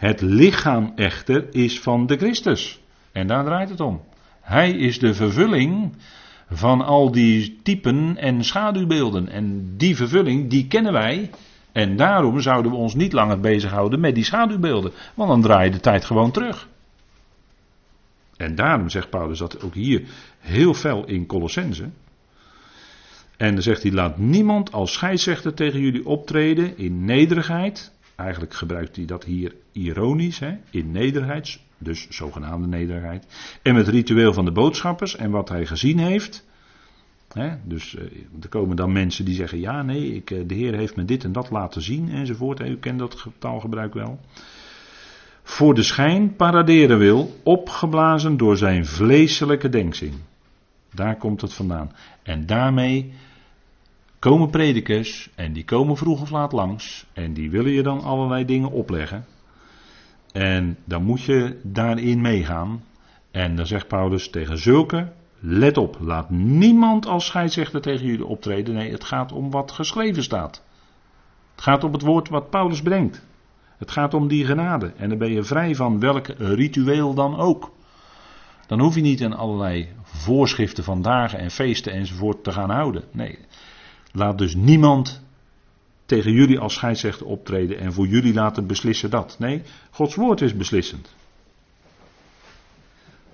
Het 0.00 0.20
lichaam 0.20 0.92
echter 0.94 1.54
is 1.54 1.80
van 1.80 2.06
de 2.06 2.16
Christus. 2.16 2.80
En 3.12 3.26
daar 3.26 3.44
draait 3.44 3.68
het 3.68 3.80
om. 3.80 4.02
Hij 4.40 4.70
is 4.70 4.98
de 4.98 5.14
vervulling 5.14 5.96
van 6.50 6.84
al 6.84 7.10
die 7.10 7.60
typen 7.62 8.16
en 8.16 8.44
schaduwbeelden. 8.44 9.28
En 9.28 9.74
die 9.76 9.96
vervulling, 9.96 10.50
die 10.50 10.66
kennen 10.66 10.92
wij. 10.92 11.30
En 11.72 11.96
daarom 11.96 12.40
zouden 12.40 12.70
we 12.70 12.76
ons 12.76 12.94
niet 12.94 13.12
langer 13.12 13.40
bezighouden 13.40 14.00
met 14.00 14.14
die 14.14 14.24
schaduwbeelden. 14.24 14.92
Want 15.14 15.28
dan 15.28 15.42
draai 15.42 15.64
je 15.64 15.70
de 15.70 15.80
tijd 15.80 16.04
gewoon 16.04 16.30
terug. 16.30 16.68
En 18.36 18.54
daarom 18.54 18.88
zegt 18.88 19.10
Paulus 19.10 19.38
dat 19.38 19.62
ook 19.62 19.74
hier 19.74 20.02
heel 20.38 20.74
fel 20.74 21.06
in 21.06 21.26
Colossense. 21.26 21.90
En 23.36 23.54
dan 23.54 23.62
zegt 23.62 23.82
hij: 23.82 23.92
Laat 23.92 24.18
niemand 24.18 24.72
als 24.72 24.92
scheidsrechter 24.92 25.54
tegen 25.54 25.80
jullie 25.80 26.06
optreden 26.06 26.78
in 26.78 27.04
nederigheid, 27.04 27.92
Eigenlijk 28.20 28.54
gebruikt 28.54 28.96
hij 28.96 29.04
dat 29.04 29.24
hier 29.24 29.54
ironisch, 29.72 30.38
hè, 30.38 30.56
in 30.70 30.90
nederigheid, 30.90 31.60
dus 31.78 32.06
zogenaamde 32.08 32.68
nederigheid. 32.68 33.26
En 33.62 33.74
het 33.74 33.88
ritueel 33.88 34.32
van 34.32 34.44
de 34.44 34.52
boodschappers 34.52 35.16
en 35.16 35.30
wat 35.30 35.48
hij 35.48 35.66
gezien 35.66 35.98
heeft. 35.98 36.48
Hè, 37.32 37.50
dus 37.64 37.96
eh, 37.96 38.04
er 38.40 38.48
komen 38.48 38.76
dan 38.76 38.92
mensen 38.92 39.24
die 39.24 39.34
zeggen: 39.34 39.60
Ja, 39.60 39.82
nee, 39.82 40.14
ik, 40.14 40.30
eh, 40.30 40.38
de 40.46 40.54
Heer 40.54 40.74
heeft 40.74 40.96
me 40.96 41.04
dit 41.04 41.24
en 41.24 41.32
dat 41.32 41.50
laten 41.50 41.82
zien 41.82 42.10
enzovoort. 42.10 42.60
U 42.60 42.76
kent 42.76 42.98
dat 42.98 43.26
taalgebruik 43.38 43.94
wel. 43.94 44.20
Voor 45.42 45.74
de 45.74 45.82
schijn 45.82 46.36
paraderen 46.36 46.98
wil, 46.98 47.40
opgeblazen 47.42 48.36
door 48.36 48.56
zijn 48.56 48.86
vleeselijke 48.86 49.68
denkzin. 49.68 50.14
Daar 50.94 51.16
komt 51.16 51.40
het 51.40 51.52
vandaan. 51.52 51.92
En 52.22 52.46
daarmee 52.46 53.12
komen 54.20 54.50
predikers 54.50 55.30
en 55.34 55.52
die 55.52 55.64
komen 55.64 55.96
vroeg 55.96 56.20
of 56.20 56.30
laat 56.30 56.52
langs 56.52 57.06
en 57.12 57.32
die 57.32 57.50
willen 57.50 57.72
je 57.72 57.82
dan 57.82 58.02
allerlei 58.02 58.44
dingen 58.44 58.70
opleggen. 58.70 59.24
En 60.32 60.78
dan 60.84 61.02
moet 61.02 61.22
je 61.22 61.60
daarin 61.62 62.20
meegaan. 62.20 62.84
En 63.30 63.56
dan 63.56 63.66
zegt 63.66 63.88
Paulus 63.88 64.30
tegen 64.30 64.58
zulke, 64.58 65.12
let 65.38 65.76
op, 65.76 65.96
laat 66.00 66.30
niemand 66.30 67.06
als 67.06 67.26
scheidsrechter 67.26 67.80
tegen 67.80 68.06
jullie 68.06 68.26
optreden. 68.26 68.74
Nee, 68.74 68.90
het 68.90 69.04
gaat 69.04 69.32
om 69.32 69.50
wat 69.50 69.72
geschreven 69.72 70.22
staat. 70.22 70.64
Het 71.54 71.62
gaat 71.62 71.84
om 71.84 71.92
het 71.92 72.02
woord 72.02 72.28
wat 72.28 72.50
Paulus 72.50 72.82
brengt. 72.82 73.26
Het 73.78 73.90
gaat 73.90 74.14
om 74.14 74.28
die 74.28 74.44
genade. 74.44 74.92
En 74.96 75.08
dan 75.08 75.18
ben 75.18 75.32
je 75.32 75.42
vrij 75.42 75.74
van 75.74 76.00
welk 76.00 76.26
ritueel 76.26 77.14
dan 77.14 77.36
ook. 77.36 77.72
Dan 78.66 78.80
hoef 78.80 78.94
je 78.94 79.00
niet 79.00 79.22
aan 79.24 79.36
allerlei 79.36 79.88
voorschriften 80.02 80.84
van 80.84 81.02
dagen 81.02 81.38
en 81.38 81.50
feesten 81.50 81.92
enzovoort 81.92 82.44
te 82.44 82.52
gaan 82.52 82.70
houden. 82.70 83.04
Nee, 83.12 83.38
laat 84.12 84.38
dus 84.38 84.54
niemand 84.54 85.22
tegen 86.06 86.32
jullie 86.32 86.58
als 86.58 86.74
scheidsrechter 86.74 87.26
optreden 87.26 87.78
en 87.78 87.92
voor 87.92 88.06
jullie 88.06 88.34
laten 88.34 88.66
beslissen 88.66 89.10
dat. 89.10 89.36
Nee, 89.38 89.62
Gods 89.90 90.14
woord 90.14 90.40
is 90.40 90.56
beslissend. 90.56 91.14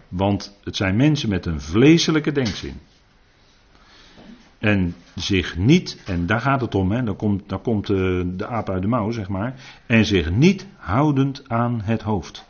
Want 0.08 0.58
het 0.64 0.76
zijn 0.76 0.96
mensen 0.96 1.28
met 1.28 1.46
een 1.46 1.60
vleeselijke 1.60 2.32
denkzin. 2.32 2.80
En 4.58 4.94
zich 5.14 5.56
niet, 5.56 6.02
en 6.04 6.26
daar 6.26 6.40
gaat 6.40 6.60
het 6.60 6.74
om, 6.74 6.90
hè, 6.90 7.02
dan 7.02 7.16
komt, 7.16 7.48
dan 7.48 7.62
komt 7.62 7.86
de, 7.86 8.32
de 8.36 8.46
aap 8.46 8.70
uit 8.70 8.82
de 8.82 8.88
mouw, 8.88 9.10
zeg 9.10 9.28
maar. 9.28 9.54
En 9.86 10.04
zich 10.04 10.30
niet 10.30 10.66
houdend 10.76 11.48
aan 11.48 11.80
het 11.80 12.02
hoofd. 12.02 12.46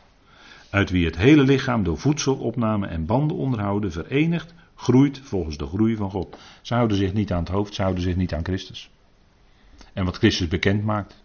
Uit 0.69 0.89
wie 0.89 1.05
het 1.05 1.17
hele 1.17 1.43
lichaam 1.43 1.83
door 1.83 1.97
voedselopname 1.97 2.87
en 2.87 3.05
banden 3.05 3.37
onderhouden 3.37 3.91
verenigd 3.91 4.53
groeit 4.77 5.19
volgens 5.23 5.57
de 5.57 5.65
groei 5.65 5.95
van 5.95 6.11
God. 6.11 6.37
Ze 6.61 6.73
houden 6.73 6.97
zich 6.97 7.13
niet 7.13 7.31
aan 7.31 7.39
het 7.39 7.49
hoofd, 7.49 7.73
ze 7.73 7.81
houden 7.81 8.03
zich 8.03 8.15
niet 8.15 8.33
aan 8.33 8.43
Christus. 8.43 8.89
En 9.93 10.05
wat 10.05 10.17
Christus 10.17 10.47
bekend 10.47 10.83
maakt. 10.83 11.23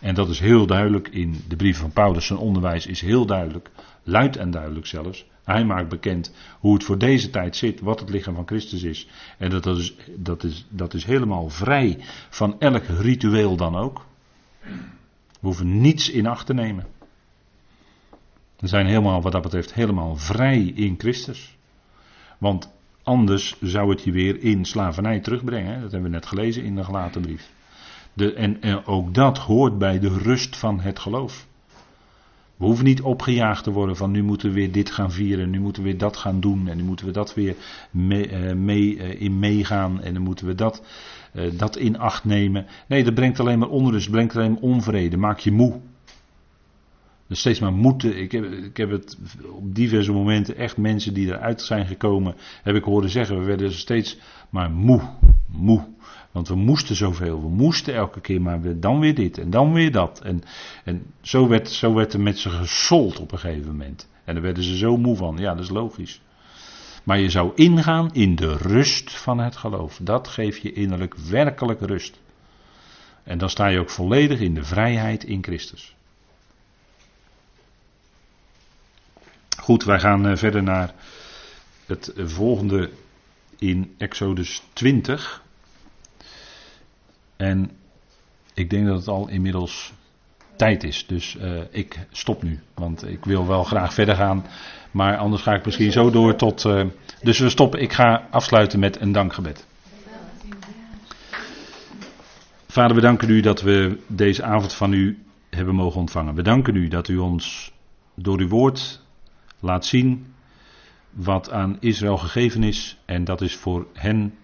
En 0.00 0.14
dat 0.14 0.28
is 0.28 0.40
heel 0.40 0.66
duidelijk 0.66 1.08
in 1.08 1.44
de 1.48 1.56
brief 1.56 1.78
van 1.78 1.92
Paulus. 1.92 2.26
Zijn 2.26 2.38
onderwijs 2.38 2.86
is 2.86 3.00
heel 3.00 3.26
duidelijk, 3.26 3.70
luid 4.02 4.36
en 4.36 4.50
duidelijk 4.50 4.86
zelfs. 4.86 5.26
Hij 5.44 5.64
maakt 5.64 5.88
bekend 5.88 6.32
hoe 6.60 6.74
het 6.74 6.84
voor 6.84 6.98
deze 6.98 7.30
tijd 7.30 7.56
zit, 7.56 7.80
wat 7.80 8.00
het 8.00 8.10
lichaam 8.10 8.34
van 8.34 8.46
Christus 8.46 8.82
is. 8.82 9.08
En 9.38 9.50
dat, 9.50 9.62
dat, 9.62 9.78
is, 9.78 9.94
dat, 10.16 10.44
is, 10.44 10.66
dat 10.68 10.94
is 10.94 11.04
helemaal 11.04 11.48
vrij 11.48 11.98
van 12.30 12.60
elk 12.60 12.84
ritueel 12.84 13.56
dan 13.56 13.76
ook. 13.76 14.06
We 15.40 15.48
hoeven 15.48 15.80
niets 15.80 16.10
in 16.10 16.26
acht 16.26 16.46
te 16.46 16.54
nemen. 16.54 16.86
We 18.58 18.66
zijn 18.66 18.86
helemaal, 18.86 19.22
wat 19.22 19.32
dat 19.32 19.42
betreft, 19.42 19.74
helemaal 19.74 20.16
vrij 20.16 20.62
in 20.62 20.94
Christus. 20.98 21.56
Want 22.42 22.72
anders 23.02 23.56
zou 23.60 23.90
het 23.90 24.02
je 24.02 24.12
weer 24.12 24.42
in 24.42 24.64
slavernij 24.64 25.20
terugbrengen. 25.20 25.80
Dat 25.80 25.92
hebben 25.92 26.10
we 26.10 26.16
net 26.16 26.26
gelezen 26.26 26.64
in 26.64 26.74
de 26.74 26.84
gelaten 26.84 27.20
brief. 27.20 27.50
De, 28.12 28.34
en, 28.34 28.86
ook 28.86 29.14
dat 29.14 29.38
hoort 29.38 29.78
bij 29.78 29.98
de 29.98 30.08
rust 30.08 30.56
van 30.56 30.80
het 30.80 30.98
geloof. 30.98 31.46
We 32.56 32.64
hoeven 32.64 32.84
niet 32.84 33.02
opgejaagd 33.02 33.64
te 33.64 33.70
worden 33.70 33.96
van 33.96 34.10
nu 34.10 34.22
moeten 34.22 34.48
we 34.48 34.54
weer 34.54 34.72
dit 34.72 34.90
gaan 34.90 35.12
vieren, 35.12 35.50
nu 35.50 35.60
moeten 35.60 35.82
we 35.82 35.88
weer 35.88 35.98
dat 35.98 36.16
gaan 36.16 36.40
doen 36.40 36.68
en 36.68 36.76
nu 36.76 36.82
moeten 36.82 37.06
we 37.06 37.12
dat 37.12 37.34
weer 37.34 37.54
mee, 37.90 38.30
uh, 38.30 38.52
mee 38.52 38.96
uh, 38.96 39.20
in 39.20 39.38
meegaan 39.38 40.00
en 40.00 40.14
dan 40.14 40.22
moeten 40.22 40.46
we 40.46 40.54
dat, 40.54 40.82
uh, 41.34 41.58
dat 41.58 41.76
in 41.76 41.98
acht 41.98 42.24
nemen. 42.24 42.66
Nee, 42.88 43.04
dat 43.04 43.14
brengt 43.14 43.40
alleen 43.40 43.58
maar 43.58 43.68
onrust, 43.68 44.10
brengt 44.10 44.36
alleen 44.36 44.52
maar 44.52 44.60
onvrede, 44.60 45.16
maak 45.16 45.38
je 45.38 45.52
moe. 45.52 45.80
Dus 47.32 47.40
steeds 47.40 47.60
maar 47.60 47.72
moeten. 47.72 48.18
Ik 48.18 48.32
heb, 48.32 48.44
ik 48.44 48.76
heb 48.76 48.90
het 48.90 49.16
op 49.52 49.74
diverse 49.74 50.12
momenten 50.12 50.56
echt 50.56 50.76
mensen 50.76 51.14
die 51.14 51.26
eruit 51.26 51.62
zijn 51.62 51.86
gekomen, 51.86 52.34
heb 52.62 52.74
ik 52.74 52.84
horen 52.84 53.08
zeggen, 53.08 53.38
we 53.38 53.44
werden 53.44 53.72
steeds 53.72 54.18
maar 54.50 54.70
moe, 54.70 55.00
moe. 55.46 55.84
Want 56.30 56.48
we 56.48 56.54
moesten 56.54 56.96
zoveel. 56.96 57.40
We 57.40 57.48
moesten 57.48 57.94
elke 57.94 58.20
keer 58.20 58.42
maar 58.42 58.80
dan 58.80 59.00
weer 59.00 59.14
dit 59.14 59.38
en 59.38 59.50
dan 59.50 59.72
weer 59.72 59.92
dat. 59.92 60.20
En, 60.20 60.42
en 60.84 61.02
zo, 61.20 61.48
werd, 61.48 61.68
zo 61.70 61.94
werd 61.94 62.12
er 62.12 62.20
met 62.20 62.38
ze 62.38 62.50
gesold 62.50 63.20
op 63.20 63.32
een 63.32 63.38
gegeven 63.38 63.70
moment. 63.70 64.08
En 64.24 64.34
daar 64.34 64.42
werden 64.42 64.62
ze 64.62 64.76
zo 64.76 64.96
moe 64.96 65.16
van. 65.16 65.36
Ja, 65.38 65.54
dat 65.54 65.64
is 65.64 65.70
logisch. 65.70 66.20
Maar 67.04 67.18
je 67.18 67.30
zou 67.30 67.52
ingaan 67.54 68.14
in 68.14 68.36
de 68.36 68.56
rust 68.56 69.12
van 69.12 69.38
het 69.38 69.56
geloof. 69.56 69.98
Dat 70.02 70.28
geeft 70.28 70.62
je 70.62 70.72
innerlijk 70.72 71.14
werkelijk 71.16 71.80
rust. 71.80 72.20
En 73.22 73.38
dan 73.38 73.50
sta 73.50 73.66
je 73.66 73.78
ook 73.78 73.90
volledig 73.90 74.40
in 74.40 74.54
de 74.54 74.64
vrijheid 74.64 75.24
in 75.24 75.42
Christus. 75.42 75.94
Goed, 79.62 79.84
wij 79.84 80.00
gaan 80.00 80.26
eh, 80.26 80.36
verder 80.36 80.62
naar 80.62 80.94
het 81.86 82.12
volgende 82.16 82.90
in 83.58 83.94
Exodus 83.98 84.62
20. 84.72 85.42
En 87.36 87.70
ik 88.54 88.70
denk 88.70 88.86
dat 88.86 88.96
het 88.96 89.08
al 89.08 89.28
inmiddels 89.28 89.92
tijd 90.56 90.84
is. 90.84 91.06
Dus 91.06 91.36
uh, 91.40 91.60
ik 91.70 92.06
stop 92.10 92.42
nu. 92.42 92.60
Want 92.74 93.08
ik 93.08 93.24
wil 93.24 93.46
wel 93.46 93.64
graag 93.64 93.94
verder 93.94 94.16
gaan. 94.16 94.46
Maar 94.90 95.16
anders 95.16 95.42
ga 95.42 95.54
ik 95.54 95.64
misschien 95.64 95.92
zo 95.92 96.10
door 96.10 96.36
tot. 96.36 96.64
Uh, 96.64 96.84
dus 97.20 97.38
we 97.38 97.48
stoppen. 97.48 97.80
Ik 97.80 97.92
ga 97.92 98.28
afsluiten 98.30 98.78
met 98.78 99.00
een 99.00 99.12
dankgebed. 99.12 99.66
Vader, 102.66 102.96
we 102.96 103.02
danken 103.02 103.30
u 103.30 103.40
dat 103.40 103.62
we 103.62 103.98
deze 104.06 104.42
avond 104.42 104.72
van 104.72 104.92
u 104.92 105.22
hebben 105.50 105.74
mogen 105.74 106.00
ontvangen. 106.00 106.34
We 106.34 106.42
danken 106.42 106.76
u 106.76 106.88
dat 106.88 107.08
u 107.08 107.18
ons 107.18 107.72
door 108.14 108.38
uw 108.38 108.48
woord 108.48 109.00
laat 109.62 109.84
zien 109.84 110.34
wat 111.10 111.50
aan 111.50 111.76
Israël 111.80 112.18
gegeven 112.18 112.62
is. 112.62 112.98
En 113.04 113.24
dat 113.24 113.40
is 113.40 113.56
voor 113.56 113.86
hen, 113.92 114.34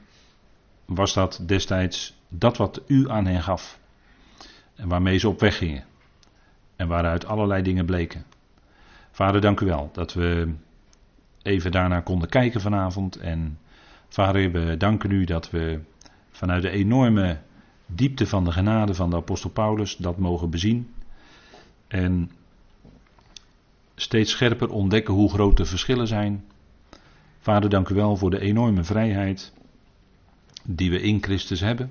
was 0.85 1.15
dat 1.15 1.43
destijds 1.47 2.17
dat 2.29 2.57
wat 2.57 2.83
u 2.87 3.11
aan 3.11 3.27
hen 3.27 3.43
gaf. 3.43 3.81
En 4.75 4.89
waarmee 4.89 5.19
ze 5.19 5.29
op 5.29 5.41
weg 5.41 5.57
gingen. 5.57 5.85
En 6.77 6.89
waaruit 6.89 7.27
allerlei 7.27 7.63
dingen 7.63 7.87
bleken. 7.87 8.25
Vader, 9.11 9.41
dank 9.41 9.61
u 9.61 9.67
wel 9.67 9.91
dat 9.93 10.13
we 10.13 10.55
even 11.43 11.71
daarna 11.71 12.01
konden 12.01 12.29
kijken 12.29 12.61
vanavond. 12.61 13.17
En 13.17 13.59
vader, 14.09 14.53
we 14.53 14.77
danken 14.77 15.11
u 15.11 15.25
dat 15.25 15.51
we 15.51 15.81
vanuit 16.31 16.63
de 16.63 16.71
enorme 16.71 17.39
diepte 17.87 18.27
van 18.27 18.45
de 18.45 18.53
genade 18.53 18.95
van 18.95 19.11
de 19.11 19.17
apostel 19.17 19.51
Paulus 19.51 19.97
dat 19.97 20.19
mogen 20.19 20.51
bezien. 20.51 20.95
En 21.89 22.31
steeds 24.01 24.31
scherper 24.31 24.71
ontdekken 24.71 25.15
hoe 25.15 25.31
groot 25.31 25.57
de 25.57 25.65
verschillen 25.65 26.07
zijn. 26.07 26.45
Vader, 27.39 27.71
dank 27.71 27.89
u 27.89 27.95
wel 27.95 28.17
voor 28.17 28.31
de 28.31 28.41
enorme 28.41 28.85
vrijheid 28.85 29.53
die 30.65 30.91
we 30.91 31.01
in 31.01 31.23
Christus 31.23 31.61
hebben. 31.61 31.91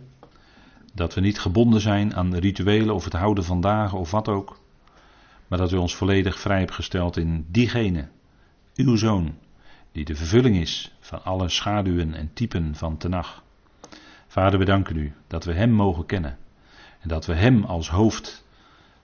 Dat 0.93 1.13
we 1.13 1.21
niet 1.21 1.39
gebonden 1.39 1.81
zijn 1.81 2.15
aan 2.15 2.35
rituelen 2.35 2.95
of 2.95 3.03
het 3.03 3.13
houden 3.13 3.43
van 3.43 3.61
dagen 3.61 3.97
of 3.97 4.11
wat 4.11 4.27
ook. 4.27 4.59
Maar 5.47 5.57
dat 5.57 5.71
u 5.71 5.77
ons 5.77 5.95
volledig 5.95 6.39
vrij 6.39 6.59
hebt 6.59 6.73
gesteld 6.73 7.17
in 7.17 7.45
diegene, 7.51 8.07
uw 8.75 8.95
zoon, 8.95 9.35
die 9.91 10.05
de 10.05 10.15
vervulling 10.15 10.57
is 10.57 10.95
van 10.99 11.23
alle 11.23 11.49
schaduwen 11.49 12.13
en 12.13 12.33
typen 12.33 12.75
van 12.75 12.97
tenag. 12.97 13.43
Vader, 14.27 14.59
we 14.59 14.65
danken 14.65 14.97
u 14.97 15.13
dat 15.27 15.43
we 15.43 15.53
Hem 15.53 15.71
mogen 15.71 16.05
kennen. 16.05 16.37
En 16.99 17.09
dat 17.09 17.25
we 17.25 17.33
Hem 17.33 17.63
als 17.63 17.89
hoofd 17.89 18.45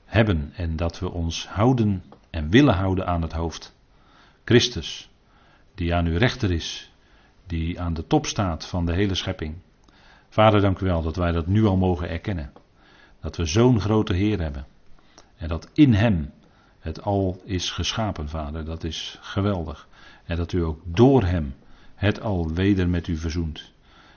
hebben 0.06 0.52
en 0.56 0.76
dat 0.76 1.00
we 1.00 1.12
ons 1.12 1.48
houden 1.48 2.04
en 2.34 2.50
willen 2.50 2.74
houden 2.74 3.08
aan 3.08 3.22
het 3.22 3.32
hoofd. 3.32 3.76
Christus, 4.46 5.10
die 5.76 5.96
aan 5.96 6.06
uw 6.06 6.18
rechter 6.18 6.52
is, 6.52 6.92
die 7.48 7.82
aan 7.82 7.94
de 7.94 8.08
top 8.08 8.26
staat 8.26 8.68
van 8.68 8.86
de 8.86 8.94
hele 8.94 9.16
schepping. 9.16 9.56
Vader, 10.30 10.62
dank 10.62 10.80
u 10.80 10.86
wel 10.86 11.02
dat 11.02 11.16
wij 11.16 11.32
dat 11.32 11.48
nu 11.48 11.66
al 11.66 11.78
mogen 11.78 12.10
erkennen. 12.10 12.52
Dat 13.22 13.36
we 13.38 13.46
zo'n 13.46 13.80
grote 13.80 14.14
Heer 14.14 14.40
hebben. 14.40 14.66
En 15.36 15.48
dat 15.48 15.70
in 15.74 15.94
Hem 15.94 16.32
het 16.80 17.02
al 17.02 17.42
is 17.46 17.72
geschapen, 17.72 18.30
Vader. 18.30 18.66
Dat 18.66 18.84
is 18.84 19.18
geweldig. 19.22 19.88
En 20.26 20.38
dat 20.38 20.52
u 20.52 20.64
ook 20.64 20.80
door 20.86 21.24
Hem 21.24 21.56
het 21.96 22.22
al 22.22 22.54
weder 22.54 22.90
met 22.90 23.08
u 23.08 23.18
verzoent. 23.18 23.72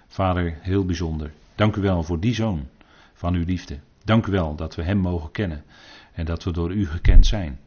Vader, 0.06 0.58
heel 0.60 0.84
bijzonder. 0.84 1.32
Dank 1.54 1.76
u 1.76 1.80
wel 1.80 2.02
voor 2.02 2.20
die 2.20 2.34
zoon 2.34 2.68
van 3.12 3.34
uw 3.34 3.44
liefde. 3.44 3.78
Dank 4.04 4.26
u 4.26 4.32
wel 4.32 4.54
dat 4.54 4.74
we 4.74 4.82
Hem 4.82 4.98
mogen 4.98 5.30
kennen 5.30 5.64
en 6.12 6.24
dat 6.24 6.44
we 6.44 6.52
door 6.52 6.72
u 6.72 6.86
gekend 6.86 7.26
zijn. 7.26 7.58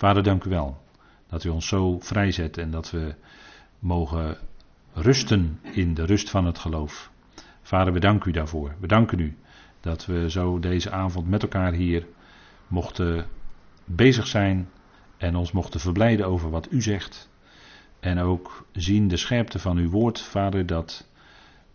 Vader, 0.00 0.22
dank 0.22 0.44
u 0.44 0.50
wel 0.50 0.82
dat 1.28 1.44
u 1.44 1.48
ons 1.48 1.66
zo 1.68 1.98
vrijzet 1.98 2.58
en 2.58 2.70
dat 2.70 2.90
we 2.90 3.14
mogen 3.78 4.36
rusten 4.92 5.60
in 5.72 5.94
de 5.94 6.04
rust 6.04 6.30
van 6.30 6.44
het 6.46 6.58
geloof. 6.58 7.10
Vader, 7.62 7.92
we 7.92 8.00
danken 8.00 8.30
u 8.30 8.32
daarvoor. 8.32 8.74
We 8.78 8.86
danken 8.86 9.18
u 9.18 9.36
dat 9.80 10.06
we 10.06 10.30
zo 10.30 10.58
deze 10.58 10.90
avond 10.90 11.28
met 11.28 11.42
elkaar 11.42 11.72
hier 11.72 12.06
mochten 12.68 13.26
bezig 13.84 14.26
zijn 14.26 14.68
en 15.16 15.36
ons 15.36 15.52
mochten 15.52 15.80
verblijden 15.80 16.26
over 16.26 16.50
wat 16.50 16.72
u 16.72 16.82
zegt. 16.82 17.30
En 18.00 18.18
ook 18.18 18.66
zien 18.72 19.08
de 19.08 19.16
scherpte 19.16 19.58
van 19.58 19.76
uw 19.76 19.90
woord, 19.90 20.20
Vader, 20.20 20.66
dat 20.66 21.06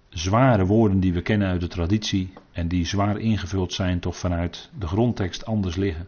zware 0.09 0.65
woorden 0.65 0.99
die 0.99 1.13
we 1.13 1.21
kennen 1.21 1.47
uit 1.47 1.61
de 1.61 1.67
traditie 1.67 2.33
en 2.51 2.67
die 2.67 2.85
zwaar 2.85 3.17
ingevuld 3.17 3.73
zijn, 3.73 3.99
toch 3.99 4.17
vanuit 4.17 4.69
de 4.77 4.87
grondtekst 4.87 5.45
anders 5.45 5.75
liggen. 5.75 6.07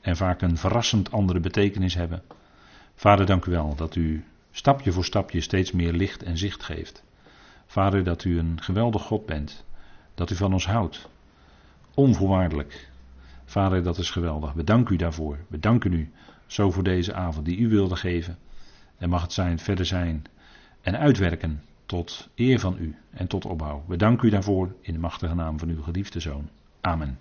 En 0.00 0.16
vaak 0.16 0.42
een 0.42 0.56
verrassend 0.56 1.12
andere 1.12 1.40
betekenis 1.40 1.94
hebben. 1.94 2.22
Vader, 2.94 3.26
dank 3.26 3.44
u 3.44 3.50
wel 3.50 3.74
dat 3.74 3.94
u 3.94 4.24
stapje 4.50 4.92
voor 4.92 5.04
stapje 5.04 5.40
steeds 5.40 5.72
meer 5.72 5.92
licht 5.92 6.22
en 6.22 6.38
zicht 6.38 6.62
geeft. 6.62 7.02
Vader, 7.66 8.04
dat 8.04 8.24
u 8.24 8.38
een 8.38 8.62
geweldig 8.62 9.02
God 9.02 9.26
bent. 9.26 9.64
Dat 10.14 10.30
u 10.30 10.34
van 10.34 10.52
ons 10.52 10.66
houdt. 10.66 11.08
Onvoorwaardelijk. 11.94 12.90
Vader, 13.44 13.82
dat 13.82 13.98
is 13.98 14.10
geweldig. 14.10 14.52
We 14.52 14.64
danken 14.64 14.94
u 14.94 14.96
daarvoor. 14.96 15.38
We 15.48 15.58
danken 15.58 15.92
u 15.92 16.10
zo 16.46 16.70
voor 16.70 16.82
deze 16.82 17.14
avond 17.14 17.44
die 17.44 17.58
u 17.58 17.68
wilde 17.68 17.96
geven. 17.96 18.38
En 18.98 19.08
mag 19.08 19.22
het 19.22 19.32
zijn, 19.32 19.58
verder 19.58 19.86
zijn 19.86 20.24
en 20.80 20.98
uitwerken 20.98 21.62
tot 21.86 22.28
eer 22.34 22.60
van 22.60 22.76
u 22.78 22.96
en 23.10 23.26
tot 23.26 23.44
opbouw. 23.44 23.84
We 23.86 23.96
danken 23.96 24.26
u 24.26 24.30
daarvoor 24.30 24.74
in 24.80 24.92
de 24.92 24.98
machtige 24.98 25.34
naam 25.34 25.58
van 25.58 25.68
uw 25.68 25.82
geliefde 25.82 26.20
Zoon. 26.20 26.48
Amen. 26.80 27.18